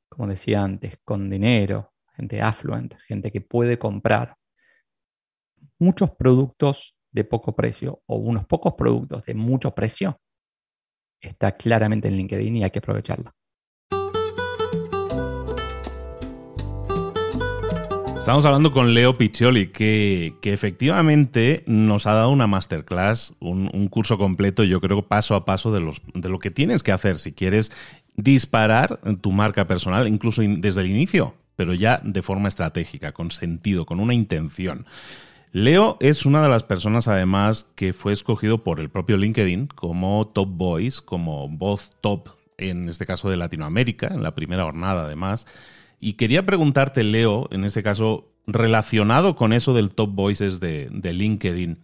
como 0.08 0.28
decía 0.28 0.64
antes, 0.64 1.00
con 1.04 1.30
dinero, 1.30 1.95
gente 2.16 2.42
affluent, 2.42 2.96
gente 3.08 3.32
que 3.32 3.42
puede 3.42 3.78
comprar 3.78 4.36
muchos 5.80 6.12
productos 6.12 6.96
de 7.12 7.24
poco 7.24 7.56
precio 7.56 8.02
o 8.06 8.18
unos 8.18 8.46
pocos 8.46 8.74
productos 8.74 9.24
de 9.26 9.34
mucho 9.34 9.74
precio, 9.74 10.20
está 11.22 11.56
claramente 11.56 12.08
en 12.08 12.18
LinkedIn 12.18 12.58
y 12.58 12.64
hay 12.64 12.72
que 12.72 12.80
aprovecharla. 12.80 13.34
Estamos 18.20 18.44
hablando 18.46 18.74
con 18.74 18.96
Leo 18.96 19.16
Piccioli, 19.20 19.68
que, 19.68 20.34
efectivamente 20.42 21.64
nos 21.68 22.08
ha 22.08 22.14
dado 22.14 22.32
una 22.32 22.48
masterclass, 22.48 23.36
un, 23.40 23.70
un, 23.72 23.88
curso 23.88 24.18
completo, 24.18 24.64
yo 24.64 24.82
creo, 24.82 25.08
paso 25.08 25.36
a 25.36 25.46
paso 25.46 25.72
de, 25.72 25.80
los, 25.80 26.02
de 26.12 26.28
lo 26.30 26.40
que 26.40 26.50
tienes 26.50 26.82
que 26.82 26.92
hacer 26.92 27.20
si 27.20 27.34
quieres 27.34 27.72
disparar 28.16 29.00
tu 29.22 29.32
marca 29.32 29.68
personal, 29.68 30.08
incluso 30.08 30.42
desde 30.42 30.82
el 30.82 30.90
inicio 30.90 31.36
pero 31.56 31.74
ya 31.74 32.02
de 32.04 32.22
forma 32.22 32.48
estratégica, 32.48 33.12
con 33.12 33.32
sentido, 33.32 33.86
con 33.86 34.00
una 34.00 34.14
intención. 34.14 34.86
Leo 35.52 35.98
es 36.02 36.26
una 36.26 36.42
de 36.42 36.50
las 36.50 36.64
personas 36.64 37.08
además 37.08 37.72
que 37.76 37.94
fue 37.94 38.12
escogido 38.12 38.64
por 38.64 38.82
el 38.82 38.90
propio 38.90 39.16
LinkedIn 39.16 39.68
como 39.68 40.28
top 40.28 40.50
voice, 40.50 41.00
como 41.04 41.48
voz 41.48 41.92
top 42.02 42.30
en 42.58 42.90
este 42.90 43.06
caso 43.06 43.30
de 43.30 43.38
Latinoamérica, 43.38 44.08
en 44.08 44.22
la 44.22 44.36
primera 44.36 44.64
jornada 44.64 45.06
además. 45.06 45.48
Y 46.00 46.14
quería 46.14 46.46
preguntarte, 46.46 47.04
Leo, 47.04 47.48
en 47.52 47.64
este 47.64 47.84
caso, 47.84 48.34
relacionado 48.46 49.36
con 49.36 49.54
eso 49.54 49.74
del 49.74 49.92
top 49.92 50.12
voices 50.12 50.60
de, 50.60 50.90
de 50.92 51.14
LinkedIn, 51.14 51.80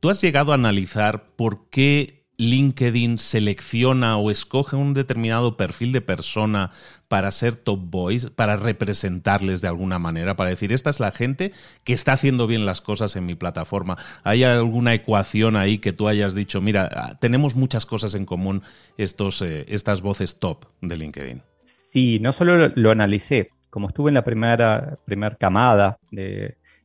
¿tú 0.00 0.10
has 0.10 0.20
llegado 0.20 0.52
a 0.52 0.54
analizar 0.54 1.30
por 1.34 1.68
qué 1.70 2.17
LinkedIn 2.38 3.18
selecciona 3.18 4.16
o 4.16 4.30
escoge 4.30 4.76
un 4.76 4.94
determinado 4.94 5.56
perfil 5.56 5.90
de 5.90 6.00
persona 6.00 6.70
para 7.08 7.32
ser 7.32 7.56
top 7.56 7.80
boys, 7.82 8.30
para 8.30 8.56
representarles 8.56 9.60
de 9.60 9.66
alguna 9.66 9.98
manera, 9.98 10.36
para 10.36 10.50
decir, 10.50 10.72
esta 10.72 10.90
es 10.90 11.00
la 11.00 11.10
gente 11.10 11.52
que 11.82 11.92
está 11.92 12.12
haciendo 12.12 12.46
bien 12.46 12.64
las 12.64 12.80
cosas 12.80 13.16
en 13.16 13.26
mi 13.26 13.34
plataforma. 13.34 13.98
¿Hay 14.22 14.44
alguna 14.44 14.94
ecuación 14.94 15.56
ahí 15.56 15.78
que 15.78 15.92
tú 15.92 16.06
hayas 16.06 16.34
dicho, 16.34 16.60
mira, 16.60 16.88
ah, 16.92 17.18
tenemos 17.18 17.56
muchas 17.56 17.86
cosas 17.86 18.14
en 18.14 18.24
común 18.24 18.62
estos, 18.96 19.42
eh, 19.42 19.64
estas 19.68 20.00
voces 20.00 20.38
top 20.38 20.66
de 20.80 20.96
LinkedIn? 20.96 21.42
Sí, 21.64 22.20
no 22.20 22.32
solo 22.32 22.68
lo, 22.68 22.90
analicé, 22.92 23.50
como 23.68 23.88
estuve 23.88 24.10
en 24.10 24.14
la 24.14 24.24
primera, 24.24 24.98
camada, 25.40 25.98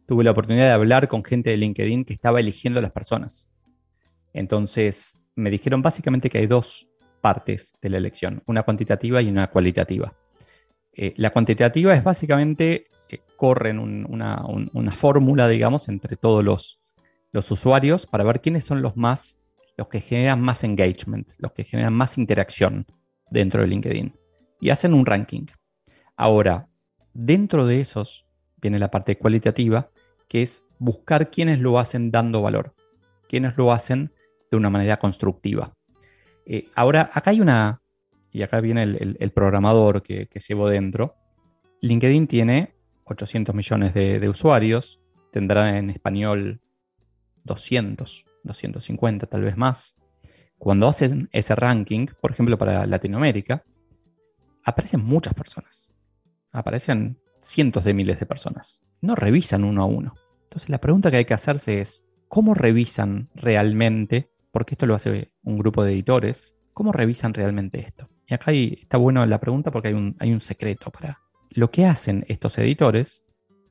tuve 0.08 0.24
la 0.24 0.32
oportunidad 0.32 0.66
de 0.66 0.72
hablar 0.72 1.08
con 1.08 1.24
gente 1.24 1.52
de 1.52 1.58
LinkedIn 1.58 2.06
que 2.06 2.14
estaba 2.14 2.40
eligiendo 2.40 2.80
a 2.80 2.82
las 2.82 2.92
personas. 2.92 3.52
Entonces, 4.34 5.23
me 5.36 5.50
dijeron 5.50 5.82
básicamente 5.82 6.30
que 6.30 6.40
hay 6.40 6.48
dos 6.48 6.88
partes 7.22 7.74
de 7.82 7.90
la 7.90 7.98
elección, 7.98 8.44
una 8.46 8.64
cuantitativa 8.64 9.22
y 9.22 9.30
una 9.30 9.50
cualitativa. 9.50 10.14
Eh, 10.92 11.14
la 11.18 11.32
cuantitativa 11.32 11.94
es 11.94 12.04
básicamente, 12.04 12.88
eh, 13.10 13.22
corren 13.38 13.80
una, 13.80 14.92
fórmula, 14.92 15.48
digamos, 15.48 15.90
entre 15.90 16.18
todos 16.18 16.44
los, 16.44 16.82
los 17.32 17.50
usuarios 17.50 18.06
para 18.06 18.24
ver 18.24 18.42
quiénes 18.42 18.66
son 18.66 18.82
los 18.82 18.96
más, 18.96 19.40
los 19.78 19.88
que 19.88 20.02
generan 20.02 20.42
más 20.42 20.64
engagement, 20.64 21.32
los 21.38 21.52
que 21.54 21.64
generan 21.64 21.94
más 21.94 22.18
interacción 22.18 22.86
dentro 23.32 23.62
de 23.62 23.68
LinkedIn. 23.68 24.14
Y 24.60 24.70
hacen 24.70 24.94
un 24.94 25.06
ranking. 25.06 25.46
Ahora, 26.16 26.68
dentro 27.14 27.66
de 27.66 27.82
esos 27.82 28.26
viene 28.62 28.80
la 28.80 28.92
parte 28.92 29.18
cualitativa, 29.18 29.90
que 30.28 30.44
es 30.44 30.64
buscar 30.78 31.32
quiénes 31.32 31.60
lo 31.60 31.80
hacen 31.80 32.12
dando 32.12 32.42
valor, 32.42 32.76
quiénes 33.28 33.58
lo 33.58 33.72
hacen 33.72 34.12
de 34.54 34.58
una 34.58 34.70
manera 34.70 34.98
constructiva. 34.98 35.74
Eh, 36.46 36.70
ahora, 36.76 37.10
acá 37.12 37.32
hay 37.32 37.42
una, 37.42 37.82
y 38.32 38.44
acá 38.44 38.62
viene 38.62 38.84
el, 38.84 39.32
programador 39.32 40.04
que, 40.04 40.28
llevo 40.48 40.70
dentro. 40.70 41.16
LinkedIn 41.82 42.28
tiene 42.28 42.76
800 43.06 43.56
millones 43.56 43.94
de, 43.94 44.30
usuarios, 44.30 45.02
tendrá 45.32 45.78
en 45.80 45.90
español 45.90 46.62
200, 47.46 48.26
250, 48.44 49.26
tal 49.26 49.42
vez 49.42 49.58
más. 49.58 49.96
Cuando 50.60 50.88
hacen 50.88 51.30
ese 51.32 51.56
ranking, 51.56 52.08
por 52.22 52.32
ejemplo, 52.32 52.58
para 52.58 52.86
Latinoamérica, 52.86 53.64
aparecen 54.64 55.04
muchas 55.04 55.34
personas. 55.34 55.90
Aparecen 56.52 57.18
cientos 57.42 57.84
de 57.84 57.94
miles 57.94 58.20
de 58.20 58.28
personas. 58.28 58.82
No 59.02 59.16
revisan 59.16 59.64
uno 59.64 59.82
a 59.82 59.86
uno. 59.86 60.14
Entonces 60.44 60.70
la 60.70 60.78
pregunta 60.78 61.10
que 61.10 61.18
hay 61.18 61.26
que 61.26 61.34
hacerse 61.34 61.82
es, 61.82 62.04
¿cómo 62.28 62.54
revisan 62.54 63.30
realmente 63.34 64.30
porque 64.54 64.76
esto 64.76 64.86
lo 64.86 64.94
hace 64.94 65.32
un 65.42 65.58
grupo 65.58 65.84
de 65.84 65.94
editores, 65.94 66.56
¿cómo 66.74 66.92
revisan 66.92 67.34
realmente 67.34 67.80
esto? 67.80 68.08
Y 68.28 68.36
acá 68.36 68.52
está 68.52 68.98
bueno 68.98 69.26
la 69.26 69.40
pregunta 69.40 69.72
porque 69.72 69.88
hay 70.20 70.32
un, 70.32 70.42
secreto 70.42 70.92
para... 70.92 71.20
Lo 71.50 71.72
que 71.72 71.88
hacen 71.88 72.24
estos 72.28 72.60
editores 72.60 73.26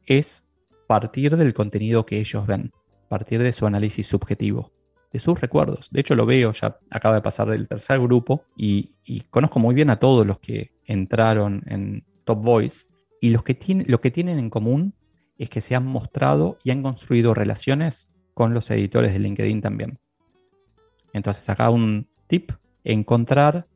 es 0.07 0.45
partir 0.89 1.37
del 1.37 1.55
contenido 1.55 2.05
que 2.05 2.19
ellos 2.19 2.47
ven, 2.49 2.73
partir 3.09 3.41
de 3.43 3.53
su 3.53 3.65
análisis 3.65 4.07
subjetivo. 4.09 4.73
de 5.13 5.21
sus 5.21 5.39
recuerdos. 5.39 5.91
De 5.91 6.01
hecho, 6.01 6.15
lo 6.15 6.25
veo, 6.25 6.53
ya 6.53 6.79
acaba 6.91 7.17
de 7.17 7.21
pasar 7.21 7.47
del 7.51 7.69
tercer 7.69 8.01
grupo 8.01 8.45
y, 8.57 8.95
conozco 9.31 9.61
muy 9.61 9.75
bien 9.75 9.91
a 9.91 9.99
todos 9.99 10.27
los 10.27 10.39
que 10.39 10.73
entraron 10.87 11.63
en 11.67 12.05
Top 12.25 12.43
Voice 12.43 12.89
y 13.21 13.29
los 13.29 13.45
lo 13.87 14.01
que 14.01 14.11
tienen 14.11 14.39
en 14.39 14.49
común 14.49 14.95
es 15.37 15.51
que 15.51 15.61
se 15.61 15.75
han 15.75 15.85
mostrado 15.85 16.57
y 16.65 16.71
han 16.71 16.83
construido 16.83 17.35
relaciones 17.35 18.11
con 18.33 18.55
los 18.55 18.71
editores 18.71 19.13
de 19.13 19.19
LinkedIn 19.19 19.61
también. 19.61 19.99
Entonces, 21.13 21.49
acá 21.49 21.71
un 21.71 22.09
tip, 22.27 22.53
encontrar 22.85 23.67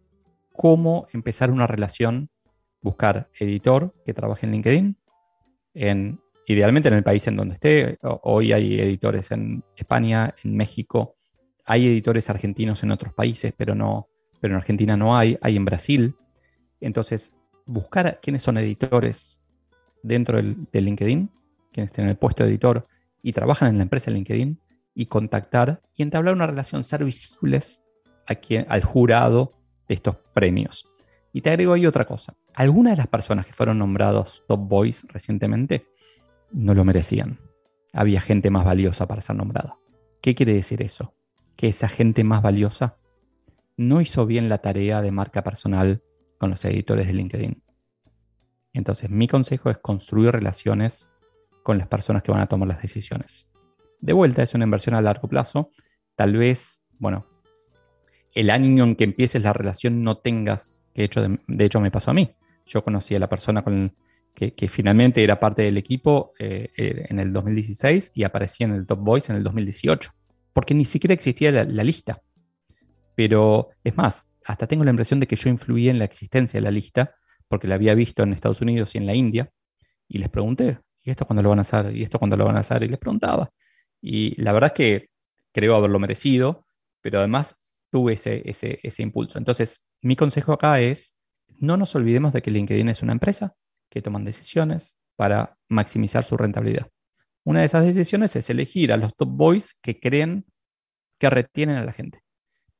cómo 0.53 1.07
empezar 1.12 1.51
una 1.51 1.66
relación, 1.66 2.30
buscar 2.80 3.28
editor 3.39 3.95
que 4.05 4.14
trabaje 4.14 4.47
en 4.47 4.53
LinkedIn, 4.53 4.97
en, 5.74 6.20
idealmente 6.47 6.89
en 6.89 6.95
el 6.95 7.03
país 7.03 7.26
en 7.26 7.37
donde 7.37 7.55
esté. 7.55 7.99
Hoy 8.22 8.53
hay 8.53 8.80
editores 8.80 9.30
en 9.30 9.62
España, 9.76 10.34
en 10.43 10.57
México, 10.57 11.16
hay 11.64 11.87
editores 11.87 12.30
argentinos 12.30 12.82
en 12.82 12.93
otros 12.93 13.12
países, 13.12 13.53
pero, 13.57 13.74
no, 13.74 14.09
pero 14.41 14.55
en 14.55 14.59
Argentina 14.59 14.97
no 14.97 15.16
hay, 15.16 15.37
hay 15.43 15.57
en 15.57 15.64
Brasil. 15.64 16.14
Entonces, 16.80 17.34
buscar 17.66 18.20
quiénes 18.22 18.43
son 18.43 18.57
editores 18.57 19.39
dentro 20.03 20.37
del, 20.37 20.68
de 20.72 20.80
LinkedIn, 20.80 21.30
quienes 21.72 21.93
tienen 21.93 22.11
el 22.11 22.16
puesto 22.16 22.45
de 22.45 22.51
editor 22.51 22.87
y 23.22 23.32
trabajan 23.32 23.68
en 23.68 23.78
la 23.78 23.82
empresa 23.82 24.11
LinkedIn, 24.11 24.59
y 24.97 25.07
contactar 25.07 25.82
y 25.94 26.03
entablar 26.03 26.34
una 26.34 26.47
relación, 26.47 26.82
ser 26.82 27.05
visibles 27.05 27.82
al 28.66 28.82
jurado 28.82 29.53
de 29.86 29.94
estos 29.94 30.16
premios. 30.34 30.88
Y 31.32 31.42
te 31.42 31.51
agrego 31.51 31.74
ahí 31.74 31.86
otra 31.86 32.07
cosa. 32.07 32.34
Algunas 32.55 32.94
de 32.94 32.97
las 32.97 33.07
personas 33.07 33.47
que 33.47 33.53
fueron 33.53 33.78
nombrados 33.78 34.42
Top 34.49 34.61
Boys 34.66 35.07
recientemente 35.09 35.86
no 36.51 36.74
lo 36.74 36.82
merecían. 36.84 37.38
Había 37.92 38.22
gente 38.22 38.49
más 38.51 38.64
valiosa 38.64 39.07
para 39.07 39.20
ser 39.20 39.36
nombrada. 39.36 39.76
¿Qué 40.22 40.34
quiere 40.34 40.55
decir 40.55 40.82
eso? 40.82 41.14
Que 41.57 41.68
esa 41.68 41.88
gente 41.88 42.24
más 42.24 42.42
valiosa 42.42 42.97
no 43.76 44.01
hizo 44.01 44.24
bien 44.24 44.49
la 44.49 44.59
tarea 44.59 45.03
de 45.03 45.11
marca 45.11 45.44
personal 45.44 46.03
con 46.38 46.49
los 46.49 46.64
editores 46.64 47.07
de 47.07 47.12
LinkedIn. 47.12 47.62
Entonces 48.72 49.11
mi 49.11 49.28
consejo 49.28 49.68
es 49.68 49.76
construir 49.76 50.32
relaciones 50.32 51.11
con 51.62 51.76
las 51.76 51.86
personas 51.86 52.22
que 52.22 52.32
van 52.32 52.40
a 52.40 52.47
tomar 52.47 52.68
las 52.68 52.80
decisiones. 52.80 53.47
De 54.01 54.12
vuelta, 54.12 54.42
es 54.42 54.55
una 54.55 54.64
inversión 54.64 54.94
a 54.94 55.01
largo 55.01 55.28
plazo. 55.28 55.70
Tal 56.14 56.36
vez, 56.36 56.80
bueno, 56.99 57.26
el 58.34 58.51
año 58.51 58.84
en 58.84 58.97
que 58.97 59.05
empieces 59.05 59.42
la 59.42 59.53
relación 59.53 60.03
no 60.03 60.18
tengas, 60.18 60.80
que 60.94 61.05
hecho, 61.05 61.22
de, 61.22 61.64
hecho 61.64 61.80
me 61.80 61.90
pasó 61.90 62.11
a 62.11 62.14
mí. 62.14 62.34
Yo 62.66 62.82
conocí 62.84 63.14
a 63.14 63.18
la 63.18 63.28
persona 63.28 63.62
con 63.62 63.94
que, 64.34 64.68
finalmente 64.68 65.24
era 65.24 65.40
parte 65.40 65.62
del 65.62 65.78
equipo 65.78 66.34
eh, 66.38 66.70
eh, 66.76 67.07
en 67.09 67.18
el 67.18 67.32
2016 67.32 68.12
y 68.14 68.24
aparecía 68.24 68.66
en 68.66 68.74
el 68.74 68.86
Top 68.86 69.01
Voice 69.01 69.32
en 69.32 69.38
el 69.38 69.44
2018, 69.44 70.12
porque 70.53 70.74
ni 70.74 70.84
siquiera 70.84 71.14
existía 71.14 71.51
la, 71.51 71.64
la 71.64 71.82
lista. 71.82 72.22
Pero 73.14 73.70
es 73.82 73.97
más, 73.97 74.28
hasta 74.44 74.66
tengo 74.66 74.84
la 74.84 74.90
impresión 74.90 75.20
de 75.20 75.26
que 75.26 75.36
yo 75.36 75.49
influí 75.49 75.88
en 75.88 75.99
la 75.99 76.05
existencia 76.05 76.59
de 76.59 76.64
la 76.64 76.70
lista, 76.70 77.14
porque 77.49 77.66
la 77.66 77.76
había 77.76 77.94
visto 77.94 78.22
en 78.22 78.34
Estados 78.34 78.61
Unidos 78.61 78.94
y 78.94 78.99
en 78.99 79.07
la 79.07 79.14
India, 79.14 79.51
y 80.09 80.18
les 80.18 80.28
pregunté, 80.28 80.78
¿y 81.03 81.11
esto 81.11 81.24
cuándo 81.24 81.42
lo 81.42 81.49
van 81.49 81.59
a 81.59 81.62
hacer? 81.62 81.97
¿Y 81.97 82.03
esto 82.03 82.18
cuándo 82.18 82.36
lo 82.36 82.44
van 82.44 82.57
a 82.57 82.61
hacer? 82.61 82.82
Y 82.82 82.88
les 82.88 82.99
preguntaba. 82.99 83.51
Y 84.01 84.40
la 84.40 84.53
verdad 84.53 84.72
es 84.72 84.74
que 84.74 85.09
creo 85.53 85.76
haberlo 85.76 85.99
merecido, 85.99 86.66
pero 87.01 87.18
además 87.18 87.57
tuve 87.90 88.14
ese, 88.14 88.42
ese, 88.44 89.03
impulso. 89.03 89.38
Entonces, 89.38 89.82
mi 90.03 90.16
consejo 90.16 90.53
acá 90.53 90.80
es, 90.80 91.14
no 91.59 91.76
nos 91.76 91.94
olvidemos 91.94 92.32
de 92.32 92.42
que 92.42 92.51
LinkedIn 92.51 92.88
es 92.88 93.03
una 93.03 93.12
empresa 93.12 93.55
que 93.90 94.03
toman 94.03 94.24
decisiones 94.24 94.94
para 95.16 95.57
maximizar 95.68 96.24
su 96.24 96.36
rentabilidad. 96.36 96.90
Una 97.44 97.61
de 97.61 97.66
esas 97.66 97.84
decisiones 97.84 98.34
es 98.36 98.51
elegir 98.51 98.92
a 98.92 98.97
los 98.97 99.14
top 99.14 99.28
boys 99.30 99.74
que 99.80 99.99
creen 99.99 100.44
que 101.18 101.30
retienen 101.30 101.76
a 101.76 101.84
la 101.84 101.92
gente. 101.92 102.22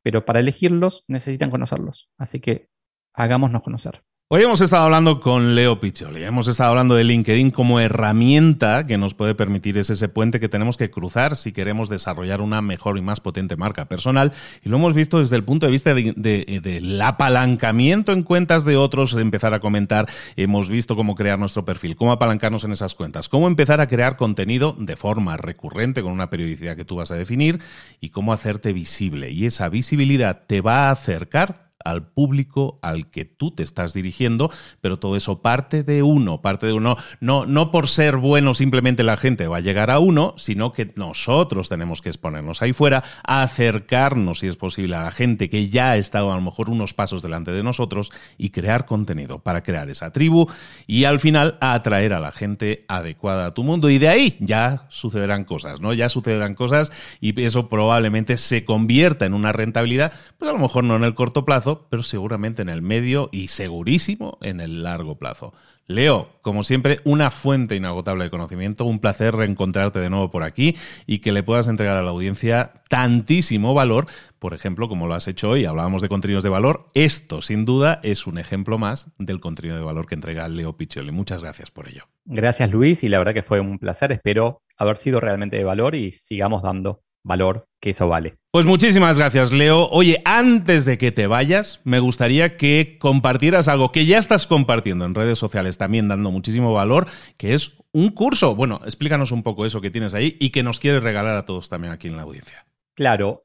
Pero 0.03 0.25
para 0.25 0.41
elegirlos 0.41 1.05
necesitan 1.09 1.51
conocerlos. 1.51 2.11
Así 2.19 2.41
que 2.41 2.69
hagámonos 3.15 3.63
conocer. 3.63 4.03
Hoy 4.29 4.43
hemos 4.43 4.61
estado 4.61 4.83
hablando 4.83 5.21
con 5.21 5.55
Leo 5.55 5.79
Picholi, 5.79 6.25
hemos 6.25 6.49
estado 6.49 6.71
hablando 6.71 6.97
de 6.97 7.05
LinkedIn 7.05 7.53
como 7.53 7.79
herramienta 7.79 8.85
que 8.85 8.99
nos 8.99 9.15
puede 9.15 9.37
permitir 9.37 9.79
ese 9.79 10.09
puente 10.09 10.41
que 10.41 10.49
tenemos 10.49 10.77
que 10.77 10.91
cruzar 10.91 11.37
si 11.37 11.53
queremos 11.53 11.89
desarrollar 11.89 12.41
una 12.41 12.61
mejor 12.61 12.99
y 12.99 13.03
más 13.03 13.21
potente 13.21 13.55
marca 13.55 13.85
personal. 13.85 14.33
Y 14.65 14.69
lo 14.69 14.79
hemos 14.79 14.95
visto 14.95 15.21
desde 15.21 15.37
el 15.37 15.45
punto 15.45 15.67
de 15.67 15.71
vista 15.71 15.95
del 15.95 17.01
apalancamiento 17.01 18.11
en 18.11 18.25
cuentas 18.25 18.65
de 18.65 18.77
otros, 18.77 19.15
empezar 19.15 19.55
a 19.55 19.61
comentar, 19.61 20.09
hemos 20.35 20.69
visto 20.69 20.97
cómo 20.97 21.15
crear 21.15 21.39
nuestro 21.39 21.65
perfil, 21.65 21.95
cómo 21.95 22.11
apalancarnos 22.11 22.65
en 22.65 22.73
esas 22.73 22.97
cuentas, 22.97 23.29
cómo 23.29 23.47
empezar 23.47 23.81
a 23.81 23.87
crear 23.87 24.17
contenido 24.17 24.75
de 24.77 24.97
forma 24.97 25.37
recurrente 25.37 26.03
con 26.03 26.11
una 26.11 26.31
periodicidad 26.31 26.75
que 26.75 26.85
tú 26.85 26.97
vas 26.97 27.13
a 27.13 27.15
definir 27.15 27.61
y 28.01 28.09
cómo 28.09 28.33
hacerte 28.33 28.73
visible. 28.73 29.31
Y 29.31 29.47
esa 29.47 29.69
visibilidad 29.69 30.47
te 30.49 30.63
va 30.63 30.89
a 30.89 30.91
acercar 30.91 31.66
al 31.87 32.09
público 32.09 32.79
al 32.83 33.11
que 33.11 33.25
tú 33.25 33.53
te 33.53 33.63
estás 33.63 33.95
dirigiendo, 33.95 34.51
pero 34.81 34.99
todo 34.99 35.17
eso 35.17 35.41
parte 35.41 35.83
de 35.83 36.03
uno, 36.03 36.43
parte 36.43 36.67
de 36.67 36.73
uno. 36.73 36.97
No, 37.21 37.47
no 37.47 37.71
por 37.71 37.89
ser 37.89 38.17
bueno 38.17 38.55
simplemente 38.55 39.05
la 39.05 39.17
gente 39.17 39.47
va 39.47 39.59
a 39.59 39.61
llegar 39.61 39.91
a 39.91 39.99
uno, 39.99 40.35
sino 40.37 40.73
que 40.73 40.93
nosotros 40.97 41.69
tenemos 41.69 42.03
que 42.03 42.09
exponernos 42.09 42.63
ahí 42.63 42.73
fuera, 42.73 43.05
acercarnos, 43.25 44.41
si 44.41 44.49
es 44.49 44.57
posible, 44.57 44.97
a 44.97 45.03
la 45.03 45.13
gente 45.13 45.49
que 45.49 45.69
ya 45.69 45.93
ha 45.93 45.97
estado 45.97 46.33
a 46.33 46.37
lo 46.37 46.43
mejor 46.43 46.71
unos 46.71 46.93
pasos 46.93 47.23
delante 47.23 47.53
de 47.53 47.63
nosotros 47.63 48.13
y 48.37 48.51
crear 48.51 48.85
contenido 48.87 49.39
para 49.39 49.63
crear 49.63 49.89
esa 49.89 50.11
tribu 50.11 50.49
y 50.87 51.05
al 51.05 51.21
final 51.21 51.57
atraer 51.61 52.13
a 52.13 52.21
la 52.21 52.33
gente 52.33 52.85
adecuada 52.89 53.47
a 53.47 53.55
tu 53.55 53.63
mundo. 53.63 53.91
Y 53.91 53.99
de 53.99 54.09
ahí 54.09 54.37
ya 54.41 54.87
sucederán 54.89 55.45
cosas, 55.45 55.81
¿no? 55.81 55.93
Ya 55.93 56.09
sucederán 56.09 56.55
cosas 56.55 56.91
y 57.21 57.41
eso 57.43 57.69
probablemente 57.69 58.37
se 58.37 58.65
convierta 58.65 59.25
en 59.25 59.35
una 59.35 59.53
rentabilidad, 59.53 60.13
pues 60.39 60.51
a 60.51 60.55
lo 60.55 60.59
mejor 60.59 60.85
no 60.85 60.97
en 60.97 61.05
el 61.05 61.15
corto 61.15 61.45
plazo, 61.45 61.76
pero 61.91 62.03
seguramente 62.03 62.63
en 62.63 62.69
el 62.69 62.83
medio 62.83 63.29
y 63.33 63.49
segurísimo 63.49 64.39
en 64.43 64.61
el 64.61 64.83
largo 64.83 65.19
plazo. 65.19 65.53
Leo, 65.89 66.29
como 66.43 66.65
siempre, 66.65 67.01
una 67.05 67.31
fuente 67.31 67.77
inagotable 67.77 68.25
de 68.25 68.31
conocimiento, 68.31 68.85
un 68.85 68.99
placer 68.99 69.37
reencontrarte 69.37 70.01
de 70.01 70.11
nuevo 70.11 70.31
por 70.31 70.43
aquí 70.43 70.77
y 71.07 71.21
que 71.21 71.31
le 71.31 71.45
puedas 71.45 71.69
entregar 71.69 71.97
a 71.97 72.03
la 72.03 72.11
audiencia 72.11 72.83
tantísimo 72.89 73.73
valor, 73.73 74.07
por 74.41 74.53
ejemplo, 74.53 74.89
como 74.89 75.07
lo 75.07 75.15
has 75.15 75.29
hecho 75.29 75.51
hoy, 75.51 75.65
hablábamos 75.65 76.03
de 76.03 76.09
contenidos 76.09 76.43
de 76.43 76.51
valor, 76.51 76.87
esto 76.95 77.41
sin 77.41 77.65
duda 77.65 78.01
es 78.03 78.27
un 78.27 78.39
ejemplo 78.39 78.79
más 78.79 79.13
del 79.19 79.41
contenido 79.41 79.77
de 79.77 79.85
valor 79.85 80.07
que 80.07 80.17
entrega 80.17 80.49
Leo 80.49 80.77
Piccioli. 80.77 81.13
Muchas 81.13 81.41
gracias 81.41 81.71
por 81.71 81.89
ello. 81.89 82.05
Gracias 82.25 82.71
Luis 82.71 83.05
y 83.05 83.09
la 83.09 83.19
verdad 83.19 83.35
que 83.35 83.45
fue 83.45 83.61
un 83.61 83.79
placer, 83.79 84.11
espero 84.11 84.63
haber 84.77 84.97
sido 84.97 85.21
realmente 85.21 85.57
de 85.57 85.65
valor 85.65 85.95
y 85.95 86.11
sigamos 86.11 86.63
dando 86.63 87.03
valor, 87.27 87.67
que 87.81 87.91
eso 87.91 88.09
vale. 88.09 88.37
Pues 88.53 88.65
muchísimas 88.65 89.19
gracias, 89.19 89.53
Leo. 89.53 89.89
Oye, 89.91 90.23
antes 90.25 90.85
de 90.85 90.97
que 90.97 91.13
te 91.13 91.27
vayas, 91.27 91.81
me 91.85 91.99
gustaría 91.99 92.57
que 92.57 92.97
compartieras 92.99 93.69
algo 93.69 93.93
que 93.93 94.07
ya 94.07 94.19
estás 94.19 94.47
compartiendo 94.47 95.05
en 95.05 95.15
redes 95.15 95.39
sociales, 95.39 95.77
también 95.77 96.09
dando 96.09 96.31
muchísimo 96.31 96.73
valor, 96.73 97.07
que 97.37 97.53
es 97.55 97.79
un 97.93 98.11
curso. 98.11 98.55
Bueno, 98.55 98.81
explícanos 98.85 99.33
un 99.33 99.43
poco 99.43 99.67
eso 99.67 99.81
que 99.81 99.91
tienes 99.91 100.15
ahí 100.15 100.37
y 100.41 100.51
que 100.51 100.63
nos 100.63 100.79
quieres 100.79 101.03
regalar 101.03 101.37
a 101.37 101.45
todos 101.45 101.69
también 101.69 101.93
aquí 101.93 102.09
en 102.09 102.17
la 102.17 102.23
audiencia. 102.23 102.65
Claro, 102.95 103.45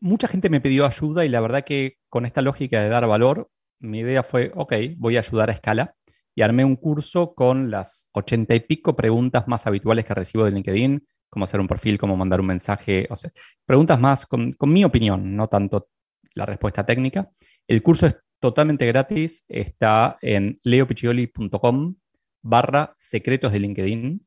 mucha 0.00 0.26
gente 0.26 0.48
me 0.48 0.60
pidió 0.60 0.86
ayuda 0.86 1.24
y 1.24 1.28
la 1.28 1.40
verdad 1.40 1.64
que 1.64 1.98
con 2.08 2.26
esta 2.26 2.42
lógica 2.42 2.80
de 2.80 2.88
dar 2.88 3.06
valor, 3.06 3.50
mi 3.78 4.00
idea 4.00 4.22
fue, 4.22 4.50
ok, 4.54 4.74
voy 4.96 5.16
a 5.16 5.20
ayudar 5.20 5.50
a 5.50 5.52
escala 5.52 5.94
y 6.34 6.42
armé 6.42 6.64
un 6.64 6.76
curso 6.76 7.34
con 7.34 7.70
las 7.70 8.08
ochenta 8.12 8.54
y 8.54 8.60
pico 8.60 8.96
preguntas 8.96 9.46
más 9.46 9.66
habituales 9.66 10.04
que 10.04 10.14
recibo 10.14 10.44
de 10.44 10.52
LinkedIn 10.52 11.06
cómo 11.30 11.44
hacer 11.44 11.60
un 11.60 11.68
perfil, 11.68 11.98
cómo 11.98 12.16
mandar 12.16 12.40
un 12.40 12.46
mensaje, 12.46 13.06
o 13.08 13.16
sea, 13.16 13.32
preguntas 13.64 13.98
más 13.98 14.26
con, 14.26 14.56
mi 14.60 14.84
opinión, 14.84 15.36
no 15.36 15.48
tanto 15.48 15.88
la 16.34 16.44
respuesta 16.44 16.84
técnica. 16.84 17.30
El 17.66 17.82
curso 17.82 18.06
es 18.06 18.16
totalmente 18.40 18.86
gratis, 18.86 19.44
está 19.48 20.18
en 20.20 20.58
leopiccioli.com 20.64 21.94
barra 22.42 22.94
secretos 22.98 23.52
de 23.52 23.60
LinkedIn, 23.60 24.26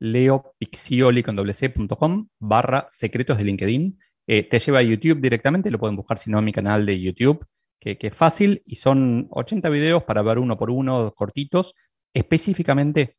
leopiccioli 0.00 1.22
con 1.22 2.30
barra 2.38 2.88
secretos 2.90 3.36
de 3.38 3.44
LinkedIn. 3.44 3.98
Eh, 4.26 4.42
te 4.42 4.58
lleva 4.58 4.78
a 4.78 4.82
YouTube 4.82 5.20
directamente, 5.20 5.70
lo 5.70 5.78
pueden 5.78 5.96
buscar 5.96 6.18
si 6.18 6.30
no 6.30 6.38
en 6.38 6.44
mi 6.44 6.52
canal 6.52 6.84
de 6.86 7.00
YouTube, 7.00 7.44
que, 7.80 7.96
que, 7.96 8.08
es 8.08 8.14
fácil 8.14 8.62
y 8.66 8.74
son 8.74 9.26
80 9.30 9.68
videos 9.70 10.04
para 10.04 10.22
ver 10.22 10.38
uno 10.38 10.58
por 10.58 10.70
uno, 10.70 11.12
cortitos, 11.14 11.74
específicamente 12.12 13.17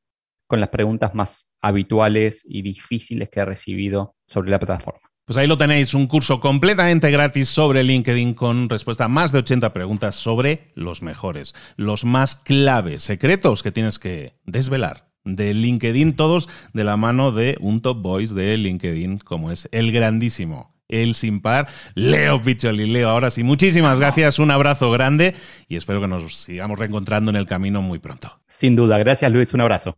con 0.49 0.59
las 0.59 0.69
preguntas 0.69 1.13
más 1.13 1.47
habituales 1.61 2.43
y 2.43 2.63
difíciles 2.63 3.29
que 3.29 3.39
he 3.39 3.45
recibido 3.45 4.15
sobre 4.27 4.49
la 4.49 4.59
plataforma. 4.59 4.99
Pues 5.25 5.37
ahí 5.37 5.45
lo 5.45 5.59
tenéis, 5.59 5.93
un 5.93 6.07
curso 6.07 6.39
completamente 6.39 7.11
gratis 7.11 7.49
sobre 7.49 7.83
LinkedIn 7.83 8.33
con 8.33 8.67
respuesta 8.67 9.05
a 9.05 9.09
más 9.09 9.31
de 9.31 9.37
80 9.39 9.71
preguntas 9.73 10.15
sobre 10.15 10.71
los 10.73 11.03
mejores, 11.03 11.53
los 11.77 12.03
más 12.03 12.35
claves, 12.35 13.03
secretos 13.03 13.61
que 13.61 13.71
tienes 13.71 13.99
que 13.99 14.33
desvelar 14.45 15.11
de 15.23 15.53
LinkedIn, 15.53 16.15
todos 16.15 16.49
de 16.73 16.83
la 16.83 16.97
mano 16.97 17.31
de 17.31 17.55
un 17.61 17.83
top 17.83 18.01
voice 18.01 18.33
de 18.33 18.57
LinkedIn 18.57 19.19
como 19.19 19.51
es 19.51 19.69
el 19.71 19.91
grandísimo, 19.91 20.73
el 20.87 21.13
sin 21.13 21.41
par, 21.41 21.67
Leo 21.93 22.41
Picholi. 22.41 22.87
Leo, 22.87 23.09
ahora 23.09 23.29
sí, 23.29 23.43
muchísimas 23.43 23.99
gracias, 23.99 24.39
un 24.39 24.49
abrazo 24.49 24.89
grande 24.89 25.35
y 25.67 25.75
espero 25.75 26.01
que 26.01 26.07
nos 26.07 26.35
sigamos 26.37 26.79
reencontrando 26.79 27.29
en 27.29 27.37
el 27.37 27.45
camino 27.45 27.83
muy 27.83 27.99
pronto. 27.99 28.41
Sin 28.47 28.75
duda, 28.75 28.97
gracias 28.97 29.31
Luis, 29.31 29.53
un 29.53 29.61
abrazo. 29.61 29.95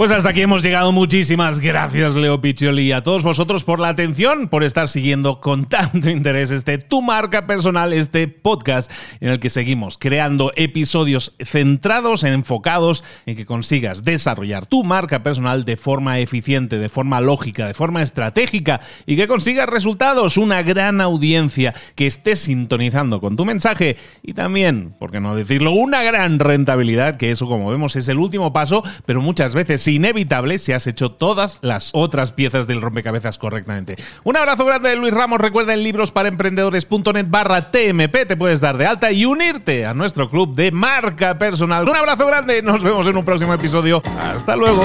Pues 0.00 0.12
hasta 0.12 0.30
aquí 0.30 0.40
hemos 0.40 0.62
llegado. 0.62 0.92
Muchísimas 0.92 1.60
gracias, 1.60 2.14
Leo 2.14 2.40
Piccioli, 2.40 2.84
y 2.84 2.92
a 2.92 3.02
todos 3.02 3.22
vosotros 3.22 3.64
por 3.64 3.80
la 3.80 3.90
atención, 3.90 4.48
por 4.48 4.64
estar 4.64 4.88
siguiendo 4.88 5.42
con 5.42 5.66
tanto 5.68 6.08
interés 6.08 6.50
este 6.50 6.78
Tu 6.78 7.02
Marca 7.02 7.46
Personal, 7.46 7.92
este 7.92 8.26
podcast 8.26 8.90
en 9.20 9.28
el 9.28 9.40
que 9.40 9.50
seguimos 9.50 9.98
creando 9.98 10.52
episodios 10.56 11.36
centrados, 11.38 12.24
enfocados 12.24 13.04
en 13.26 13.36
que 13.36 13.44
consigas 13.44 14.02
desarrollar 14.02 14.64
tu 14.64 14.84
marca 14.84 15.22
personal 15.22 15.66
de 15.66 15.76
forma 15.76 16.18
eficiente, 16.18 16.78
de 16.78 16.88
forma 16.88 17.20
lógica, 17.20 17.66
de 17.66 17.74
forma 17.74 18.00
estratégica 18.00 18.80
y 19.04 19.16
que 19.16 19.28
consigas 19.28 19.68
resultados, 19.68 20.38
una 20.38 20.62
gran 20.62 21.02
audiencia 21.02 21.74
que 21.94 22.06
esté 22.06 22.36
sintonizando 22.36 23.20
con 23.20 23.36
tu 23.36 23.44
mensaje 23.44 23.98
y 24.22 24.32
también, 24.32 24.94
por 24.98 25.10
qué 25.10 25.20
no 25.20 25.36
decirlo, 25.36 25.72
una 25.72 26.02
gran 26.02 26.38
rentabilidad, 26.38 27.18
que 27.18 27.30
eso 27.30 27.46
como 27.46 27.68
vemos 27.68 27.96
es 27.96 28.08
el 28.08 28.16
último 28.16 28.54
paso, 28.54 28.82
pero 29.04 29.20
muchas 29.20 29.54
veces 29.54 29.89
inevitable 29.90 30.58
si 30.58 30.72
has 30.72 30.86
hecho 30.86 31.12
todas 31.12 31.58
las 31.62 31.90
otras 31.92 32.32
piezas 32.32 32.66
del 32.66 32.80
rompecabezas 32.80 33.38
correctamente. 33.38 33.96
Un 34.24 34.36
abrazo 34.36 34.64
grande 34.64 34.90
de 34.90 34.96
Luis 34.96 35.12
Ramos. 35.12 35.40
Recuerda 35.40 35.74
en 35.74 35.82
librosparaemprendedores.net 35.82 37.26
barra 37.28 37.70
TMP 37.70 38.26
te 38.26 38.36
puedes 38.36 38.60
dar 38.60 38.76
de 38.76 38.86
alta 38.86 39.12
y 39.12 39.24
unirte 39.24 39.86
a 39.86 39.94
nuestro 39.94 40.30
club 40.30 40.54
de 40.54 40.70
marca 40.70 41.38
personal. 41.38 41.88
Un 41.88 41.96
abrazo 41.96 42.26
grande. 42.26 42.62
Nos 42.62 42.82
vemos 42.82 43.06
en 43.06 43.16
un 43.16 43.24
próximo 43.24 43.54
episodio. 43.54 44.02
Hasta 44.20 44.56
luego. 44.56 44.82